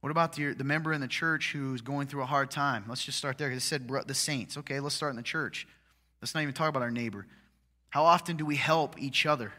What 0.00 0.10
about 0.10 0.34
the, 0.34 0.54
the 0.54 0.64
member 0.64 0.92
in 0.92 1.00
the 1.00 1.08
church 1.08 1.52
who's 1.52 1.80
going 1.80 2.06
through 2.06 2.22
a 2.22 2.26
hard 2.26 2.50
time? 2.50 2.84
Let's 2.88 3.04
just 3.04 3.18
start 3.18 3.38
there 3.38 3.48
because 3.48 3.62
it 3.62 3.66
said 3.66 3.88
the 3.88 4.14
saints. 4.14 4.56
Okay, 4.56 4.78
let's 4.78 4.94
start 4.94 5.10
in 5.10 5.16
the 5.16 5.22
church. 5.22 5.66
Let's 6.22 6.34
not 6.34 6.42
even 6.42 6.54
talk 6.54 6.68
about 6.68 6.82
our 6.82 6.90
neighbor. 6.90 7.26
How 7.90 8.04
often 8.04 8.36
do 8.36 8.46
we 8.46 8.56
help 8.56 9.00
each 9.00 9.26
other, 9.26 9.52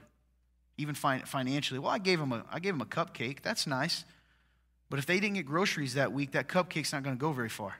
even 0.78 0.96
financially? 0.96 1.80
Well, 1.80 1.91
I 1.91 1.98
gave 1.98 2.20
him 2.20 2.32
a, 2.32 2.46
I 2.52 2.60
gave 2.60 2.74
him 2.74 2.82
a 2.82 2.86
cupcake. 2.86 3.41
That's 3.41 3.67
nice. 3.67 4.06
But 4.89 5.00
if 5.00 5.06
they 5.06 5.20
didn't 5.20 5.36
get 5.36 5.46
groceries 5.46 5.96
that 5.96 6.13
week, 6.13 6.32
that 6.32 6.48
cupcake's 6.48 6.93
not 6.93 7.04
going 7.04 7.15
to 7.15 7.20
go 7.20 7.34
very 7.34 7.50
far. 7.50 7.76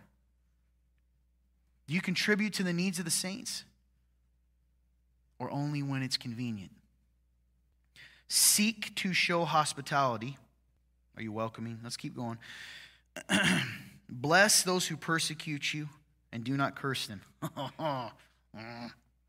Do 1.88 1.94
you 1.94 2.02
contribute 2.02 2.54
to 2.56 2.63
the 2.63 2.74
needs 2.74 3.00
of 3.00 3.06
the 3.06 3.12
saints? 3.12 3.63
Or 5.39 5.52
only 5.52 5.84
when 5.84 6.02
it's 6.02 6.17
convenient? 6.17 6.71
Seek 8.28 8.93
to 8.95 9.13
show 9.13 9.45
hospitality. 9.45 10.38
Are 11.15 11.21
you 11.21 11.32
welcoming? 11.32 11.80
Let's 11.84 11.97
keep 11.97 12.15
going. 12.15 12.38
Bless 14.10 14.63
those 14.63 14.88
who 14.88 14.97
persecute 14.97 15.73
you 15.73 15.89
and 16.32 16.43
do 16.43 16.58
not 16.58 16.76
curse 16.76 17.08
them. 17.08 17.21
I 17.43 18.12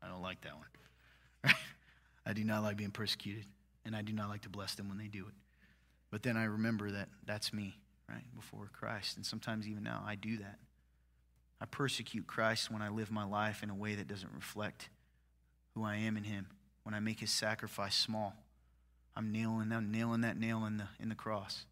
don't 0.07 0.21
like 0.21 0.41
that 0.41 0.53
one. 0.55 1.55
I 2.25 2.33
do 2.33 2.43
not 2.43 2.63
like 2.63 2.77
being 2.77 2.91
persecuted, 2.91 3.45
and 3.85 3.95
I 3.95 4.01
do 4.01 4.13
not 4.13 4.29
like 4.29 4.41
to 4.41 4.49
bless 4.49 4.75
them 4.75 4.89
when 4.89 4.97
they 4.97 5.07
do 5.07 5.25
it. 5.27 5.33
But 6.11 6.23
then 6.23 6.37
I 6.37 6.45
remember 6.45 6.91
that 6.91 7.09
that's 7.25 7.53
me, 7.53 7.77
right, 8.07 8.23
before 8.35 8.69
Christ. 8.73 9.17
And 9.17 9.25
sometimes 9.25 9.67
even 9.67 9.83
now 9.83 10.03
I 10.05 10.15
do 10.15 10.37
that. 10.37 10.59
I 11.61 11.65
persecute 11.65 12.25
Christ 12.25 12.71
when 12.71 12.81
I 12.81 12.89
live 12.89 13.11
my 13.11 13.25
life 13.25 13.63
in 13.63 13.69
a 13.69 13.75
way 13.75 13.95
that 13.95 14.07
doesn't 14.07 14.31
reflect 14.33 14.89
who 15.79 15.85
I 15.85 15.95
am 15.95 16.17
in 16.17 16.23
Him. 16.23 16.47
When 16.83 16.93
I 16.93 16.99
make 16.99 17.19
His 17.19 17.31
sacrifice 17.31 17.95
small, 17.95 18.35
I'm 19.15 19.31
nailing, 19.31 19.71
I'm 19.71 19.91
nailing 19.91 20.21
that 20.21 20.37
nail 20.37 20.65
in 20.65 20.77
the, 20.77 20.87
in 20.99 21.09
the 21.09 21.15
cross. 21.15 21.65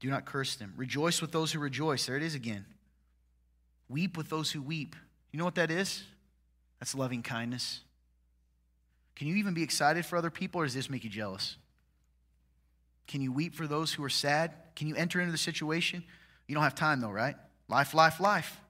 Do 0.00 0.08
not 0.08 0.24
curse 0.24 0.56
them. 0.56 0.72
Rejoice 0.76 1.20
with 1.20 1.30
those 1.30 1.52
who 1.52 1.58
rejoice. 1.58 2.06
There 2.06 2.16
it 2.16 2.22
is 2.22 2.34
again. 2.34 2.64
Weep 3.88 4.16
with 4.16 4.30
those 4.30 4.50
who 4.50 4.62
weep. 4.62 4.96
You 5.30 5.38
know 5.38 5.44
what 5.44 5.56
that 5.56 5.70
is? 5.70 6.02
That's 6.78 6.94
loving 6.94 7.22
kindness. 7.22 7.80
Can 9.14 9.28
you 9.28 9.36
even 9.36 9.52
be 9.52 9.62
excited 9.62 10.06
for 10.06 10.16
other 10.16 10.30
people, 10.30 10.62
or 10.62 10.64
does 10.64 10.74
this 10.74 10.88
make 10.88 11.04
you 11.04 11.10
jealous? 11.10 11.56
Can 13.06 13.20
you 13.20 13.32
weep 13.32 13.54
for 13.54 13.66
those 13.66 13.92
who 13.92 14.02
are 14.02 14.08
sad? 14.08 14.52
Can 14.74 14.86
you 14.88 14.94
enter 14.94 15.20
into 15.20 15.32
the 15.32 15.38
situation? 15.38 16.02
You 16.46 16.54
don't 16.54 16.64
have 16.64 16.74
time, 16.74 17.00
though, 17.00 17.10
right? 17.10 17.36
Life, 17.68 17.92
life, 17.92 18.20
life. 18.20 18.60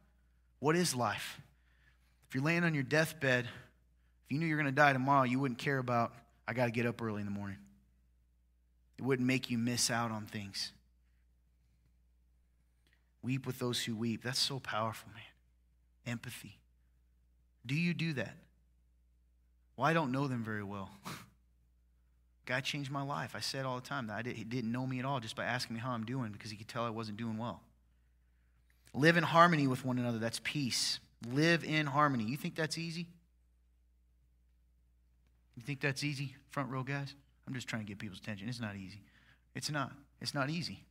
What 0.58 0.74
is 0.74 0.94
life? 0.94 1.40
If 2.28 2.34
you're 2.34 2.44
laying 2.44 2.64
on 2.64 2.74
your 2.74 2.82
deathbed, 2.82 3.48
if 4.30 4.34
you 4.34 4.38
knew 4.38 4.46
you're 4.46 4.58
going 4.58 4.66
to 4.66 4.72
die 4.72 4.92
tomorrow, 4.92 5.24
you 5.24 5.40
wouldn't 5.40 5.58
care 5.58 5.78
about, 5.78 6.12
I 6.46 6.52
got 6.52 6.66
to 6.66 6.70
get 6.70 6.86
up 6.86 7.02
early 7.02 7.18
in 7.18 7.26
the 7.26 7.32
morning. 7.32 7.56
It 8.96 9.02
wouldn't 9.02 9.26
make 9.26 9.50
you 9.50 9.58
miss 9.58 9.90
out 9.90 10.12
on 10.12 10.26
things. 10.26 10.70
Weep 13.24 13.44
with 13.44 13.58
those 13.58 13.82
who 13.82 13.96
weep. 13.96 14.22
That's 14.22 14.38
so 14.38 14.60
powerful, 14.60 15.10
man. 15.12 16.12
Empathy. 16.12 16.60
Do 17.66 17.74
you 17.74 17.92
do 17.92 18.12
that? 18.12 18.36
Well, 19.76 19.88
I 19.88 19.92
don't 19.92 20.12
know 20.12 20.28
them 20.28 20.44
very 20.44 20.62
well. 20.62 20.90
God 22.46 22.62
changed 22.62 22.92
my 22.92 23.02
life. 23.02 23.34
I 23.34 23.40
said 23.40 23.64
all 23.64 23.74
the 23.74 23.88
time 23.88 24.06
that 24.06 24.14
I 24.14 24.22
did, 24.22 24.36
he 24.36 24.44
didn't 24.44 24.70
know 24.70 24.86
me 24.86 25.00
at 25.00 25.04
all 25.04 25.18
just 25.18 25.34
by 25.34 25.44
asking 25.44 25.74
me 25.74 25.80
how 25.80 25.90
I'm 25.90 26.04
doing 26.04 26.30
because 26.30 26.52
he 26.52 26.56
could 26.56 26.68
tell 26.68 26.84
I 26.84 26.90
wasn't 26.90 27.16
doing 27.18 27.36
well. 27.36 27.62
Live 28.94 29.16
in 29.16 29.24
harmony 29.24 29.66
with 29.66 29.84
one 29.84 29.98
another. 29.98 30.18
That's 30.18 30.40
peace. 30.44 31.00
Live 31.32 31.64
in 31.64 31.86
harmony. 31.86 32.24
You 32.24 32.36
think 32.36 32.54
that's 32.54 32.78
easy? 32.78 33.08
You 35.60 35.66
think 35.66 35.82
that's 35.82 36.02
easy, 36.02 36.34
front 36.48 36.70
row 36.70 36.82
guys? 36.82 37.14
I'm 37.46 37.52
just 37.52 37.68
trying 37.68 37.82
to 37.82 37.86
get 37.86 37.98
people's 37.98 38.18
attention. 38.18 38.48
It's 38.48 38.62
not 38.62 38.76
easy. 38.76 39.02
It's 39.54 39.70
not. 39.70 39.92
It's 40.22 40.32
not 40.32 40.48
easy. 40.48 40.82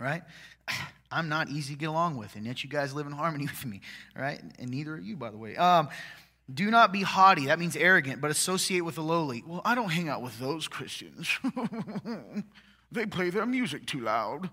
Right? 0.00 0.22
I'm 1.12 1.28
not 1.28 1.50
easy 1.50 1.74
to 1.74 1.78
get 1.78 1.90
along 1.90 2.16
with, 2.16 2.36
and 2.36 2.46
yet 2.46 2.64
you 2.64 2.70
guys 2.70 2.94
live 2.94 3.06
in 3.06 3.12
harmony 3.12 3.44
with 3.46 3.66
me. 3.66 3.82
Right? 4.16 4.40
And 4.58 4.70
neither 4.70 4.94
are 4.94 4.98
you, 4.98 5.14
by 5.14 5.30
the 5.30 5.36
way. 5.36 5.56
Um, 5.56 5.90
do 6.52 6.70
not 6.70 6.90
be 6.90 7.02
haughty. 7.02 7.46
That 7.46 7.58
means 7.58 7.76
arrogant, 7.76 8.22
but 8.22 8.30
associate 8.30 8.80
with 8.80 8.94
the 8.94 9.02
lowly. 9.02 9.44
Well, 9.46 9.60
I 9.62 9.74
don't 9.74 9.90
hang 9.90 10.08
out 10.08 10.22
with 10.22 10.38
those 10.38 10.66
Christians. 10.66 11.28
they 12.90 13.04
play 13.04 13.28
their 13.28 13.44
music 13.44 13.84
too 13.84 14.00
loud. 14.00 14.48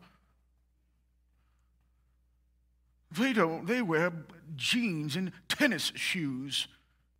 They 3.18 3.32
don't, 3.32 3.68
they 3.68 3.82
wear 3.82 4.12
jeans 4.58 5.16
and 5.16 5.32
tennis 5.48 5.94
shoes. 5.96 6.68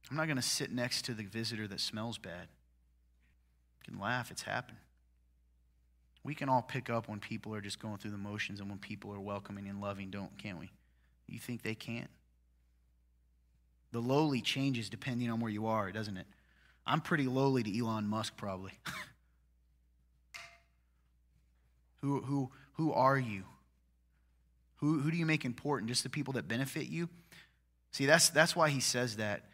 I'm 0.10 0.18
not 0.18 0.26
going 0.26 0.38
to 0.38 0.42
sit 0.42 0.72
next 0.72 1.06
to 1.06 1.14
the 1.14 1.24
visitor 1.24 1.68
that 1.68 1.80
smells 1.80 2.18
bad. 2.18 2.48
You 3.80 3.94
can 3.94 4.00
laugh, 4.00 4.32
it's 4.32 4.44
happened. 4.44 4.78
We 6.24 6.36
can 6.36 6.50
all 6.50 6.62
pick 6.62 6.90
up 6.90 7.08
when 7.08 7.20
people 7.20 7.54
are 7.54 7.62
just 7.62 7.80
going 7.80 7.98
through 7.98 8.12
the 8.12 8.18
motions 8.18 8.60
and 8.60 8.70
when 8.70 8.80
people 8.80 9.14
are 9.14 9.20
welcoming 9.20 9.68
and 9.68 9.80
loving, 9.80 10.10
don't, 10.10 10.36
can't 10.38 10.60
we? 10.60 10.72
You 11.28 11.40
think 11.40 11.62
they 11.62 11.76
can't? 11.76 12.10
The 13.92 14.00
lowly 14.00 14.42
changes 14.42 14.90
depending 14.90 15.30
on 15.30 15.40
where 15.40 15.52
you 15.52 15.68
are, 15.68 15.92
doesn't 15.92 16.18
it? 16.18 16.28
I'm 16.86 17.02
pretty 17.02 17.26
lowly 17.26 17.64
to 17.64 17.80
Elon 17.80 18.08
Musk, 18.08 18.38
probably. 18.38 18.74
who, 22.02 22.22
who, 22.22 22.52
who 22.74 22.94
are 22.94 23.18
you? 23.18 23.44
Who, 24.78 25.00
who 25.00 25.10
do 25.10 25.18
you 25.18 25.26
make 25.26 25.46
important? 25.46 25.90
Just 25.90 26.04
the 26.04 26.10
people 26.10 26.34
that 26.34 26.48
benefit 26.48 26.88
you? 26.88 27.10
See, 27.92 28.06
that's, 28.06 28.30
that's 28.30 28.56
why 28.56 28.70
he 28.70 28.80
says 28.80 29.18
that. 29.18 29.46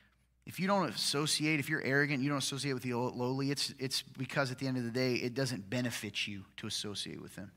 If 0.45 0.59
you 0.59 0.67
don't 0.67 0.89
associate, 0.89 1.59
if 1.59 1.69
you're 1.69 1.83
arrogant, 1.83 2.23
you 2.23 2.29
don't 2.29 2.39
associate 2.39 2.73
with 2.73 2.83
the 2.83 2.93
lowly, 2.93 3.51
it's, 3.51 3.73
it's 3.77 4.01
because 4.01 4.51
at 4.51 4.57
the 4.57 4.67
end 4.67 4.77
of 4.77 4.83
the 4.83 4.91
day, 4.91 5.15
it 5.15 5.33
doesn't 5.33 5.69
benefit 5.69 6.27
you 6.27 6.45
to 6.57 6.67
associate 6.67 7.21
with 7.21 7.35
them. 7.35 7.51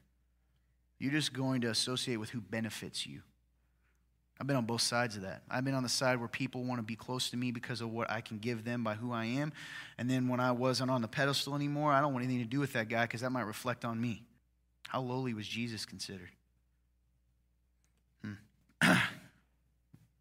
You're 0.99 1.13
just 1.13 1.33
going 1.33 1.63
to 1.63 1.71
associate 1.71 2.17
with 2.17 2.31
who 2.31 2.41
benefits 2.41 3.07
you. 3.07 3.23
I've 4.41 4.47
been 4.47 4.57
on 4.57 4.65
both 4.65 4.81
sides 4.81 5.17
of 5.17 5.23
that. 5.23 5.43
I've 5.49 5.65
been 5.65 5.75
on 5.75 5.85
the 5.85 5.89
side 5.89 6.19
where 6.19 6.29
people 6.29 6.65
want 6.65 6.79
to 6.79 6.83
be 6.83 6.97
close 6.97 7.31
to 7.31 7.37
me 7.37 7.53
because 7.53 7.81
of 7.81 7.93
what 7.93 8.11
I 8.11 8.21
can 8.21 8.39
give 8.39 8.65
them 8.65 8.83
by 8.83 8.95
who 8.95 9.13
I 9.13 9.27
am. 9.27 9.53
And 9.97 10.11
then 10.11 10.29
when 10.29 10.41
I 10.41 10.53
wasn't 10.53 10.91
on 10.91 11.03
the 11.03 11.09
pedestal 11.09 11.55
anymore, 11.55 11.93
I 11.93 12.01
don't 12.01 12.13
want 12.13 12.25
anything 12.25 12.43
to 12.43 12.49
do 12.49 12.59
with 12.59 12.73
that 12.73 12.89
guy 12.89 13.03
because 13.03 13.21
that 13.21 13.31
might 13.31 13.43
reflect 13.43 13.85
on 13.85 14.01
me. 14.01 14.25
How 14.89 15.01
lowly 15.01 15.35
was 15.35 15.47
Jesus 15.47 15.87
considered? 15.87 16.31
Hmm. 18.23 18.35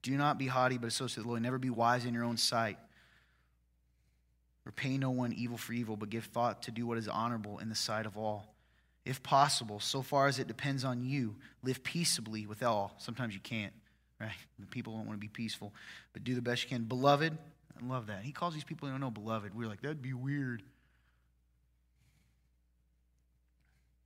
do 0.04 0.12
not 0.12 0.38
be 0.38 0.46
haughty, 0.46 0.78
but 0.78 0.88
associate 0.88 1.18
with 1.20 1.26
the 1.26 1.30
Lord. 1.30 1.42
Never 1.42 1.58
be 1.58 1.72
wise 1.72 2.06
in 2.06 2.14
your 2.14 2.24
own 2.24 2.38
sight. 2.38 2.78
Repay 4.66 4.98
no 4.98 5.10
one 5.10 5.34
evil 5.34 5.58
for 5.58 5.74
evil, 5.74 5.98
but 5.98 6.10
give 6.10 6.26
thought 6.26 6.64
to 6.64 6.72
do 6.72 6.86
what 6.86 6.98
is 6.98 7.08
honorable 7.08 7.58
in 7.58 7.70
the 7.70 7.76
sight 7.76 8.06
of 8.06 8.18
all. 8.18 8.54
If 9.06 9.24
possible, 9.24 9.80
so 9.80 10.02
far 10.02 10.28
as 10.28 10.40
it 10.40 10.48
depends 10.48 10.86
on 10.86 11.04
you, 11.04 11.36
live 11.64 11.84
peaceably 11.84 12.46
with 12.46 12.62
all. 12.64 12.96
Sometimes 13.00 13.34
you 13.34 13.42
can't 13.42 13.74
right? 14.24 14.32
The 14.60 14.66
people 14.66 14.94
don't 14.94 15.06
want 15.06 15.20
to 15.20 15.22
be 15.22 15.28
peaceful, 15.28 15.74
but 16.14 16.24
do 16.24 16.36
the 16.36 16.42
best 16.42 16.64
you 16.64 16.70
can. 16.70 16.84
Beloved, 16.84 17.38
I 17.82 17.86
love 17.86 18.08
that. 18.08 18.24
He 18.24 18.32
calls 18.32 18.54
these 18.54 18.64
people 18.64 18.88
who 18.88 18.94
don't 18.94 19.02
know 19.02 19.12
beloved. 19.12 19.56
We're 19.56 19.68
like, 19.68 19.82
that'd 19.82 20.02
be 20.02 20.14
weird. 20.14 20.64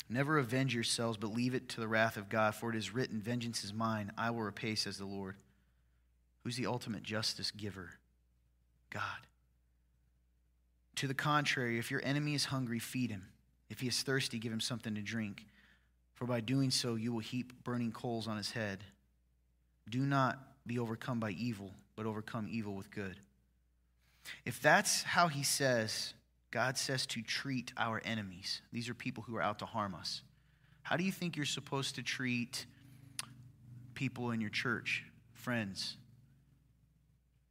Never 0.10 0.38
avenge 0.38 0.74
yourselves, 0.74 1.18
but 1.18 1.34
leave 1.34 1.54
it 1.54 1.70
to 1.70 1.82
the 1.82 1.88
wrath 1.88 2.18
of 2.18 2.30
God, 2.30 2.56
for 2.56 2.70
it 2.70 2.78
is 2.78 2.94
written, 2.94 3.22
Vengeance 3.22 3.64
is 3.64 3.74
mine, 3.74 4.12
I 4.18 4.32
will 4.32 4.42
repay, 4.42 4.76
says 4.76 4.98
the 4.98 5.06
Lord. 5.06 5.36
Who's 6.48 6.56
the 6.56 6.68
ultimate 6.68 7.04
justice 7.04 7.52
giver? 7.52 7.90
God. 8.90 9.02
To 10.96 11.06
the 11.06 11.14
contrary, 11.14 11.78
if 11.78 11.92
your 11.92 12.00
enemy 12.06 12.36
is 12.36 12.46
hungry, 12.46 12.80
feed 12.80 13.12
him. 13.12 13.26
If 13.70 13.82
he 13.82 13.90
is 13.90 14.02
thirsty, 14.02 14.40
give 14.40 14.54
him 14.54 14.62
something 14.62 14.96
to 14.96 15.02
drink. 15.02 15.46
For 16.14 16.26
by 16.26 16.40
doing 16.40 16.72
so, 16.72 16.96
you 16.96 17.12
will 17.12 17.20
heap 17.20 17.66
burning 17.66 17.92
coals 17.92 18.30
on 18.30 18.38
his 18.38 18.52
head. 18.52 18.86
Do 19.90 20.00
not 20.00 20.40
be 20.66 20.80
overcome 20.80 21.20
by 21.20 21.32
evil, 21.32 21.74
but 21.98 22.06
overcome 22.06 22.48
evil 22.50 22.76
with 22.76 22.92
good. 22.92 23.20
If 24.46 24.62
that's 24.62 25.04
how 25.04 25.28
he 25.28 25.44
says, 25.44 26.14
God 26.52 26.78
says 26.78 27.06
to 27.08 27.22
treat 27.22 27.74
our 27.76 28.02
enemies, 28.06 28.62
these 28.72 28.88
are 28.88 28.94
people 28.94 29.26
who 29.28 29.36
are 29.36 29.44
out 29.44 29.60
to 29.60 29.66
harm 29.66 29.94
us. 29.94 30.22
How 30.84 30.96
do 30.96 31.04
you 31.04 31.12
think 31.12 31.36
you're 31.36 31.46
supposed 31.46 31.96
to 31.96 32.04
treat 32.04 32.66
people 33.96 34.32
in 34.32 34.40
your 34.40 34.50
church, 34.50 35.04
friends? 35.34 35.98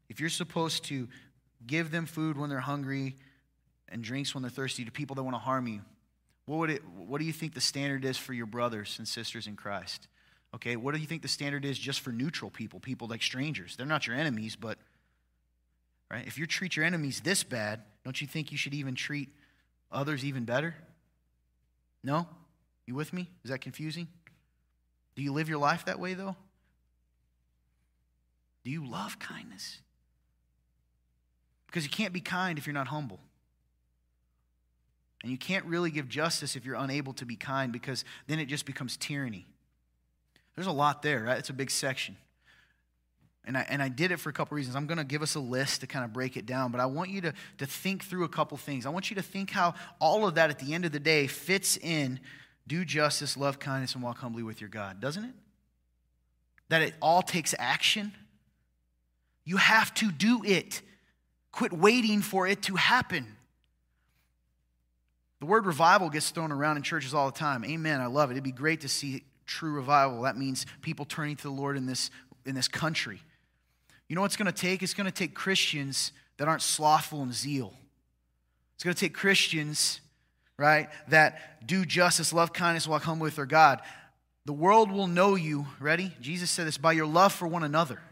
If 0.08 0.20
you're 0.20 0.28
supposed 0.28 0.84
to 0.84 1.08
give 1.66 1.90
them 1.90 2.06
food 2.06 2.36
when 2.36 2.50
they're 2.50 2.60
hungry 2.60 3.16
and 3.88 4.02
drinks 4.02 4.34
when 4.34 4.42
they're 4.42 4.50
thirsty 4.50 4.84
to 4.84 4.92
people 4.92 5.16
that 5.16 5.22
want 5.22 5.34
to 5.34 5.40
harm 5.40 5.66
you, 5.66 5.80
what, 6.46 6.58
would 6.58 6.70
it, 6.70 6.82
what 6.84 7.18
do 7.18 7.24
you 7.24 7.32
think 7.32 7.54
the 7.54 7.60
standard 7.60 8.04
is 8.04 8.16
for 8.16 8.32
your 8.32 8.46
brothers 8.46 8.96
and 8.98 9.06
sisters 9.06 9.46
in 9.46 9.56
Christ? 9.56 10.08
Okay, 10.54 10.76
what 10.76 10.94
do 10.94 11.00
you 11.00 11.06
think 11.06 11.22
the 11.22 11.28
standard 11.28 11.64
is 11.64 11.78
just 11.78 12.00
for 12.00 12.12
neutral 12.12 12.50
people, 12.50 12.80
people 12.80 13.08
like 13.08 13.22
strangers? 13.22 13.76
They're 13.76 13.84
not 13.84 14.06
your 14.06 14.16
enemies, 14.16 14.56
but 14.56 14.78
right? 16.10 16.26
If 16.26 16.38
you 16.38 16.46
treat 16.46 16.76
your 16.76 16.84
enemies 16.84 17.20
this 17.20 17.42
bad, 17.42 17.82
don't 18.04 18.20
you 18.20 18.26
think 18.26 18.52
you 18.52 18.58
should 18.58 18.74
even 18.74 18.94
treat 18.94 19.28
others 19.90 20.24
even 20.24 20.44
better? 20.44 20.74
No? 22.04 22.28
You 22.86 22.94
with 22.94 23.12
me? 23.12 23.28
Is 23.44 23.50
that 23.50 23.60
confusing? 23.60 24.06
Do 25.16 25.22
you 25.22 25.32
live 25.32 25.48
your 25.48 25.58
life 25.58 25.86
that 25.86 25.98
way 25.98 26.14
though? 26.14 26.36
Do 28.64 28.70
you 28.70 28.88
love 28.88 29.18
kindness? 29.18 29.80
Because 31.76 31.84
you 31.84 31.90
can't 31.90 32.14
be 32.14 32.22
kind 32.22 32.56
if 32.56 32.66
you're 32.66 32.72
not 32.72 32.86
humble. 32.86 33.20
And 35.22 35.30
you 35.30 35.36
can't 35.36 35.66
really 35.66 35.90
give 35.90 36.08
justice 36.08 36.56
if 36.56 36.64
you're 36.64 36.74
unable 36.74 37.12
to 37.12 37.26
be 37.26 37.36
kind 37.36 37.70
because 37.70 38.02
then 38.28 38.38
it 38.38 38.46
just 38.46 38.64
becomes 38.64 38.96
tyranny. 38.96 39.44
There's 40.54 40.68
a 40.68 40.72
lot 40.72 41.02
there, 41.02 41.24
right? 41.24 41.36
It's 41.36 41.50
a 41.50 41.52
big 41.52 41.70
section. 41.70 42.16
And 43.44 43.58
I, 43.58 43.66
and 43.68 43.82
I 43.82 43.90
did 43.90 44.10
it 44.10 44.20
for 44.20 44.30
a 44.30 44.32
couple 44.32 44.56
reasons. 44.56 44.74
I'm 44.74 44.86
going 44.86 44.96
to 44.96 45.04
give 45.04 45.20
us 45.20 45.34
a 45.34 45.38
list 45.38 45.82
to 45.82 45.86
kind 45.86 46.02
of 46.02 46.14
break 46.14 46.38
it 46.38 46.46
down, 46.46 46.72
but 46.72 46.80
I 46.80 46.86
want 46.86 47.10
you 47.10 47.20
to, 47.20 47.34
to 47.58 47.66
think 47.66 48.04
through 48.04 48.24
a 48.24 48.28
couple 48.30 48.56
things. 48.56 48.86
I 48.86 48.88
want 48.88 49.10
you 49.10 49.16
to 49.16 49.22
think 49.22 49.50
how 49.50 49.74
all 50.00 50.26
of 50.26 50.36
that 50.36 50.48
at 50.48 50.58
the 50.58 50.72
end 50.72 50.86
of 50.86 50.92
the 50.92 50.98
day 50.98 51.26
fits 51.26 51.76
in 51.76 52.20
do 52.66 52.86
justice, 52.86 53.36
love 53.36 53.58
kindness, 53.58 53.92
and 53.92 54.02
walk 54.02 54.16
humbly 54.16 54.42
with 54.42 54.62
your 54.62 54.70
God, 54.70 54.98
doesn't 54.98 55.24
it? 55.24 55.34
That 56.70 56.80
it 56.80 56.94
all 57.02 57.20
takes 57.20 57.54
action. 57.58 58.14
You 59.44 59.58
have 59.58 59.92
to 59.96 60.10
do 60.10 60.42
it. 60.42 60.80
Quit 61.56 61.72
waiting 61.72 62.20
for 62.20 62.46
it 62.46 62.60
to 62.64 62.74
happen. 62.76 63.26
The 65.40 65.46
word 65.46 65.64
revival 65.64 66.10
gets 66.10 66.28
thrown 66.28 66.52
around 66.52 66.76
in 66.76 66.82
churches 66.82 67.14
all 67.14 67.30
the 67.30 67.38
time. 67.38 67.64
Amen. 67.64 68.02
I 68.02 68.06
love 68.06 68.30
it. 68.30 68.34
It'd 68.34 68.44
be 68.44 68.52
great 68.52 68.82
to 68.82 68.88
see 68.88 69.24
true 69.46 69.72
revival. 69.72 70.20
That 70.20 70.36
means 70.36 70.66
people 70.82 71.06
turning 71.06 71.34
to 71.36 71.42
the 71.44 71.50
Lord 71.50 71.78
in 71.78 71.86
this, 71.86 72.10
in 72.44 72.54
this 72.54 72.68
country. 72.68 73.22
You 74.06 74.16
know 74.16 74.20
what's 74.20 74.36
going 74.36 74.52
to 74.52 74.52
take? 74.52 74.82
It's 74.82 74.92
going 74.92 75.06
to 75.06 75.10
take 75.10 75.32
Christians 75.32 76.12
that 76.36 76.46
aren't 76.46 76.60
slothful 76.60 77.22
in 77.22 77.32
zeal. 77.32 77.72
It's 78.74 78.84
going 78.84 78.94
to 78.94 79.00
take 79.00 79.14
Christians, 79.14 80.02
right, 80.58 80.90
that 81.08 81.66
do 81.66 81.86
justice, 81.86 82.34
love 82.34 82.52
kindness, 82.52 82.86
walk 82.86 83.02
home 83.02 83.18
with 83.18 83.36
their 83.36 83.46
God. 83.46 83.80
The 84.44 84.52
world 84.52 84.92
will 84.92 85.06
know 85.06 85.36
you, 85.36 85.64
ready? 85.80 86.12
Jesus 86.20 86.50
said 86.50 86.66
this, 86.66 86.76
by 86.76 86.92
your 86.92 87.06
love 87.06 87.32
for 87.32 87.48
one 87.48 87.64
another. 87.64 88.02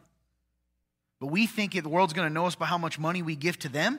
But 1.25 1.31
we 1.31 1.47
think 1.47 1.73
the 1.73 1.89
world's 1.89 2.13
going 2.13 2.29
to 2.29 2.35
know 2.35 2.45
us 2.45 2.55
by 2.55 2.67
how 2.67 2.77
much 2.77 2.99
money 2.99 3.23
we 3.23 3.35
give 3.35 3.59
to 3.61 3.71
them, 3.71 3.99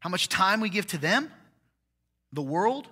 how 0.00 0.10
much 0.10 0.28
time 0.28 0.60
we 0.60 0.68
give 0.68 0.86
to 0.88 0.98
them, 0.98 1.32
the 2.30 2.42
world. 2.42 2.86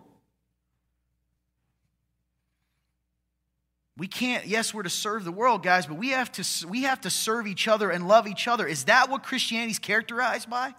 We 3.99 4.07
can't, 4.07 4.47
yes, 4.47 4.73
we're 4.73 4.85
to 4.85 4.89
serve 4.89 5.25
the 5.25 5.31
world, 5.31 5.63
guys, 5.63 5.85
but 5.85 5.99
we 5.99 6.09
have 6.09 6.33
to, 6.33 6.67
we 6.67 6.85
have 6.85 7.03
to 7.03 7.11
serve 7.11 7.47
each 7.47 7.69
other 7.69 7.91
and 7.91 8.09
love 8.09 8.27
each 8.27 8.49
other. 8.49 8.67
Is 8.67 8.85
that 8.85 9.11
what 9.11 9.25
Christianity 9.25 9.73
is 9.73 9.79
characterized 9.79 10.49
by? 10.49 10.75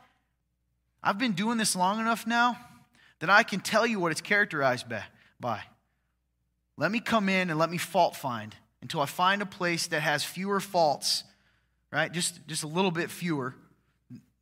I've 1.04 1.20
been 1.20 1.34
doing 1.34 1.60
this 1.60 1.76
long 1.76 2.00
enough 2.00 2.26
now 2.26 2.58
that 3.20 3.30
I 3.30 3.44
can 3.44 3.60
tell 3.60 3.86
you 3.86 4.00
what 4.00 4.12
it's 4.12 4.22
characterized 4.22 4.88
by. 5.40 5.62
Let 6.78 6.92
me 6.92 7.00
come 7.00 7.30
in 7.30 7.52
and 7.52 7.60
let 7.60 7.70
me 7.70 7.78
fault 7.78 8.16
find 8.16 8.56
until 8.82 9.02
I 9.02 9.06
find 9.06 9.44
a 9.44 9.46
place 9.46 9.86
that 9.86 10.00
has 10.00 10.24
fewer 10.24 10.60
faults, 10.60 11.26
right? 11.94 12.12
Just, 12.12 12.46
just 12.48 12.64
a 12.64 12.68
little 12.68 12.92
bit 12.92 13.12
fewer. 13.12 13.54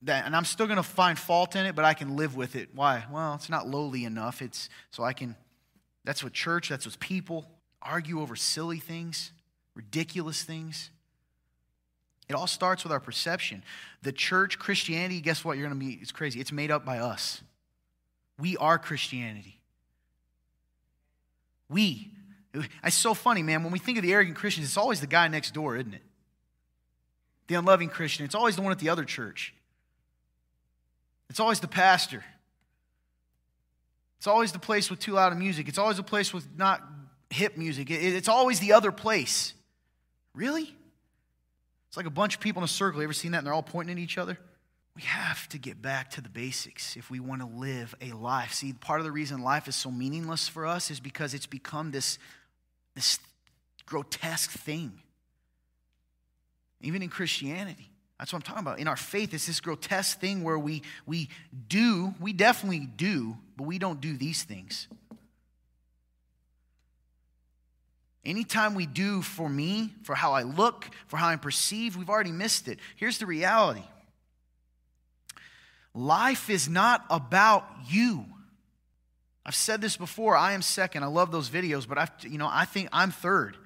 That, 0.04 0.26
and 0.26 0.36
I'm 0.36 0.46
still 0.46 0.66
going 0.66 0.78
to 0.78 0.84
find 0.84 1.20
fault 1.20 1.56
in 1.56 1.66
it, 1.66 1.76
but 1.76 1.86
I 1.86 1.94
can 1.94 2.16
live 2.16 2.36
with 2.36 2.56
it. 2.56 2.70
Why? 2.74 3.04
Well, 3.12 3.36
it's 3.36 3.50
not 3.50 3.68
lowly 3.68 4.06
enough. 4.06 4.42
It's 4.42 4.70
so 4.90 5.04
I 5.04 5.14
can. 5.14 5.36
That's 6.06 6.24
what 6.24 6.34
church. 6.34 6.70
That's 6.70 6.88
what 6.88 7.00
people 7.00 7.46
argue 7.82 8.22
over 8.22 8.36
silly 8.36 8.80
things, 8.80 9.32
ridiculous 9.76 10.44
things. 10.44 10.90
It 12.30 12.34
all 12.34 12.48
starts 12.48 12.84
with 12.84 12.94
our 12.94 13.00
perception. 13.00 13.64
The 14.02 14.12
church, 14.12 14.58
Christianity, 14.58 15.20
guess 15.20 15.44
what? 15.44 15.58
You're 15.58 15.68
going 15.68 15.80
to 15.80 15.86
be, 15.86 16.00
it's 16.02 16.14
crazy. 16.14 16.40
It's 16.40 16.52
made 16.52 16.72
up 16.72 16.86
by 16.86 17.00
us. 17.00 17.42
We 18.40 18.58
are 18.58 18.80
Christianity. 18.80 19.60
We. 21.70 22.12
It's 22.84 22.96
so 22.96 23.14
funny, 23.14 23.44
man. 23.44 23.64
When 23.64 23.72
we 23.72 23.80
think 23.80 23.98
of 23.98 24.04
the 24.04 24.14
arrogant 24.14 24.38
Christians, 24.38 24.68
it's 24.68 24.78
always 24.78 25.02
the 25.02 25.08
guy 25.08 25.28
next 25.28 25.54
door, 25.54 25.76
isn't 25.76 25.94
it? 25.94 26.02
The 27.52 27.58
unloving 27.58 27.90
Christian. 27.90 28.24
It's 28.24 28.34
always 28.34 28.56
the 28.56 28.62
one 28.62 28.72
at 28.72 28.80
the 28.80 28.88
other 28.88 29.04
church. 29.04 29.54
It's 31.30 31.42
always 31.42 31.60
the 31.60 31.68
pastor. 31.68 32.24
It's 34.20 34.28
always 34.28 34.54
the 34.54 34.60
place 34.60 34.90
with 34.90 35.00
too 35.00 35.12
loud 35.12 35.34
of 35.34 35.38
music. 35.38 35.68
It's 35.68 35.78
always 35.78 35.98
the 35.98 36.04
place 36.04 36.34
with 36.34 36.48
not 36.56 36.82
hip 37.30 37.58
music. 37.58 37.92
It's 37.92 38.30
always 38.30 38.62
the 38.62 38.72
other 38.72 38.94
place. 38.94 39.54
Really? 40.34 40.74
It's 41.90 41.98
like 41.98 42.06
a 42.06 42.10
bunch 42.10 42.36
of 42.36 42.40
people 42.40 42.62
in 42.62 42.64
a 42.64 42.70
circle. 42.70 43.02
You 43.02 43.04
ever 43.04 43.12
seen 43.12 43.34
that? 43.34 43.40
And 43.40 43.48
they're 43.48 43.54
all 43.54 43.62
pointing 43.64 43.98
at 43.98 44.02
each 44.02 44.18
other. 44.18 44.38
We 44.96 45.02
have 45.02 45.50
to 45.50 45.58
get 45.58 45.82
back 45.82 46.12
to 46.12 46.22
the 46.22 46.30
basics 46.30 46.96
if 46.96 47.12
we 47.12 47.20
want 47.20 47.42
to 47.42 47.48
live 47.48 47.94
a 48.00 48.14
life. 48.14 48.54
See, 48.54 48.72
part 48.72 49.02
of 49.02 49.06
the 49.06 49.12
reason 49.12 49.42
life 49.42 49.68
is 49.68 49.76
so 49.76 49.92
meaningless 49.92 50.48
for 50.48 50.66
us 50.66 50.90
is 50.90 51.02
because 51.02 51.34
it's 51.34 51.48
become 51.48 51.92
this, 51.92 52.18
this 52.96 53.20
grotesque 53.86 54.52
thing. 54.52 55.02
Even 56.82 57.02
in 57.02 57.10
Christianity. 57.10 57.92
That's 58.20 58.32
what 58.32 58.38
I'm 58.38 58.44
talking 58.44 58.62
about. 58.62 58.80
In 58.80 58.88
our 58.88 58.98
faith, 58.98 59.34
it's 59.34 59.48
this 59.48 59.60
grotesque 59.60 60.20
thing 60.20 60.44
where 60.44 60.60
we, 60.60 60.84
we 61.08 61.30
do, 61.68 62.14
we 62.20 62.34
definitely 62.34 62.86
do, 62.86 63.36
but 63.58 63.64
we 63.66 63.80
don't 63.80 64.00
do 64.00 64.16
these 64.16 64.44
things. 64.44 64.88
Anytime 68.24 68.76
we 68.76 68.86
do 68.86 69.24
for 69.24 69.50
me, 69.50 69.92
for 70.04 70.14
how 70.14 70.34
I 70.34 70.44
look, 70.44 70.88
for 71.08 71.18
how 71.18 71.30
I'm 71.30 71.40
perceived, 71.40 71.98
we've 71.98 72.10
already 72.10 72.32
missed 72.32 72.68
it. 72.68 72.78
Here's 72.96 73.18
the 73.18 73.26
reality 73.26 73.84
life 75.94 76.50
is 76.50 76.70
not 76.70 77.04
about 77.10 77.66
you. 77.90 78.26
I've 79.44 79.56
said 79.56 79.82
this 79.82 79.98
before. 79.98 80.36
I 80.36 80.54
am 80.54 80.62
second. 80.62 81.04
I 81.04 81.08
love 81.08 81.32
those 81.32 81.50
videos, 81.50 81.88
but 81.88 81.98
I, 81.98 82.08
you 82.22 82.38
know, 82.38 82.48
I 82.50 82.66
think 82.66 82.90
I'm 82.94 83.12
third. 83.12 83.58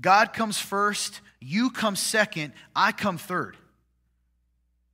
God 0.00 0.32
comes 0.32 0.58
first, 0.58 1.20
you 1.40 1.70
come 1.70 1.96
second, 1.96 2.52
I 2.74 2.92
come 2.92 3.18
third. 3.18 3.56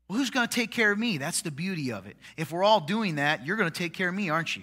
Well, 0.08 0.18
who's 0.18 0.30
going 0.30 0.46
to 0.46 0.54
take 0.54 0.70
care 0.70 0.92
of 0.92 0.98
me? 0.98 1.18
That's 1.18 1.42
the 1.42 1.50
beauty 1.50 1.92
of 1.92 2.06
it. 2.06 2.16
If 2.36 2.52
we're 2.52 2.64
all 2.64 2.80
doing 2.80 3.16
that, 3.16 3.46
you're 3.46 3.56
going 3.56 3.70
to 3.70 3.78
take 3.78 3.94
care 3.94 4.08
of 4.08 4.14
me, 4.14 4.28
aren't 4.28 4.54
you? 4.54 4.62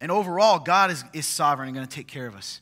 And 0.00 0.10
overall, 0.10 0.58
God 0.58 0.90
is, 0.90 1.04
is 1.12 1.26
sovereign 1.26 1.68
and 1.68 1.76
going 1.76 1.86
to 1.86 1.94
take 1.94 2.08
care 2.08 2.26
of 2.26 2.34
us. 2.34 2.60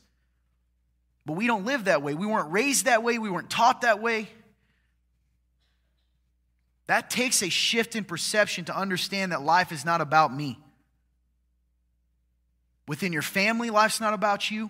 But 1.25 1.33
we 1.33 1.47
don't 1.47 1.65
live 1.65 1.85
that 1.85 2.03
way. 2.03 2.13
We 2.13 2.27
weren't 2.27 2.51
raised 2.51 2.85
that 2.85 3.01
way. 3.01 3.17
We 3.17 3.29
weren't 3.29 3.49
taught 3.49 3.81
that 3.81 4.01
way. 4.01 4.29
That 6.87 7.09
takes 7.09 7.41
a 7.41 7.49
shift 7.49 7.95
in 7.95 8.03
perception 8.03 8.65
to 8.65 8.77
understand 8.77 9.31
that 9.31 9.41
life 9.41 9.71
is 9.71 9.83
not 9.83 10.01
about 10.01 10.33
me. 10.33 10.59
Within 12.87 13.11
your 13.11 13.23
family, 13.23 13.71
life's 13.71 13.99
not 13.99 14.13
about 14.13 14.51
you. 14.51 14.69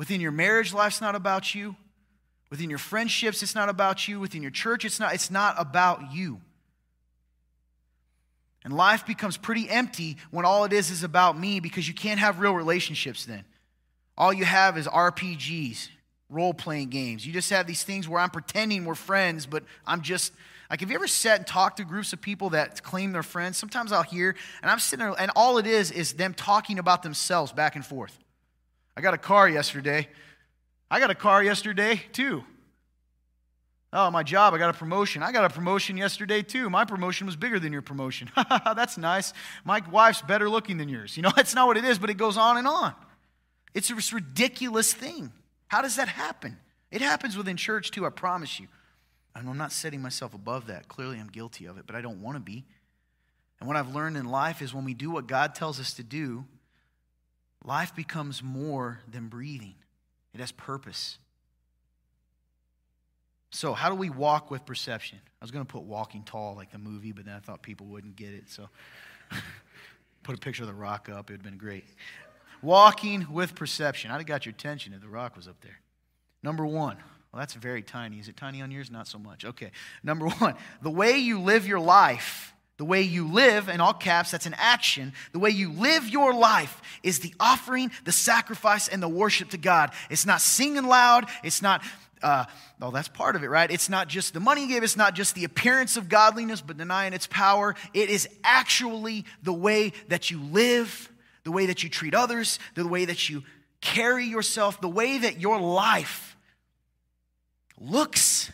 Within 0.00 0.22
your 0.22 0.32
marriage, 0.32 0.72
life's 0.72 1.02
not 1.02 1.14
about 1.14 1.54
you. 1.54 1.76
Within 2.48 2.70
your 2.70 2.78
friendships, 2.78 3.42
it's 3.42 3.54
not 3.54 3.68
about 3.68 4.08
you. 4.08 4.18
Within 4.18 4.40
your 4.40 4.50
church, 4.50 4.86
it's 4.86 4.98
not, 4.98 5.12
it's 5.12 5.30
not 5.30 5.56
about 5.58 6.14
you. 6.14 6.40
And 8.64 8.74
life 8.74 9.04
becomes 9.04 9.36
pretty 9.36 9.68
empty 9.68 10.16
when 10.30 10.46
all 10.46 10.64
it 10.64 10.72
is 10.72 10.90
is 10.90 11.02
about 11.02 11.38
me 11.38 11.60
because 11.60 11.86
you 11.86 11.92
can't 11.92 12.18
have 12.18 12.40
real 12.40 12.54
relationships 12.54 13.26
then. 13.26 13.44
All 14.16 14.32
you 14.32 14.46
have 14.46 14.78
is 14.78 14.86
RPGs, 14.86 15.90
role 16.30 16.54
playing 16.54 16.88
games. 16.88 17.26
You 17.26 17.34
just 17.34 17.50
have 17.50 17.66
these 17.66 17.82
things 17.82 18.08
where 18.08 18.22
I'm 18.22 18.30
pretending 18.30 18.86
we're 18.86 18.94
friends, 18.94 19.44
but 19.44 19.64
I'm 19.86 20.00
just. 20.00 20.32
Like, 20.70 20.80
have 20.80 20.88
you 20.88 20.94
ever 20.94 21.08
sat 21.08 21.36
and 21.36 21.46
talked 21.46 21.76
to 21.76 21.84
groups 21.84 22.14
of 22.14 22.22
people 22.22 22.50
that 22.50 22.82
claim 22.82 23.12
they're 23.12 23.22
friends? 23.22 23.58
Sometimes 23.58 23.92
I'll 23.92 24.02
hear, 24.02 24.34
and 24.62 24.70
I'm 24.70 24.78
sitting 24.78 25.04
there, 25.04 25.14
and 25.18 25.30
all 25.36 25.58
it 25.58 25.66
is 25.66 25.90
is 25.90 26.14
them 26.14 26.32
talking 26.32 26.78
about 26.78 27.02
themselves 27.02 27.52
back 27.52 27.76
and 27.76 27.84
forth. 27.84 28.16
I 28.96 29.00
got 29.00 29.14
a 29.14 29.18
car 29.18 29.48
yesterday. 29.48 30.08
I 30.90 31.00
got 31.00 31.10
a 31.10 31.14
car 31.14 31.42
yesterday, 31.42 32.02
too. 32.12 32.44
Oh, 33.92 34.10
my 34.10 34.22
job, 34.22 34.54
I 34.54 34.58
got 34.58 34.70
a 34.70 34.78
promotion. 34.78 35.22
I 35.22 35.32
got 35.32 35.44
a 35.44 35.52
promotion 35.52 35.96
yesterday 35.96 36.42
too. 36.42 36.70
My 36.70 36.84
promotion 36.84 37.26
was 37.26 37.34
bigger 37.34 37.58
than 37.58 37.72
your 37.72 37.82
promotion. 37.82 38.30
That's 38.64 38.96
nice. 38.96 39.32
My 39.64 39.82
wife's 39.90 40.22
better 40.22 40.48
looking 40.48 40.78
than 40.78 40.88
yours. 40.88 41.16
You 41.16 41.24
know, 41.24 41.32
that's 41.36 41.54
not 41.56 41.66
what 41.66 41.76
it 41.76 41.84
is, 41.84 41.98
but 41.98 42.08
it 42.08 42.14
goes 42.14 42.36
on 42.36 42.56
and 42.56 42.68
on. 42.68 42.94
It's 43.74 43.90
a 43.90 44.14
ridiculous 44.14 44.92
thing. 44.92 45.32
How 45.66 45.82
does 45.82 45.96
that 45.96 46.08
happen? 46.08 46.58
It 46.92 47.00
happens 47.00 47.36
within 47.36 47.56
church 47.56 47.90
too, 47.90 48.06
I 48.06 48.10
promise 48.10 48.60
you. 48.60 48.68
And 49.34 49.48
I'm 49.48 49.58
not 49.58 49.72
setting 49.72 50.02
myself 50.02 50.34
above 50.34 50.66
that. 50.68 50.88
Clearly, 50.88 51.18
I'm 51.18 51.28
guilty 51.28 51.66
of 51.66 51.78
it, 51.78 51.84
but 51.86 51.96
I 51.96 52.00
don't 52.00 52.22
want 52.22 52.36
to 52.36 52.40
be. 52.40 52.64
And 53.58 53.68
what 53.68 53.76
I've 53.76 53.94
learned 53.94 54.16
in 54.16 54.26
life 54.26 54.62
is 54.62 54.72
when 54.72 54.84
we 54.84 54.94
do 54.94 55.10
what 55.10 55.26
God 55.26 55.54
tells 55.54 55.80
us 55.80 55.94
to 55.94 56.02
do, 56.02 56.44
life 57.64 57.94
becomes 57.94 58.42
more 58.42 59.00
than 59.10 59.28
breathing, 59.28 59.74
it 60.34 60.40
has 60.40 60.52
purpose. 60.52 61.18
So, 63.52 63.72
how 63.74 63.88
do 63.88 63.96
we 63.96 64.10
walk 64.10 64.50
with 64.50 64.64
perception? 64.64 65.18
I 65.40 65.44
was 65.44 65.50
going 65.50 65.64
to 65.64 65.70
put 65.70 65.82
Walking 65.82 66.22
Tall 66.22 66.54
like 66.54 66.70
the 66.70 66.78
movie, 66.78 67.10
but 67.12 67.24
then 67.24 67.34
I 67.34 67.40
thought 67.40 67.62
people 67.62 67.86
wouldn't 67.86 68.14
get 68.14 68.32
it. 68.32 68.48
So, 68.48 68.68
put 70.22 70.36
a 70.36 70.38
picture 70.38 70.62
of 70.62 70.68
the 70.68 70.74
rock 70.74 71.08
up. 71.08 71.30
It 71.30 71.34
would 71.34 71.40
have 71.40 71.42
been 71.42 71.58
great. 71.58 71.84
Walking 72.62 73.26
with 73.32 73.54
perception. 73.54 74.10
I'd 74.10 74.18
have 74.18 74.26
got 74.26 74.46
your 74.46 74.52
attention 74.52 74.92
if 74.92 75.00
the 75.00 75.08
rock 75.08 75.34
was 75.34 75.48
up 75.48 75.60
there. 75.62 75.80
Number 76.42 76.64
one. 76.64 76.96
Well, 77.32 77.40
that's 77.40 77.54
very 77.54 77.82
tiny. 77.82 78.18
Is 78.18 78.28
it 78.28 78.36
tiny 78.36 78.60
on 78.60 78.70
yours? 78.70 78.90
Not 78.90 79.06
so 79.06 79.18
much. 79.18 79.44
Okay. 79.44 79.70
Number 80.02 80.28
one, 80.38 80.54
the 80.82 80.90
way 80.90 81.18
you 81.18 81.40
live 81.40 81.66
your 81.66 81.80
life, 81.80 82.54
the 82.80 82.86
way 82.86 83.02
you 83.02 83.28
live, 83.28 83.68
in 83.68 83.78
all 83.78 83.92
caps, 83.92 84.30
that's 84.30 84.46
an 84.46 84.54
action. 84.56 85.12
The 85.32 85.38
way 85.38 85.50
you 85.50 85.70
live 85.70 86.08
your 86.08 86.32
life 86.32 86.80
is 87.02 87.18
the 87.18 87.34
offering, 87.38 87.90
the 88.04 88.10
sacrifice, 88.10 88.88
and 88.88 89.02
the 89.02 89.08
worship 89.08 89.50
to 89.50 89.58
God. 89.58 89.90
It's 90.08 90.24
not 90.24 90.40
singing 90.40 90.86
loud. 90.86 91.26
It's 91.44 91.60
not 91.60 91.82
uh, 92.22 92.46
oh, 92.80 92.90
that's 92.90 93.08
part 93.08 93.36
of 93.36 93.44
it, 93.44 93.48
right? 93.48 93.70
It's 93.70 93.90
not 93.90 94.08
just 94.08 94.32
the 94.32 94.40
money 94.40 94.62
you 94.62 94.68
give, 94.68 94.82
it's 94.82 94.96
not 94.96 95.14
just 95.14 95.34
the 95.34 95.44
appearance 95.44 95.98
of 95.98 96.08
godliness, 96.08 96.62
but 96.62 96.78
denying 96.78 97.12
its 97.12 97.26
power. 97.26 97.74
It 97.92 98.08
is 98.08 98.26
actually 98.44 99.26
the 99.42 99.52
way 99.52 99.92
that 100.08 100.30
you 100.30 100.40
live, 100.40 101.12
the 101.44 101.52
way 101.52 101.66
that 101.66 101.82
you 101.82 101.90
treat 101.90 102.14
others, 102.14 102.58
the 102.76 102.88
way 102.88 103.04
that 103.04 103.28
you 103.28 103.42
carry 103.82 104.24
yourself, 104.24 104.80
the 104.80 104.88
way 104.88 105.18
that 105.18 105.38
your 105.38 105.60
life 105.60 106.34
looks, 107.78 108.50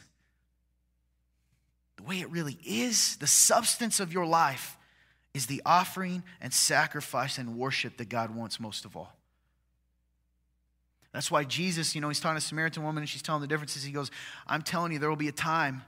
way 2.06 2.20
it 2.20 2.30
really 2.30 2.58
is, 2.64 3.16
the 3.16 3.26
substance 3.26 4.00
of 4.00 4.12
your 4.12 4.26
life 4.26 4.76
is 5.34 5.46
the 5.46 5.60
offering 5.66 6.22
and 6.40 6.52
sacrifice 6.52 7.38
and 7.38 7.56
worship 7.56 7.98
that 7.98 8.08
God 8.08 8.34
wants 8.34 8.58
most 8.58 8.84
of 8.84 8.96
all. 8.96 9.12
That's 11.12 11.30
why 11.30 11.44
Jesus, 11.44 11.94
you 11.94 12.00
know, 12.00 12.08
he's 12.08 12.20
talking 12.20 12.34
to 12.34 12.38
a 12.38 12.40
Samaritan 12.40 12.82
woman 12.82 13.02
and 13.02 13.08
she's 13.08 13.22
telling 13.22 13.40
the 13.40 13.46
differences. 13.46 13.82
He 13.82 13.92
goes, 13.92 14.10
I'm 14.46 14.62
telling 14.62 14.92
you, 14.92 14.98
there 14.98 15.08
will 15.08 15.16
be 15.16 15.28
a 15.28 15.32
time 15.32 15.82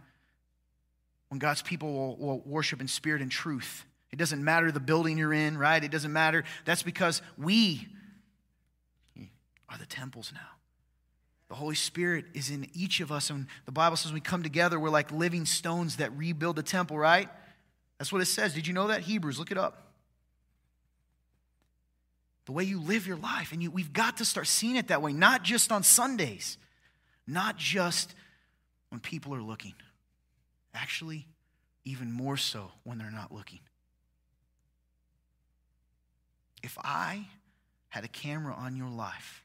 when 1.29 1.39
God's 1.39 1.62
people 1.62 1.93
will, 1.93 2.16
will 2.16 2.43
worship 2.47 2.81
in 2.81 2.89
spirit 2.89 3.21
and 3.21 3.31
truth. 3.31 3.85
It 4.11 4.16
doesn't 4.19 4.43
matter 4.43 4.73
the 4.73 4.81
building 4.81 5.19
you're 5.19 5.35
in, 5.35 5.59
right? 5.59 5.83
It 5.83 5.91
doesn't 5.91 6.12
matter. 6.12 6.45
That's 6.64 6.83
because 6.83 7.21
we 7.37 7.87
are 9.69 9.77
the 9.79 9.87
temples 9.87 10.33
now. 10.35 10.57
The 11.49 11.55
Holy 11.55 11.74
Spirit 11.74 12.26
is 12.34 12.51
in 12.51 12.68
each 12.74 13.01
of 13.01 13.11
us. 13.11 13.30
And 13.30 13.46
the 13.64 13.72
Bible 13.72 13.96
says 13.96 14.12
we 14.12 14.20
come 14.20 14.42
together, 14.42 14.78
we're 14.78 14.90
like 14.90 15.11
living 15.11 15.46
stones 15.46 15.96
that 15.96 16.16
rebuild 16.16 16.57
the 16.57 16.62
temple, 16.62 16.99
right? 16.99 17.28
That's 17.99 18.12
what 18.12 18.20
it 18.20 18.26
says. 18.26 18.55
Did 18.55 18.66
you 18.66 18.74
know 18.74 18.88
that? 18.88 19.01
Hebrews, 19.01 19.38
look 19.38 19.51
it 19.51 19.59
up 19.59 19.88
the 22.49 22.53
way 22.53 22.64
you 22.64 22.80
live 22.80 23.07
your 23.07 23.18
life. 23.18 23.53
And 23.53 23.62
you, 23.62 23.70
we've 23.70 23.92
got 23.92 24.16
to 24.16 24.24
start 24.24 24.46
seeing 24.46 24.76
it 24.76 24.88
that 24.88 25.03
way, 25.03 25.12
not 25.12 25.42
just 25.42 25.70
on 25.70 25.82
Sundays, 25.82 26.57
not 27.26 27.59
just 27.59 28.14
when 28.88 29.03
people 29.03 29.34
are 29.34 29.42
looking. 29.42 29.74
Actually, 30.72 31.26
even 31.84 32.11
more 32.11 32.38
so 32.38 32.70
when 32.84 32.96
they're 32.96 33.11
not 33.11 33.34
looking. 33.34 33.59
If 36.62 36.78
I 36.82 37.26
had 37.90 38.05
a 38.05 38.09
camera 38.09 38.55
on 38.55 38.76
your 38.76 38.88
life 38.88 39.44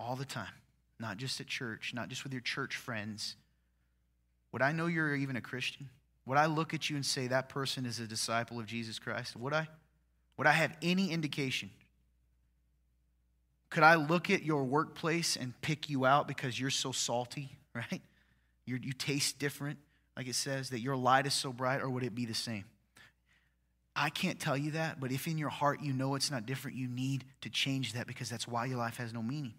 all 0.00 0.16
the 0.16 0.24
time, 0.24 0.54
not 0.98 1.18
just 1.18 1.40
at 1.40 1.46
church, 1.46 1.92
not 1.94 2.08
just 2.08 2.24
with 2.24 2.32
your 2.32 2.42
church 2.42 2.76
friends, 2.76 3.36
would 4.52 4.62
I 4.62 4.72
know 4.72 4.86
you're 4.86 5.14
even 5.14 5.36
a 5.36 5.40
Christian? 5.40 5.88
Would 6.26 6.38
I 6.38 6.46
look 6.46 6.74
at 6.74 6.90
you 6.90 6.96
and 6.96 7.04
say 7.04 7.26
that 7.28 7.48
person 7.48 7.86
is 7.86 8.00
a 8.00 8.06
disciple 8.06 8.58
of 8.58 8.66
Jesus 8.66 8.98
Christ? 8.98 9.36
Would 9.36 9.52
I? 9.52 9.68
Would 10.36 10.46
I 10.46 10.52
have 10.52 10.76
any 10.82 11.10
indication? 11.10 11.70
Could 13.68 13.84
I 13.84 13.94
look 13.94 14.30
at 14.30 14.42
your 14.42 14.64
workplace 14.64 15.36
and 15.36 15.58
pick 15.60 15.88
you 15.88 16.04
out 16.04 16.26
because 16.26 16.58
you're 16.58 16.70
so 16.70 16.92
salty, 16.92 17.50
right? 17.74 18.02
You're, 18.66 18.78
you 18.78 18.92
taste 18.92 19.38
different, 19.38 19.78
like 20.16 20.26
it 20.26 20.34
says, 20.34 20.70
that 20.70 20.80
your 20.80 20.96
light 20.96 21.26
is 21.26 21.34
so 21.34 21.52
bright, 21.52 21.80
or 21.80 21.88
would 21.88 22.02
it 22.02 22.14
be 22.14 22.26
the 22.26 22.34
same? 22.34 22.64
I 23.94 24.08
can't 24.08 24.38
tell 24.38 24.56
you 24.56 24.72
that, 24.72 25.00
but 25.00 25.12
if 25.12 25.26
in 25.26 25.36
your 25.36 25.48
heart 25.48 25.82
you 25.82 25.92
know 25.92 26.14
it's 26.14 26.30
not 26.30 26.46
different, 26.46 26.76
you 26.76 26.88
need 26.88 27.24
to 27.42 27.50
change 27.50 27.92
that 27.94 28.06
because 28.06 28.28
that's 28.30 28.46
why 28.46 28.66
your 28.66 28.78
life 28.78 28.96
has 28.96 29.12
no 29.12 29.22
meaning. 29.22 29.54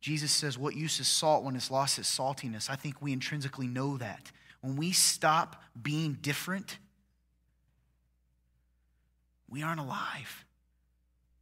Jesus 0.00 0.30
says, 0.30 0.56
What 0.56 0.76
use 0.76 1.00
is 1.00 1.08
salt 1.08 1.44
when 1.44 1.56
it's 1.56 1.70
lost 1.70 1.98
its 1.98 2.16
saltiness? 2.16 2.70
I 2.70 2.76
think 2.76 3.02
we 3.02 3.12
intrinsically 3.12 3.66
know 3.66 3.96
that. 3.96 4.30
When 4.60 4.76
we 4.76 4.92
stop 4.92 5.62
being 5.80 6.18
different, 6.20 6.78
we 9.48 9.62
aren't 9.62 9.80
alive. 9.80 10.44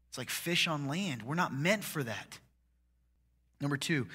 It's 0.09 0.19
like 0.19 0.31
fish 0.31 0.67
on 0.67 0.89
land. 0.89 1.23
We're 1.23 1.35
not 1.35 1.53
meant 1.53 1.85
for 1.85 2.03
that. 2.03 2.39
Number 3.61 3.77
two, 3.77 4.07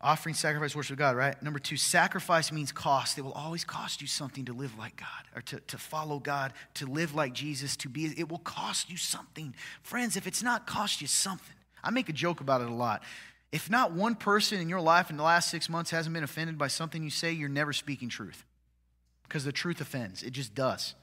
offering 0.00 0.34
sacrifice, 0.34 0.74
worship 0.76 0.98
God, 0.98 1.16
right? 1.16 1.40
Number 1.42 1.58
two, 1.58 1.76
sacrifice 1.76 2.52
means 2.52 2.72
cost. 2.72 3.18
It 3.18 3.22
will 3.22 3.32
always 3.32 3.64
cost 3.64 4.00
you 4.00 4.06
something 4.06 4.44
to 4.46 4.52
live 4.52 4.76
like 4.78 4.96
God 4.96 5.08
or 5.34 5.42
to, 5.42 5.60
to 5.60 5.78
follow 5.78 6.18
God, 6.18 6.52
to 6.74 6.86
live 6.86 7.14
like 7.14 7.32
Jesus, 7.32 7.76
to 7.78 7.88
be, 7.88 8.06
it 8.16 8.28
will 8.28 8.38
cost 8.38 8.90
you 8.90 8.96
something. 8.96 9.54
Friends, 9.82 10.16
if 10.16 10.26
it's 10.26 10.42
not 10.42 10.66
cost 10.66 11.00
you 11.00 11.06
something, 11.06 11.54
I 11.86 11.90
make 11.90 12.08
a 12.08 12.12
joke 12.12 12.40
about 12.40 12.60
it 12.60 12.68
a 12.68 12.74
lot. 12.74 13.02
If 13.52 13.70
not 13.70 13.92
one 13.92 14.16
person 14.16 14.60
in 14.60 14.68
your 14.68 14.80
life 14.80 15.08
in 15.08 15.16
the 15.16 15.22
last 15.22 15.50
six 15.50 15.68
months 15.68 15.90
hasn't 15.90 16.12
been 16.12 16.24
offended 16.24 16.58
by 16.58 16.66
something 16.66 17.02
you 17.02 17.10
say, 17.10 17.32
you're 17.32 17.48
never 17.48 17.72
speaking 17.72 18.08
truth. 18.08 18.44
Because 19.22 19.44
the 19.44 19.52
truth 19.52 19.80
offends, 19.80 20.22
it 20.22 20.30
just 20.32 20.54
does. 20.54 20.94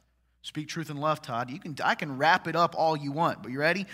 Speak 0.42 0.68
truth 0.68 0.90
in 0.90 0.98
love, 0.98 1.22
Todd. 1.22 1.50
You 1.50 1.60
can, 1.60 1.78
I 1.82 1.96
can 1.96 2.18
wrap 2.18 2.50
it 2.50 2.56
up 2.56 2.76
all 2.78 2.98
you 2.98 3.14
want, 3.14 3.42
but 3.42 3.52
you 3.52 3.60
ready? 3.60 3.86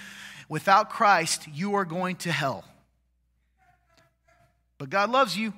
Without 0.50 0.90
Christ, 0.90 1.48
you 1.54 1.76
are 1.76 1.86
going 1.86 2.16
to 2.18 2.32
hell. 2.32 2.66
But 4.80 4.90
God 4.90 5.12
loves 5.12 5.38
you. 5.38 5.54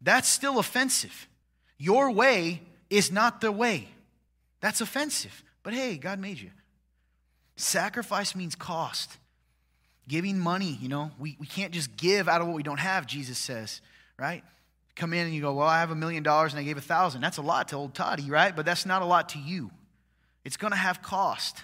That's 0.00 0.28
still 0.28 0.58
offensive. 0.58 1.28
Your 1.76 2.10
way 2.10 2.62
is 2.88 3.12
not 3.12 3.42
the 3.42 3.52
way. 3.52 3.88
That's 4.60 4.80
offensive. 4.80 5.44
But 5.62 5.74
hey, 5.74 5.98
God 5.98 6.18
made 6.18 6.40
you. 6.40 6.50
Sacrifice 7.56 8.34
means 8.34 8.54
cost. 8.54 9.18
Giving 10.10 10.40
money, 10.40 10.76
you 10.82 10.88
know, 10.88 11.12
we, 11.20 11.36
we 11.38 11.46
can't 11.46 11.72
just 11.72 11.96
give 11.96 12.28
out 12.28 12.40
of 12.40 12.48
what 12.48 12.56
we 12.56 12.64
don't 12.64 12.80
have, 12.80 13.06
Jesus 13.06 13.38
says, 13.38 13.80
right? 14.18 14.42
Come 14.96 15.12
in 15.12 15.24
and 15.24 15.32
you 15.32 15.40
go, 15.40 15.54
Well, 15.54 15.68
I 15.68 15.78
have 15.78 15.92
a 15.92 15.94
million 15.94 16.24
dollars 16.24 16.52
and 16.52 16.58
I 16.58 16.64
gave 16.64 16.76
a 16.76 16.80
thousand. 16.80 17.20
That's 17.20 17.36
a 17.36 17.42
lot 17.42 17.68
to 17.68 17.76
old 17.76 17.94
Toddy, 17.94 18.28
right? 18.28 18.54
But 18.54 18.66
that's 18.66 18.84
not 18.84 19.02
a 19.02 19.04
lot 19.04 19.28
to 19.30 19.38
you. 19.38 19.70
It's 20.44 20.56
going 20.56 20.72
to 20.72 20.76
have 20.76 21.00
cost. 21.00 21.62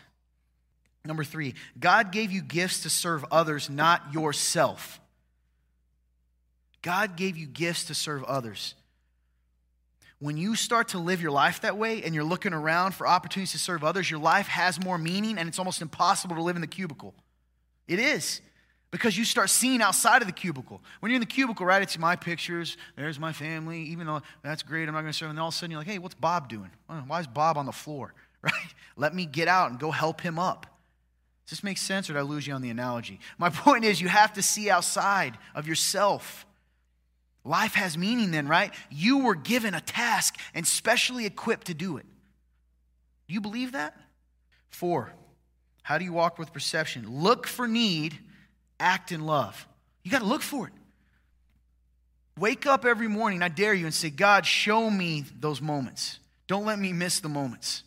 Number 1.04 1.24
three, 1.24 1.54
God 1.80 2.12
gave 2.12 2.30
you 2.30 2.40
gifts 2.40 2.84
to 2.84 2.88
serve 2.88 3.24
others, 3.32 3.68
not 3.68 4.14
yourself. 4.14 5.00
God 6.82 7.16
gave 7.16 7.36
you 7.36 7.48
gifts 7.48 7.86
to 7.86 7.94
serve 7.94 8.22
others. 8.22 8.76
When 10.20 10.36
you 10.36 10.54
start 10.54 10.88
to 10.88 11.00
live 11.00 11.20
your 11.20 11.32
life 11.32 11.62
that 11.62 11.76
way 11.76 12.04
and 12.04 12.14
you're 12.14 12.22
looking 12.22 12.52
around 12.52 12.94
for 12.94 13.08
opportunities 13.08 13.52
to 13.52 13.58
serve 13.58 13.82
others, 13.82 14.08
your 14.08 14.20
life 14.20 14.46
has 14.46 14.80
more 14.80 14.98
meaning 14.98 15.36
and 15.36 15.48
it's 15.48 15.58
almost 15.58 15.82
impossible 15.82 16.36
to 16.36 16.42
live 16.42 16.54
in 16.54 16.62
the 16.62 16.68
cubicle. 16.68 17.12
It 17.88 17.98
is. 17.98 18.40
Because 18.90 19.18
you 19.18 19.24
start 19.24 19.50
seeing 19.50 19.82
outside 19.82 20.22
of 20.22 20.28
the 20.28 20.32
cubicle. 20.32 20.80
When 21.00 21.10
you're 21.10 21.16
in 21.16 21.20
the 21.20 21.26
cubicle, 21.26 21.66
right, 21.66 21.82
it's 21.82 21.98
my 21.98 22.16
pictures, 22.16 22.76
there's 22.96 23.18
my 23.18 23.32
family, 23.32 23.82
even 23.82 24.06
though 24.06 24.22
that's 24.42 24.62
great, 24.62 24.88
I'm 24.88 24.94
not 24.94 25.02
going 25.02 25.12
to 25.12 25.18
serve. 25.18 25.30
And 25.30 25.40
all 25.40 25.48
of 25.48 25.54
a 25.54 25.56
sudden 25.56 25.72
you're 25.72 25.80
like, 25.80 25.88
hey, 25.88 25.98
what's 25.98 26.14
Bob 26.14 26.48
doing? 26.48 26.70
Why 27.06 27.20
is 27.20 27.26
Bob 27.26 27.58
on 27.58 27.66
the 27.66 27.72
floor? 27.72 28.14
Right? 28.42 28.74
Let 28.96 29.12
me 29.12 29.26
get 29.26 29.48
out 29.48 29.70
and 29.70 29.80
go 29.80 29.90
help 29.90 30.20
him 30.20 30.38
up. 30.38 30.66
Does 31.46 31.58
this 31.58 31.64
make 31.64 31.78
sense 31.78 32.08
or 32.08 32.12
did 32.12 32.20
I 32.20 32.22
lose 32.22 32.46
you 32.46 32.54
on 32.54 32.62
the 32.62 32.70
analogy? 32.70 33.18
My 33.38 33.50
point 33.50 33.84
is, 33.84 34.00
you 34.00 34.06
have 34.06 34.34
to 34.34 34.42
see 34.42 34.70
outside 34.70 35.36
of 35.52 35.66
yourself. 35.66 36.46
Life 37.44 37.74
has 37.74 37.98
meaning 37.98 38.30
then, 38.30 38.46
right? 38.46 38.72
You 38.88 39.18
were 39.18 39.34
given 39.34 39.74
a 39.74 39.80
task 39.80 40.38
and 40.54 40.64
specially 40.64 41.26
equipped 41.26 41.68
to 41.68 41.74
do 41.74 41.96
it. 41.96 42.06
Do 43.26 43.34
you 43.34 43.40
believe 43.40 43.72
that? 43.72 43.96
Four, 44.70 45.12
how 45.86 45.98
do 45.98 46.04
you 46.04 46.12
walk 46.12 46.36
with 46.36 46.52
perception? 46.52 47.22
Look 47.22 47.46
for 47.46 47.68
need, 47.68 48.18
act 48.80 49.12
in 49.12 49.24
love. 49.24 49.68
You 50.02 50.10
got 50.10 50.18
to 50.18 50.26
look 50.26 50.42
for 50.42 50.66
it. 50.66 50.72
Wake 52.36 52.66
up 52.66 52.84
every 52.84 53.06
morning, 53.06 53.40
I 53.40 53.48
dare 53.48 53.72
you, 53.72 53.84
and 53.84 53.94
say, 53.94 54.10
God, 54.10 54.44
show 54.44 54.90
me 54.90 55.24
those 55.38 55.62
moments. 55.62 56.18
Don't 56.48 56.64
let 56.64 56.80
me 56.80 56.92
miss 56.92 57.20
the 57.20 57.28
moments 57.28 57.84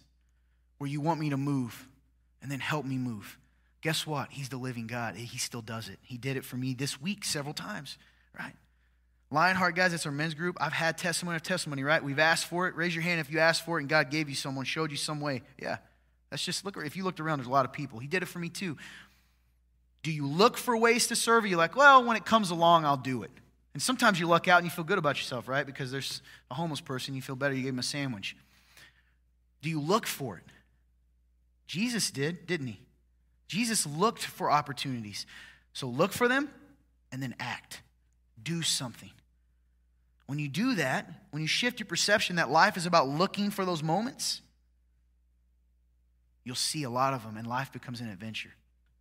where 0.77 0.89
you 0.89 1.01
want 1.01 1.19
me 1.19 1.31
to 1.31 1.35
move 1.35 1.89
and 2.41 2.49
then 2.49 2.61
help 2.61 2.85
me 2.85 2.97
move. 2.97 3.37
Guess 3.81 4.07
what? 4.07 4.31
He's 4.31 4.47
the 4.47 4.55
living 4.55 4.87
God. 4.87 5.17
He 5.17 5.37
still 5.37 5.61
does 5.61 5.89
it. 5.89 5.99
He 6.01 6.17
did 6.17 6.37
it 6.37 6.45
for 6.45 6.55
me 6.55 6.75
this 6.75 7.01
week 7.01 7.25
several 7.25 7.53
times, 7.53 7.97
right? 8.39 8.55
Lionheart, 9.29 9.75
guys, 9.75 9.91
that's 9.91 10.05
our 10.05 10.11
men's 10.13 10.35
group. 10.35 10.55
I've 10.61 10.71
had 10.71 10.97
testimony 10.97 11.35
of 11.35 11.43
testimony, 11.43 11.83
right? 11.83 12.01
We've 12.01 12.17
asked 12.17 12.45
for 12.45 12.69
it. 12.69 12.77
Raise 12.77 12.95
your 12.95 13.03
hand 13.03 13.19
if 13.19 13.29
you 13.29 13.39
asked 13.39 13.65
for 13.65 13.77
it 13.77 13.81
and 13.81 13.89
God 13.89 14.09
gave 14.09 14.29
you 14.29 14.35
someone, 14.35 14.63
showed 14.63 14.89
you 14.89 14.95
some 14.95 15.19
way. 15.19 15.41
Yeah. 15.61 15.79
That's 16.29 16.43
just 16.43 16.65
look. 16.65 16.77
If 16.77 16.95
you 16.95 17.03
looked 17.03 17.19
around, 17.19 17.39
there's 17.39 17.47
a 17.47 17.51
lot 17.51 17.65
of 17.65 17.73
people. 17.73 17.99
He 17.99 18.07
did 18.07 18.23
it 18.23 18.27
for 18.27 18.39
me 18.39 18.49
too. 18.49 18.77
Do 20.03 20.11
you 20.11 20.25
look 20.25 20.57
for 20.57 20.77
ways 20.77 21.07
to 21.07 21.15
serve? 21.15 21.45
You're 21.45 21.57
like, 21.57 21.75
well, 21.75 22.03
when 22.03 22.15
it 22.15 22.25
comes 22.25 22.51
along, 22.51 22.85
I'll 22.85 22.97
do 22.97 23.23
it. 23.23 23.31
And 23.73 23.81
sometimes 23.81 24.19
you 24.19 24.27
luck 24.27 24.47
out 24.47 24.57
and 24.57 24.65
you 24.65 24.71
feel 24.71 24.83
good 24.83 24.97
about 24.97 25.17
yourself, 25.17 25.47
right? 25.47 25.65
Because 25.65 25.91
there's 25.91 26.21
a 26.49 26.53
homeless 26.53 26.81
person, 26.81 27.15
you 27.15 27.21
feel 27.21 27.35
better, 27.35 27.53
you 27.53 27.63
gave 27.63 27.73
him 27.73 27.79
a 27.79 27.83
sandwich. 27.83 28.35
Do 29.61 29.69
you 29.69 29.79
look 29.79 30.05
for 30.05 30.37
it? 30.37 30.43
Jesus 31.67 32.09
did, 32.09 32.47
didn't 32.47 32.67
he? 32.67 32.79
Jesus 33.47 33.85
looked 33.85 34.23
for 34.23 34.49
opportunities. 34.49 35.25
So 35.73 35.87
look 35.87 36.13
for 36.13 36.27
them 36.27 36.49
and 37.11 37.21
then 37.21 37.35
act. 37.39 37.81
Do 38.41 38.61
something. 38.61 39.11
When 40.25 40.39
you 40.39 40.47
do 40.47 40.75
that, 40.75 41.11
when 41.31 41.41
you 41.41 41.47
shift 41.47 41.79
your 41.79 41.87
perception 41.87 42.37
that 42.37 42.49
life 42.49 42.77
is 42.77 42.85
about 42.85 43.07
looking 43.07 43.49
for 43.49 43.65
those 43.65 43.83
moments, 43.83 44.41
you'll 46.43 46.55
see 46.55 46.83
a 46.83 46.89
lot 46.89 47.13
of 47.13 47.23
them 47.23 47.37
and 47.37 47.47
life 47.47 47.71
becomes 47.71 48.01
an 48.01 48.09
adventure. 48.09 48.53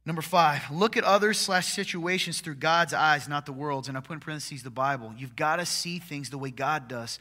Number 0.05 0.23
five, 0.23 0.71
look 0.71 0.97
at 0.97 1.05
others 1.05 1.39
slash 1.39 1.67
situations 1.67 2.41
through 2.41 2.55
God's 2.55 2.95
eyes, 2.95 3.29
not 3.29 3.45
the 3.45 3.53
world's. 3.53 3.89
And 3.89 3.99
I 3.99 4.01
put 4.01 4.15
in 4.15 4.21
parentheses 4.21 4.63
the 4.63 4.71
Bible. 4.71 5.13
You've 5.17 5.37
got 5.37 5.57
to 5.57 5.67
see 5.67 5.99
things 5.99 6.31
the 6.31 6.39
way 6.39 6.51
God 6.51 6.89
does. 6.89 7.19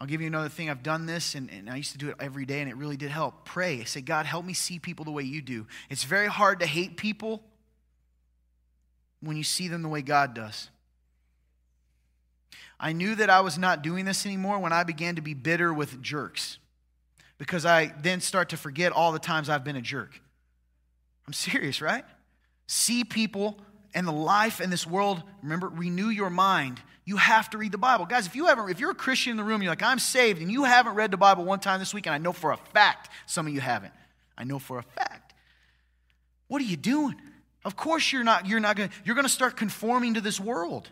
I'll 0.00 0.06
give 0.06 0.20
you 0.20 0.28
another 0.28 0.48
thing. 0.48 0.70
I've 0.70 0.84
done 0.84 1.06
this, 1.06 1.34
and, 1.34 1.50
and 1.50 1.68
I 1.68 1.76
used 1.76 1.92
to 1.92 1.98
do 1.98 2.10
it 2.10 2.16
every 2.20 2.44
day, 2.44 2.60
and 2.60 2.70
it 2.70 2.76
really 2.76 2.96
did 2.96 3.10
help. 3.10 3.44
Pray. 3.44 3.82
Say, 3.84 4.02
God, 4.02 4.26
help 4.26 4.44
me 4.44 4.52
see 4.52 4.78
people 4.78 5.04
the 5.04 5.10
way 5.10 5.24
you 5.24 5.42
do. 5.42 5.66
It's 5.90 6.04
very 6.04 6.28
hard 6.28 6.60
to 6.60 6.66
hate 6.66 6.96
people 6.96 7.42
when 9.20 9.36
you 9.36 9.44
see 9.44 9.66
them 9.68 9.82
the 9.82 9.88
way 9.88 10.02
God 10.02 10.34
does. 10.34 10.70
I 12.78 12.92
knew 12.92 13.16
that 13.16 13.30
I 13.30 13.40
was 13.40 13.58
not 13.58 13.82
doing 13.82 14.04
this 14.04 14.26
anymore 14.26 14.60
when 14.60 14.72
I 14.72 14.84
began 14.84 15.16
to 15.16 15.22
be 15.22 15.34
bitter 15.34 15.72
with 15.72 16.00
jerks 16.02 16.58
because 17.42 17.66
I 17.66 17.92
then 18.00 18.20
start 18.20 18.50
to 18.50 18.56
forget 18.56 18.92
all 18.92 19.10
the 19.10 19.18
times 19.18 19.48
I've 19.48 19.64
been 19.64 19.74
a 19.74 19.82
jerk. 19.82 20.20
I'm 21.26 21.32
serious, 21.32 21.82
right? 21.82 22.04
See 22.68 23.02
people 23.02 23.58
and 23.94 24.06
the 24.06 24.12
life 24.12 24.60
in 24.60 24.70
this 24.70 24.86
world, 24.86 25.20
remember, 25.42 25.68
renew 25.68 26.06
your 26.06 26.30
mind. 26.30 26.80
You 27.04 27.16
have 27.16 27.50
to 27.50 27.58
read 27.58 27.72
the 27.72 27.78
Bible. 27.78 28.06
Guys, 28.06 28.28
if 28.28 28.36
you 28.36 28.46
haven't, 28.46 28.70
if 28.70 28.78
you're 28.78 28.92
a 28.92 28.94
Christian 28.94 29.32
in 29.32 29.36
the 29.38 29.42
room, 29.42 29.60
you're 29.60 29.72
like, 29.72 29.82
I'm 29.82 29.98
saved, 29.98 30.40
and 30.40 30.52
you 30.52 30.62
haven't 30.62 30.94
read 30.94 31.10
the 31.10 31.16
Bible 31.16 31.44
one 31.44 31.58
time 31.58 31.80
this 31.80 31.92
week, 31.92 32.06
and 32.06 32.14
I 32.14 32.18
know 32.18 32.32
for 32.32 32.52
a 32.52 32.56
fact 32.56 33.10
some 33.26 33.48
of 33.48 33.52
you 33.52 33.60
haven't. 33.60 33.92
I 34.38 34.44
know 34.44 34.60
for 34.60 34.78
a 34.78 34.84
fact. 34.84 35.34
What 36.46 36.62
are 36.62 36.66
you 36.66 36.76
doing? 36.76 37.20
Of 37.64 37.74
course 37.74 38.12
you're 38.12 38.22
not, 38.22 38.46
you're 38.46 38.60
not 38.60 38.76
gonna, 38.76 38.90
you're 39.04 39.16
gonna 39.16 39.28
start 39.28 39.56
conforming 39.56 40.14
to 40.14 40.20
this 40.20 40.38
world. 40.38 40.88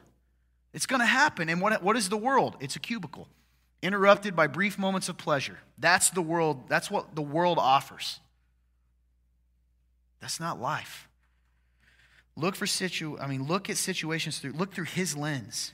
It's 0.74 0.84
to 0.84 0.98
happen. 0.98 1.48
And 1.48 1.61
what, 1.61 1.80
what 1.80 1.96
is 1.96 2.09
the 2.09 2.16
world? 2.16 2.57
It's 2.59 2.74
a 2.74 2.80
cubicle, 2.80 3.28
interrupted 3.83 4.37
by 4.37 4.47
brief 4.47 4.78
moments 4.78 5.09
of 5.09 5.16
pleasure. 5.16 5.59
That's 5.78 6.11
the 6.11 6.22
world. 6.22 6.68
That's 6.68 6.91
what 6.91 7.14
the 7.14 7.22
world 7.22 7.59
offers. 7.59 8.20
That's 10.20 10.39
not 10.39 10.61
life. 10.61 11.09
Look 12.37 12.55
for 12.55 12.66
situ. 12.66 13.18
I 13.18 13.26
mean, 13.26 13.47
look 13.47 13.70
at 13.70 13.76
situations 13.76 14.39
through. 14.39 14.53
Look 14.53 14.74
through 14.74 14.85
His 14.85 15.16
lens. 15.16 15.72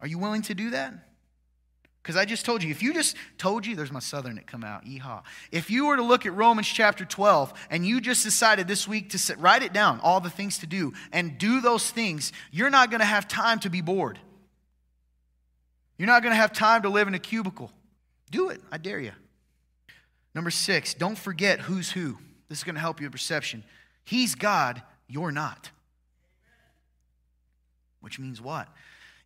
Are 0.00 0.06
you 0.06 0.18
willing 0.18 0.42
to 0.42 0.54
do 0.54 0.70
that? 0.70 0.94
Because 2.02 2.16
I 2.16 2.24
just 2.24 2.46
told 2.46 2.62
you, 2.62 2.70
if 2.70 2.82
you 2.82 2.94
just 2.94 3.14
told 3.36 3.66
you, 3.66 3.76
there's 3.76 3.92
my 3.92 4.00
southern 4.00 4.36
that 4.36 4.46
come 4.46 4.64
out, 4.64 4.86
yeehaw. 4.86 5.22
If 5.52 5.70
you 5.70 5.86
were 5.86 5.96
to 5.96 6.02
look 6.02 6.24
at 6.24 6.34
Romans 6.34 6.66
chapter 6.66 7.04
12 7.04 7.52
and 7.68 7.86
you 7.86 8.00
just 8.00 8.24
decided 8.24 8.66
this 8.66 8.88
week 8.88 9.10
to 9.10 9.18
sit, 9.18 9.38
write 9.38 9.62
it 9.62 9.74
down, 9.74 10.00
all 10.00 10.18
the 10.20 10.30
things 10.30 10.58
to 10.58 10.66
do, 10.66 10.94
and 11.12 11.36
do 11.36 11.60
those 11.60 11.90
things, 11.90 12.32
you're 12.50 12.70
not 12.70 12.90
going 12.90 13.00
to 13.00 13.06
have 13.06 13.28
time 13.28 13.58
to 13.60 13.70
be 13.70 13.82
bored. 13.82 14.18
You're 16.00 16.06
not 16.06 16.22
going 16.22 16.32
to 16.32 16.40
have 16.40 16.54
time 16.54 16.80
to 16.82 16.88
live 16.88 17.08
in 17.08 17.14
a 17.14 17.18
cubicle. 17.18 17.70
Do 18.30 18.48
it, 18.48 18.62
I 18.72 18.78
dare 18.78 19.00
you. 19.00 19.12
Number 20.34 20.50
six, 20.50 20.94
don't 20.94 21.18
forget 21.18 21.60
who's 21.60 21.90
who. 21.90 22.16
This 22.48 22.58
is 22.58 22.64
going 22.64 22.76
to 22.76 22.80
help 22.80 23.00
you 23.00 23.06
with 23.06 23.12
perception. 23.12 23.64
He's 24.04 24.34
God, 24.34 24.82
you're 25.08 25.30
not. 25.30 25.70
Which 28.00 28.18
means 28.18 28.40
what? 28.40 28.66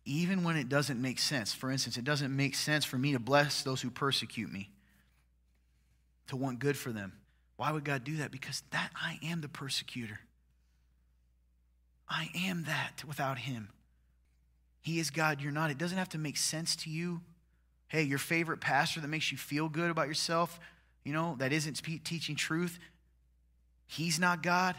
even 0.05 0.43
when 0.43 0.55
it 0.55 0.69
doesn't 0.69 1.01
make 1.01 1.19
sense. 1.19 1.53
For 1.53 1.71
instance, 1.71 1.97
it 1.97 2.03
doesn't 2.03 2.35
make 2.35 2.55
sense 2.55 2.85
for 2.85 2.97
me 2.97 3.13
to 3.13 3.19
bless 3.19 3.63
those 3.63 3.81
who 3.81 3.89
persecute 3.89 4.51
me, 4.51 4.69
to 6.27 6.35
want 6.35 6.59
good 6.59 6.77
for 6.77 6.91
them. 6.91 7.13
Why 7.57 7.71
would 7.71 7.83
God 7.83 8.03
do 8.03 8.17
that? 8.17 8.31
Because 8.31 8.61
that 8.71 8.91
I 8.95 9.19
am 9.23 9.41
the 9.41 9.49
persecutor. 9.49 10.19
I 12.07 12.29
am 12.35 12.65
that 12.65 13.03
without 13.07 13.39
him. 13.39 13.69
He 14.85 14.99
is 14.99 15.09
God, 15.09 15.41
you're 15.41 15.51
not. 15.51 15.71
It 15.71 15.79
doesn't 15.79 15.97
have 15.97 16.09
to 16.09 16.19
make 16.19 16.37
sense 16.37 16.75
to 16.75 16.91
you. 16.91 17.21
Hey, 17.87 18.03
your 18.03 18.19
favorite 18.19 18.61
pastor 18.61 18.99
that 18.99 19.07
makes 19.07 19.31
you 19.31 19.37
feel 19.37 19.67
good 19.67 19.89
about 19.89 20.07
yourself, 20.07 20.59
you 21.03 21.11
know, 21.11 21.35
that 21.39 21.51
isn't 21.51 21.81
teaching 22.03 22.35
truth, 22.35 22.77
he's 23.87 24.19
not 24.19 24.43
God. 24.43 24.75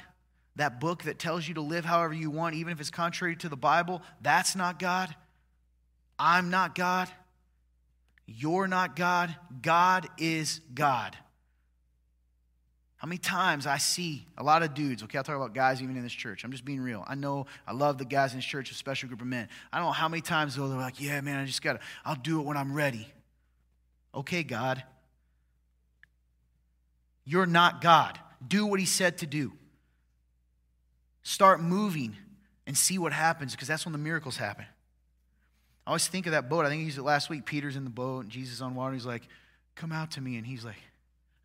That 0.54 0.78
book 0.78 1.02
that 1.02 1.18
tells 1.18 1.48
you 1.48 1.54
to 1.54 1.60
live 1.60 1.84
however 1.84 2.14
you 2.14 2.30
want, 2.30 2.54
even 2.54 2.72
if 2.72 2.80
it's 2.80 2.88
contrary 2.88 3.34
to 3.34 3.48
the 3.48 3.56
Bible, 3.56 4.00
that's 4.22 4.54
not 4.54 4.78
God. 4.78 5.12
I'm 6.20 6.50
not 6.50 6.76
God. 6.76 7.08
You're 8.26 8.68
not 8.68 8.94
God. 8.94 9.34
God 9.60 10.06
is 10.18 10.60
God. 10.72 11.18
How 12.96 13.06
many 13.06 13.18
times 13.18 13.66
I 13.66 13.76
see 13.76 14.26
a 14.38 14.42
lot 14.42 14.62
of 14.62 14.72
dudes, 14.72 15.02
okay, 15.02 15.18
I'll 15.18 15.24
talk 15.24 15.36
about 15.36 15.54
guys 15.54 15.82
even 15.82 15.96
in 15.96 16.02
this 16.02 16.12
church. 16.12 16.44
I'm 16.44 16.50
just 16.50 16.64
being 16.64 16.80
real. 16.80 17.04
I 17.06 17.14
know 17.14 17.46
I 17.66 17.72
love 17.72 17.98
the 17.98 18.06
guys 18.06 18.32
in 18.32 18.38
this 18.38 18.46
church, 18.46 18.70
a 18.70 18.74
special 18.74 19.08
group 19.08 19.20
of 19.20 19.26
men. 19.26 19.48
I 19.72 19.78
don't 19.78 19.86
know 19.86 19.92
how 19.92 20.08
many 20.08 20.22
times 20.22 20.56
though 20.56 20.68
they're 20.68 20.78
like, 20.78 21.00
yeah, 21.00 21.20
man, 21.20 21.38
I 21.38 21.44
just 21.44 21.60
got 21.60 21.74
to, 21.74 21.80
I'll 22.04 22.14
do 22.14 22.40
it 22.40 22.46
when 22.46 22.56
I'm 22.56 22.72
ready. 22.72 23.06
Okay, 24.14 24.42
God. 24.42 24.82
You're 27.24 27.46
not 27.46 27.82
God. 27.82 28.18
Do 28.46 28.64
what 28.64 28.80
he 28.80 28.86
said 28.86 29.18
to 29.18 29.26
do. 29.26 29.52
Start 31.22 31.60
moving 31.60 32.16
and 32.66 32.76
see 32.76 32.98
what 32.98 33.12
happens 33.12 33.52
because 33.52 33.68
that's 33.68 33.84
when 33.84 33.92
the 33.92 33.98
miracles 33.98 34.38
happen. 34.38 34.64
I 35.86 35.90
always 35.90 36.08
think 36.08 36.26
of 36.26 36.32
that 36.32 36.48
boat. 36.48 36.64
I 36.64 36.68
think 36.68 36.80
he 36.80 36.86
used 36.86 36.98
it 36.98 37.02
last 37.02 37.28
week. 37.28 37.44
Peter's 37.44 37.76
in 37.76 37.84
the 37.84 37.90
boat 37.90 38.20
and 38.20 38.30
Jesus 38.30 38.60
on 38.60 38.74
water. 38.74 38.94
He's 38.94 39.06
like, 39.06 39.22
Come 39.76 39.92
out 39.92 40.12
to 40.12 40.20
me. 40.20 40.36
And 40.36 40.46
he's 40.46 40.64
like, 40.64 40.76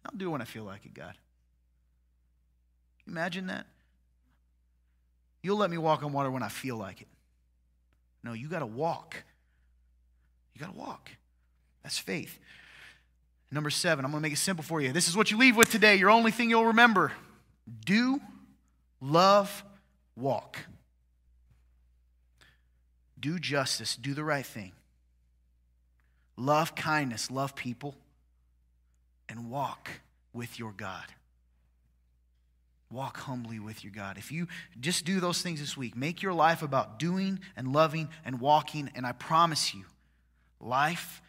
I'll 0.06 0.18
do 0.18 0.30
it 0.30 0.32
when 0.32 0.42
I 0.42 0.46
feel 0.46 0.64
like 0.64 0.86
it, 0.86 0.94
God. 0.94 1.14
Imagine 3.08 3.48
that. 3.48 3.66
You'll 5.44 5.58
let 5.58 5.70
me 5.72 5.78
walk 5.78 6.04
on 6.04 6.14
water 6.14 6.30
when 6.30 6.44
I 6.44 6.50
feel 6.50 6.78
like 6.78 7.02
it. 7.02 7.08
No, 8.24 8.34
you 8.34 8.48
got 8.48 8.60
to 8.60 8.66
walk. 8.66 9.16
You 10.54 10.62
got 10.62 10.74
to 10.74 10.78
walk. 10.78 11.10
That's 11.84 11.98
faith. 11.98 12.38
Number 13.52 13.70
seven, 13.70 14.06
I'm 14.06 14.12
going 14.12 14.22
to 14.22 14.26
make 14.28 14.34
it 14.34 14.40
simple 14.40 14.64
for 14.64 14.80
you. 14.80 14.94
This 14.94 15.10
is 15.10 15.18
what 15.18 15.32
you 15.32 15.38
leave 15.38 15.58
with 15.58 15.70
today, 15.70 15.96
your 15.96 16.10
only 16.10 16.32
thing 16.32 16.50
you'll 16.50 16.68
remember. 16.68 17.12
Do, 17.86 18.22
love, 19.02 19.64
walk. 20.16 20.58
Do 23.20 23.40
justice, 23.40 23.96
do 23.96 24.14
the 24.14 24.24
right 24.24 24.46
thing. 24.46 24.72
Love 26.38 26.76
kindness, 26.76 27.30
love 27.30 27.56
people, 27.56 27.96
and 29.28 29.52
walk 29.52 29.90
with 30.34 30.58
your 30.58 30.72
God. 30.72 31.06
Walk 32.92 33.18
humbly 33.18 33.60
with 33.60 33.84
your 33.84 33.94
God. 33.94 34.18
If 34.18 34.32
you 34.32 34.48
just 34.80 35.06
do 35.06 35.20
those 35.20 35.42
things 35.42 35.60
this 35.60 35.78
week, 35.78 35.96
make 35.96 36.22
your 36.22 36.34
life 36.34 36.62
about 36.62 37.00
doing 37.00 37.40
and 37.56 37.72
loving 37.72 38.10
and 38.26 38.40
walking, 38.40 38.92
and 38.96 39.06
I 39.06 39.14
promise 39.14 39.74
you, 39.74 39.86
life 40.60 41.22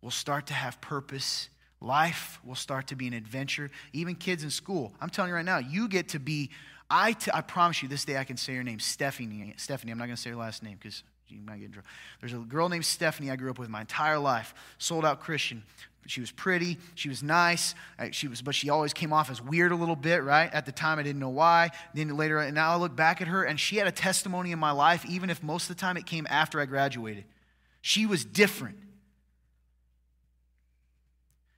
will 0.00 0.10
start 0.10 0.46
to 0.46 0.54
have 0.54 0.80
purpose. 0.80 1.48
Life 1.80 2.40
will 2.44 2.54
start 2.54 2.88
to 2.88 2.96
be 2.96 3.06
an 3.08 3.12
adventure. 3.12 3.70
Even 3.92 4.14
kids 4.14 4.42
in 4.42 4.50
school, 4.50 4.92
I'm 5.00 5.10
telling 5.10 5.28
you 5.28 5.34
right 5.34 5.44
now, 5.44 5.58
you 5.58 5.88
get 5.88 6.10
to 6.10 6.18
be. 6.18 6.50
I, 6.88 7.12
t- 7.12 7.30
I 7.32 7.40
promise 7.40 7.82
you, 7.82 7.88
this 7.88 8.04
day 8.04 8.18
I 8.18 8.24
can 8.24 8.36
say 8.36 8.52
your 8.52 8.62
name, 8.62 8.78
Stephanie. 8.78 9.54
Stephanie, 9.56 9.92
I'm 9.92 9.98
not 9.98 10.06
going 10.06 10.16
to 10.16 10.20
say 10.20 10.30
your 10.30 10.38
last 10.38 10.62
name 10.62 10.76
because 10.78 11.02
you 11.32 11.40
might 11.40 11.58
get 11.58 11.66
in 11.66 11.72
trouble. 11.72 11.88
There's 12.20 12.32
a 12.32 12.38
girl 12.38 12.68
named 12.68 12.84
Stephanie 12.84 13.30
I 13.30 13.36
grew 13.36 13.50
up 13.50 13.58
with 13.58 13.68
my 13.68 13.80
entire 13.80 14.18
life, 14.18 14.54
sold 14.78 15.04
out 15.04 15.20
Christian. 15.20 15.62
She 16.06 16.20
was 16.20 16.32
pretty, 16.32 16.78
she 16.96 17.08
was 17.08 17.22
nice, 17.22 17.76
she 18.10 18.26
was, 18.26 18.42
but 18.42 18.56
she 18.56 18.70
always 18.70 18.92
came 18.92 19.12
off 19.12 19.30
as 19.30 19.40
weird 19.40 19.70
a 19.70 19.76
little 19.76 19.94
bit, 19.94 20.24
right? 20.24 20.52
At 20.52 20.66
the 20.66 20.72
time, 20.72 20.98
I 20.98 21.04
didn't 21.04 21.20
know 21.20 21.28
why. 21.28 21.70
Then 21.94 22.16
later, 22.16 22.38
and 22.38 22.56
now 22.56 22.72
I 22.72 22.76
look 22.76 22.96
back 22.96 23.20
at 23.20 23.28
her, 23.28 23.44
and 23.44 23.58
she 23.58 23.76
had 23.76 23.86
a 23.86 23.92
testimony 23.92 24.50
in 24.50 24.58
my 24.58 24.72
life, 24.72 25.06
even 25.06 25.30
if 25.30 25.44
most 25.44 25.70
of 25.70 25.76
the 25.76 25.80
time 25.80 25.96
it 25.96 26.04
came 26.04 26.26
after 26.28 26.60
I 26.60 26.66
graduated. 26.66 27.24
She 27.82 28.04
was 28.04 28.24
different. 28.24 28.78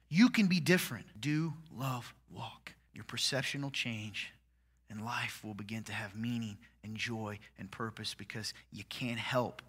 You 0.09 0.29
can 0.29 0.45
be 0.45 0.59
different. 0.59 1.07
Do, 1.19 1.53
love, 1.75 2.13
walk. 2.31 2.73
Your 2.93 3.03
perception 3.03 3.63
will 3.63 3.71
change, 3.71 4.31
and 4.89 5.03
life 5.03 5.41
will 5.43 5.53
begin 5.53 5.83
to 5.83 5.93
have 5.93 6.15
meaning 6.15 6.57
and 6.83 6.95
joy 6.95 7.39
and 7.57 7.71
purpose 7.71 8.13
because 8.13 8.53
you 8.71 8.83
can't 8.89 9.19
help 9.19 9.61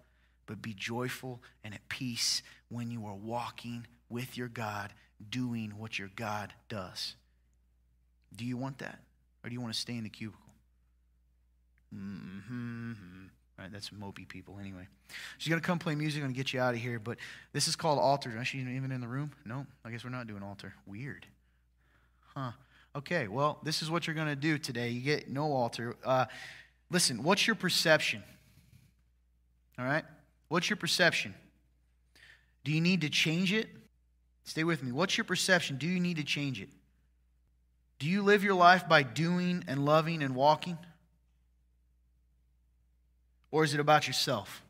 but 0.45 0.61
be 0.61 0.73
joyful 0.73 1.41
and 1.63 1.73
at 1.73 1.87
peace 1.89 2.41
when 2.69 2.89
you 2.89 3.05
are 3.05 3.15
walking 3.15 3.85
with 4.09 4.37
your 4.37 4.47
God, 4.47 4.93
doing 5.29 5.71
what 5.77 5.99
your 5.99 6.09
God 6.15 6.53
does. 6.69 7.15
Do 8.35 8.45
you 8.45 8.57
want 8.57 8.79
that? 8.79 8.99
Or 9.43 9.49
do 9.49 9.53
you 9.53 9.61
want 9.61 9.73
to 9.73 9.79
stay 9.79 9.97
in 9.97 10.03
the 10.03 10.09
cubicle? 10.09 10.41
Mm-hmm. 11.93 12.91
All 13.57 13.63
right, 13.63 13.71
that's 13.71 13.89
mopey 13.89 14.27
people 14.27 14.57
anyway. 14.59 14.87
She's 15.37 15.49
going 15.49 15.61
to 15.61 15.65
come 15.65 15.79
play 15.79 15.95
music. 15.95 16.21
going 16.21 16.33
to 16.33 16.37
get 16.37 16.53
you 16.53 16.59
out 16.59 16.73
of 16.73 16.79
here. 16.79 16.99
But 16.99 17.17
this 17.53 17.67
is 17.67 17.75
called 17.75 17.99
altar. 17.99 18.37
Is 18.39 18.47
she 18.47 18.59
even 18.59 18.91
in 18.91 19.01
the 19.01 19.07
room? 19.07 19.31
No, 19.45 19.65
I 19.83 19.91
guess 19.91 20.03
we're 20.03 20.11
not 20.11 20.27
doing 20.27 20.43
altar. 20.43 20.73
Weird. 20.85 21.25
Huh. 22.35 22.51
Okay, 22.97 23.27
well, 23.27 23.59
this 23.61 23.83
is 23.83 23.91
what 23.91 24.07
you're 24.07 24.15
going 24.15 24.27
to 24.27 24.35
do 24.35 24.57
today. 24.57 24.89
You 24.89 25.01
get 25.01 25.29
no 25.29 25.53
altar. 25.53 25.95
Uh, 26.03 26.25
listen, 26.89 27.21
what's 27.21 27.45
your 27.45 27.55
perception? 27.55 28.23
All 29.77 29.85
right? 29.85 30.03
What's 30.47 30.67
your 30.67 30.77
perception? 30.77 31.35
Do 32.63 32.71
you 32.71 32.81
need 32.81 33.01
to 33.01 33.09
change 33.09 33.53
it? 33.53 33.69
Stay 34.45 34.63
with 34.63 34.81
me. 34.81 34.91
What's 34.91 35.15
your 35.15 35.25
perception? 35.25 35.77
Do 35.77 35.85
you 35.85 35.99
need 35.99 36.17
to 36.17 36.23
change 36.23 36.59
it? 36.59 36.69
Do 37.99 38.07
you 38.07 38.23
live 38.23 38.43
your 38.43 38.55
life 38.55 38.89
by 38.89 39.03
doing 39.03 39.63
and 39.67 39.85
loving 39.85 40.23
and 40.23 40.33
walking? 40.33 40.79
Or 43.51 43.63
is 43.63 43.75
it 43.75 43.79
about 43.79 44.07
yourself? 44.07 44.63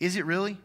Is 0.00 0.16
it 0.16 0.24
really? 0.24 0.56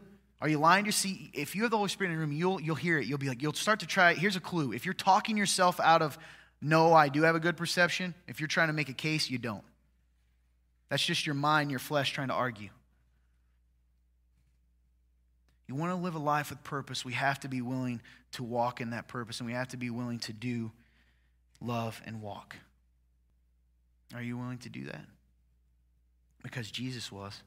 Are 0.41 0.47
you 0.47 0.57
lying 0.57 0.85
to 0.85 0.91
seat? 0.91 1.31
If 1.33 1.55
you 1.55 1.63
have 1.63 1.71
the 1.71 1.77
Holy 1.77 1.89
Spirit 1.89 2.11
in 2.11 2.15
the 2.15 2.21
room, 2.21 2.31
you'll, 2.31 2.61
you'll 2.61 2.75
hear 2.75 2.97
it. 2.97 3.07
You'll 3.07 3.17
be 3.17 3.27
like, 3.27 3.41
you'll 3.41 3.53
start 3.53 3.81
to 3.81 3.87
try. 3.87 4.13
Here's 4.13 4.37
a 4.37 4.39
clue. 4.41 4.71
If 4.71 4.85
you're 4.85 4.93
talking 4.93 5.35
yourself 5.35 5.79
out 5.81 6.01
of, 6.01 6.17
no, 6.61 6.93
I 6.93 7.09
do 7.09 7.23
have 7.23 7.35
a 7.35 7.39
good 7.39 7.57
perception, 7.57 8.13
if 8.27 8.39
you're 8.39 8.47
trying 8.47 8.67
to 8.67 8.73
make 8.73 8.89
a 8.89 8.93
case, 8.93 9.29
you 9.29 9.37
don't. 9.37 9.63
That's 10.89 11.05
just 11.05 11.25
your 11.25 11.35
mind, 11.35 11.71
your 11.71 11.79
flesh 11.79 12.11
trying 12.11 12.29
to 12.29 12.33
argue. 12.33 12.69
You 15.67 15.75
want 15.75 15.91
to 15.91 15.95
live 15.95 16.15
a 16.15 16.19
life 16.19 16.49
with 16.49 16.63
purpose, 16.63 17.05
we 17.05 17.13
have 17.13 17.39
to 17.41 17.47
be 17.47 17.61
willing 17.61 18.01
to 18.31 18.43
walk 18.43 18.81
in 18.81 18.89
that 18.91 19.07
purpose, 19.07 19.39
and 19.39 19.47
we 19.47 19.53
have 19.53 19.67
to 19.69 19.77
be 19.77 19.89
willing 19.89 20.19
to 20.19 20.33
do, 20.33 20.71
love, 21.61 22.01
and 22.05 22.21
walk. 22.21 22.55
Are 24.15 24.21
you 24.21 24.37
willing 24.37 24.57
to 24.59 24.69
do 24.69 24.85
that? 24.85 25.05
Because 26.41 26.71
Jesus 26.71 27.11
was. 27.11 27.39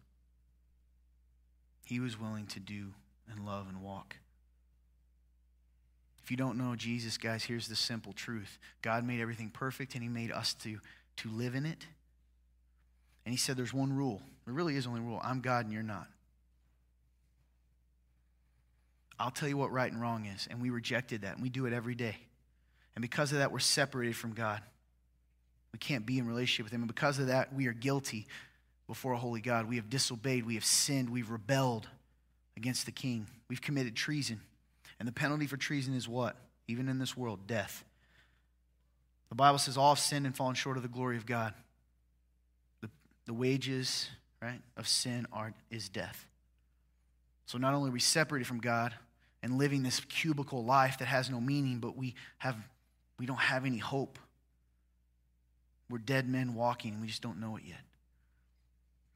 He 1.93 2.01
was 2.01 2.19
willing 2.19 2.47
to 2.47 2.59
do 2.59 2.95
and 3.31 3.45
love 3.45 3.67
and 3.69 3.83
walk. 3.83 4.17
If 6.25 6.31
you 6.31 6.39
don't 6.39 6.57
know 6.57 6.75
Jesus, 6.75 7.19
guys, 7.19 7.45
here's 7.45 7.69
the 7.69 7.77
simple 7.77 8.15
truth 8.15 8.59
God 8.81 9.05
made 9.05 9.21
everything 9.21 9.51
perfect, 9.51 9.93
and 9.93 10.03
He 10.03 10.09
made 10.09 10.33
us 10.33 10.55
to, 10.63 10.79
to 11.19 11.29
live 11.29 11.55
in 11.55 11.67
it. 11.67 11.87
And 13.27 13.35
He 13.35 13.37
said 13.37 13.59
there's 13.59 13.75
one 13.75 13.93
rule. 13.93 14.23
There 14.47 14.55
really 14.55 14.77
is 14.77 14.87
only 14.87 15.03
rule 15.03 15.21
I'm 15.23 15.43
God 15.43 15.67
and 15.67 15.75
you're 15.75 15.83
not. 15.83 16.09
I'll 19.19 19.31
tell 19.31 19.51
you 19.51 19.59
what 19.59 19.71
right 19.71 19.93
and 19.93 20.01
wrong 20.01 20.25
is. 20.25 20.49
And 20.51 20.63
we 20.63 20.71
rejected 20.71 21.21
that, 21.21 21.35
and 21.35 21.43
we 21.43 21.51
do 21.51 21.67
it 21.67 21.75
every 21.75 21.95
day. 21.95 22.17
And 22.95 23.03
because 23.03 23.33
of 23.33 23.39
that, 23.39 23.53
we're 23.53 23.59
separated 23.59 24.17
from 24.17 24.33
God. 24.33 24.63
We 25.75 25.79
can't 25.79 26.07
be 26.07 26.19
in 26.19 26.27
relationship 26.27 26.65
with 26.65 26.73
Him. 26.73 26.81
And 26.81 26.89
because 26.89 27.19
of 27.19 27.27
that, 27.27 27.55
we 27.55 27.67
are 27.67 27.75
guilty 27.75 28.29
before 28.93 29.15
a 29.15 29.17
holy 29.17 29.41
God. 29.41 29.71
We 29.71 29.77
have 29.77 29.89
disobeyed, 29.89 30.45
we 30.45 30.53
have 30.53 30.67
sinned, 30.67 31.09
we've 31.09 31.31
rebelled 31.31 31.89
against 32.59 32.85
the 32.85 32.93
King. 32.93 33.27
We've 33.49 33.63
committed 33.63 33.97
treason. 33.97 34.43
And 34.99 35.09
the 35.09 35.13
penalty 35.13 35.47
for 35.47 35.57
treason 35.57 35.95
is 35.95 36.07
what? 36.07 36.37
Even 36.69 36.91
in 36.91 36.99
this 36.99 37.17
world, 37.17 37.47
death. 37.47 37.87
The 39.31 39.35
Bible 39.35 39.57
says 39.57 39.79
all 39.79 39.95
have 39.95 39.99
sinned 39.99 40.27
and 40.27 40.37
fallen 40.37 40.55
short 40.55 40.77
of 40.77 40.83
the 40.83 40.91
glory 40.91 41.17
of 41.17 41.25
God. 41.25 41.55
The, 42.83 42.91
the 43.25 43.33
wages, 43.33 44.11
right, 44.43 44.61
of 44.77 44.87
sin 44.87 45.27
are, 45.33 45.55
is 45.71 45.89
death. 45.89 46.27
So 47.47 47.57
not 47.57 47.73
only 47.73 47.89
are 47.89 47.95
we 47.95 48.01
separated 48.01 48.47
from 48.47 48.61
God 48.61 48.93
and 49.43 49.57
living 49.57 49.83
this 49.83 50.01
cubicle 50.01 50.67
life 50.67 50.99
that 50.99 51.07
has 51.07 51.31
no 51.31 51.41
meaning, 51.41 51.79
but 51.79 51.97
we 51.97 52.15
have 52.37 52.57
we 53.19 53.25
don't 53.25 53.41
have 53.41 53.65
any 53.65 53.79
hope. 53.79 54.19
We're 55.89 55.97
dead 55.97 56.29
men 56.29 56.53
walking, 56.53 56.93
and 56.93 57.01
we 57.01 57.07
just 57.07 57.23
don't 57.23 57.41
know 57.41 57.57
it 57.57 57.63
yet. 57.67 57.81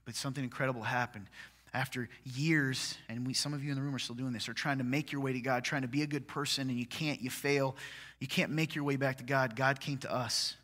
But 0.06 0.14
something 0.14 0.42
incredible 0.42 0.82
happened. 0.82 1.26
After 1.74 2.08
years, 2.24 2.96
and 3.10 3.26
we, 3.26 3.34
some 3.34 3.52
of 3.52 3.62
you 3.62 3.70
in 3.70 3.76
the 3.76 3.82
room 3.82 3.94
are 3.94 3.98
still 3.98 4.14
doing 4.14 4.32
this, 4.32 4.48
are 4.48 4.54
trying 4.54 4.78
to 4.78 4.84
make 4.84 5.12
your 5.12 5.20
way 5.20 5.34
to 5.34 5.40
God, 5.40 5.62
trying 5.62 5.82
to 5.82 5.88
be 5.88 6.00
a 6.00 6.06
good 6.06 6.26
person, 6.26 6.70
and 6.70 6.78
you 6.78 6.86
can't, 6.86 7.20
you 7.20 7.28
fail. 7.28 7.76
You 8.18 8.26
can't 8.26 8.50
make 8.50 8.74
your 8.74 8.84
way 8.84 8.96
back 8.96 9.18
to 9.18 9.24
God. 9.24 9.56
God 9.56 9.78
came 9.78 9.98
to 9.98 10.10
us. 10.10 10.56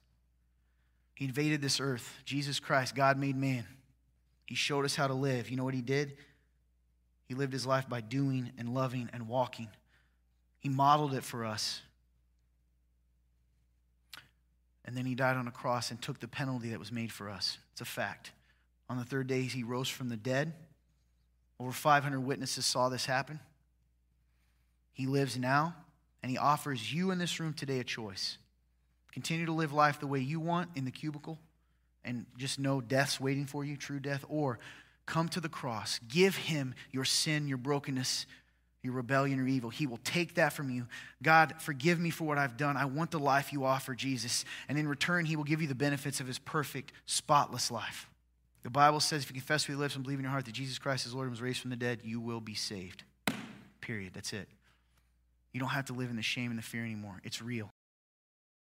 He 1.15 1.27
invaded 1.27 1.61
this 1.61 1.81
earth. 1.81 2.19
Jesus 2.25 2.61
Christ, 2.61 2.95
God 2.95 3.19
made 3.19 3.37
man. 3.37 3.67
He 4.47 4.55
showed 4.55 4.87
us 4.87 4.95
how 4.95 5.07
to 5.07 5.15
live. 5.15 5.51
You 5.51 5.57
know 5.57 5.65
what 5.65 5.75
he 5.75 5.83
did? 5.83 6.17
He 7.27 7.35
lived 7.35 7.53
his 7.53 7.67
life 7.67 7.89
by 7.89 8.01
doing 8.01 8.51
and 8.57 8.73
loving 8.73 9.11
and 9.13 9.29
walking. 9.29 9.69
He 10.61 10.69
modeled 10.69 11.15
it 11.15 11.25
for 11.25 11.45
us. 11.45 11.83
And 14.85 14.97
then 14.97 15.07
he 15.07 15.15
died 15.15 15.37
on 15.37 15.47
a 15.47 15.53
cross 15.53 15.91
and 15.91 16.01
took 16.01 16.21
the 16.21 16.29
penalty 16.29 16.71
that 16.71 16.79
was 16.79 16.93
made 16.93 17.13
for 17.13 17.29
us. 17.29 17.59
It's 17.73 17.81
a 17.81 17.85
fact. 17.85 18.33
On 18.93 18.99
the 18.99 19.05
third 19.05 19.27
day, 19.27 19.41
he 19.41 19.63
rose 19.63 19.89
from 19.89 20.11
the 20.11 20.19
dead. 20.19 20.53
Over 21.59 21.73
500 21.73 22.21
witnesses 22.21 22.67
saw 22.67 22.91
this 22.91 23.07
happen. 23.07 23.41
He 24.93 25.07
lives 25.07 25.39
now, 25.39 25.75
and 26.23 26.31
he 26.31 26.37
offers 26.37 26.93
you 26.93 27.11
in 27.11 27.17
this 27.17 27.41
room 27.41 27.55
today 27.55 27.79
a 27.79 27.85
choice. 27.85 28.37
Continue 29.11 29.47
to 29.47 29.53
live 29.53 29.73
life 29.73 29.99
the 29.99 30.07
way 30.07 30.21
you 30.21 30.41
want 30.41 30.69
in 30.75 30.85
the 30.85 30.91
cubicle 30.91 31.39
and 32.05 32.27
just 32.37 32.59
know 32.59 32.83
death's 32.83 33.19
waiting 33.19 33.47
for 33.47 33.65
you, 33.65 33.79
true 33.79 33.99
death, 33.99 34.27
or 34.29 34.59
come 35.07 35.27
to 35.31 35.41
the 35.41 35.49
cross. 35.49 35.99
Give 36.07 36.37
him 36.37 36.75
your 36.91 37.07
sin, 37.07 37.49
your 37.49 37.57
brokenness, 37.57 38.27
your 38.83 38.93
rebellion 38.93 39.41
or 39.41 39.47
evil. 39.47 39.71
He 39.71 39.87
will 39.87 40.01
take 40.05 40.35
that 40.35 40.53
from 40.53 40.69
you. 40.69 40.87
God, 41.23 41.55
forgive 41.63 41.99
me 41.99 42.11
for 42.11 42.25
what 42.25 42.37
I've 42.37 42.59
done. 42.59 42.77
I 42.77 42.85
want 42.85 43.11
the 43.11 43.19
life 43.19 43.55
you 43.55 43.65
offer, 43.65 43.95
Jesus. 43.95 44.45
And 44.69 44.77
in 44.77 44.87
return, 44.87 45.25
he 45.25 45.35
will 45.37 45.45
give 45.45 45.63
you 45.63 45.69
the 45.69 45.75
benefits 45.75 46.21
of 46.21 46.27
his 46.27 46.39
perfect, 46.39 46.93
spotless 47.07 47.71
life. 47.71 48.11
The 48.63 48.71
Bible 48.71 49.01
says 49.01 49.23
if 49.23 49.31
you 49.31 49.35
confess 49.35 49.67
with 49.67 49.75
your 49.75 49.81
lips 49.81 49.97
and 49.97 50.05
believe 50.05 50.19
in 50.19 50.25
your 50.25 50.31
heart 50.31 50.45
that 50.45 50.53
Jesus 50.53 50.79
Christ 50.79 51.07
is 51.07 51.15
Lord 51.15 51.27
and 51.27 51.33
was 51.33 51.43
raised 51.43 51.61
from 51.61 51.71
the 51.71 51.77
dead, 51.77 52.01
you 52.05 52.21
will 52.21 52.41
be 52.41 52.55
saved. 52.55 53.03
Period. 53.81 54.13
That's 54.15 54.33
it. 54.33 54.49
You 55.53 55.61
don't 55.61 55.71
have 55.71 55.87
to 55.87 55.93
live 55.93 56.11
in 56.11 56.17
the 56.17 56.23
shame 56.23 56.51
and 56.51 56.59
the 56.59 56.63
fear 56.63 56.83
anymore. 56.83 57.21
It's 57.25 57.43
real. 57.43 57.72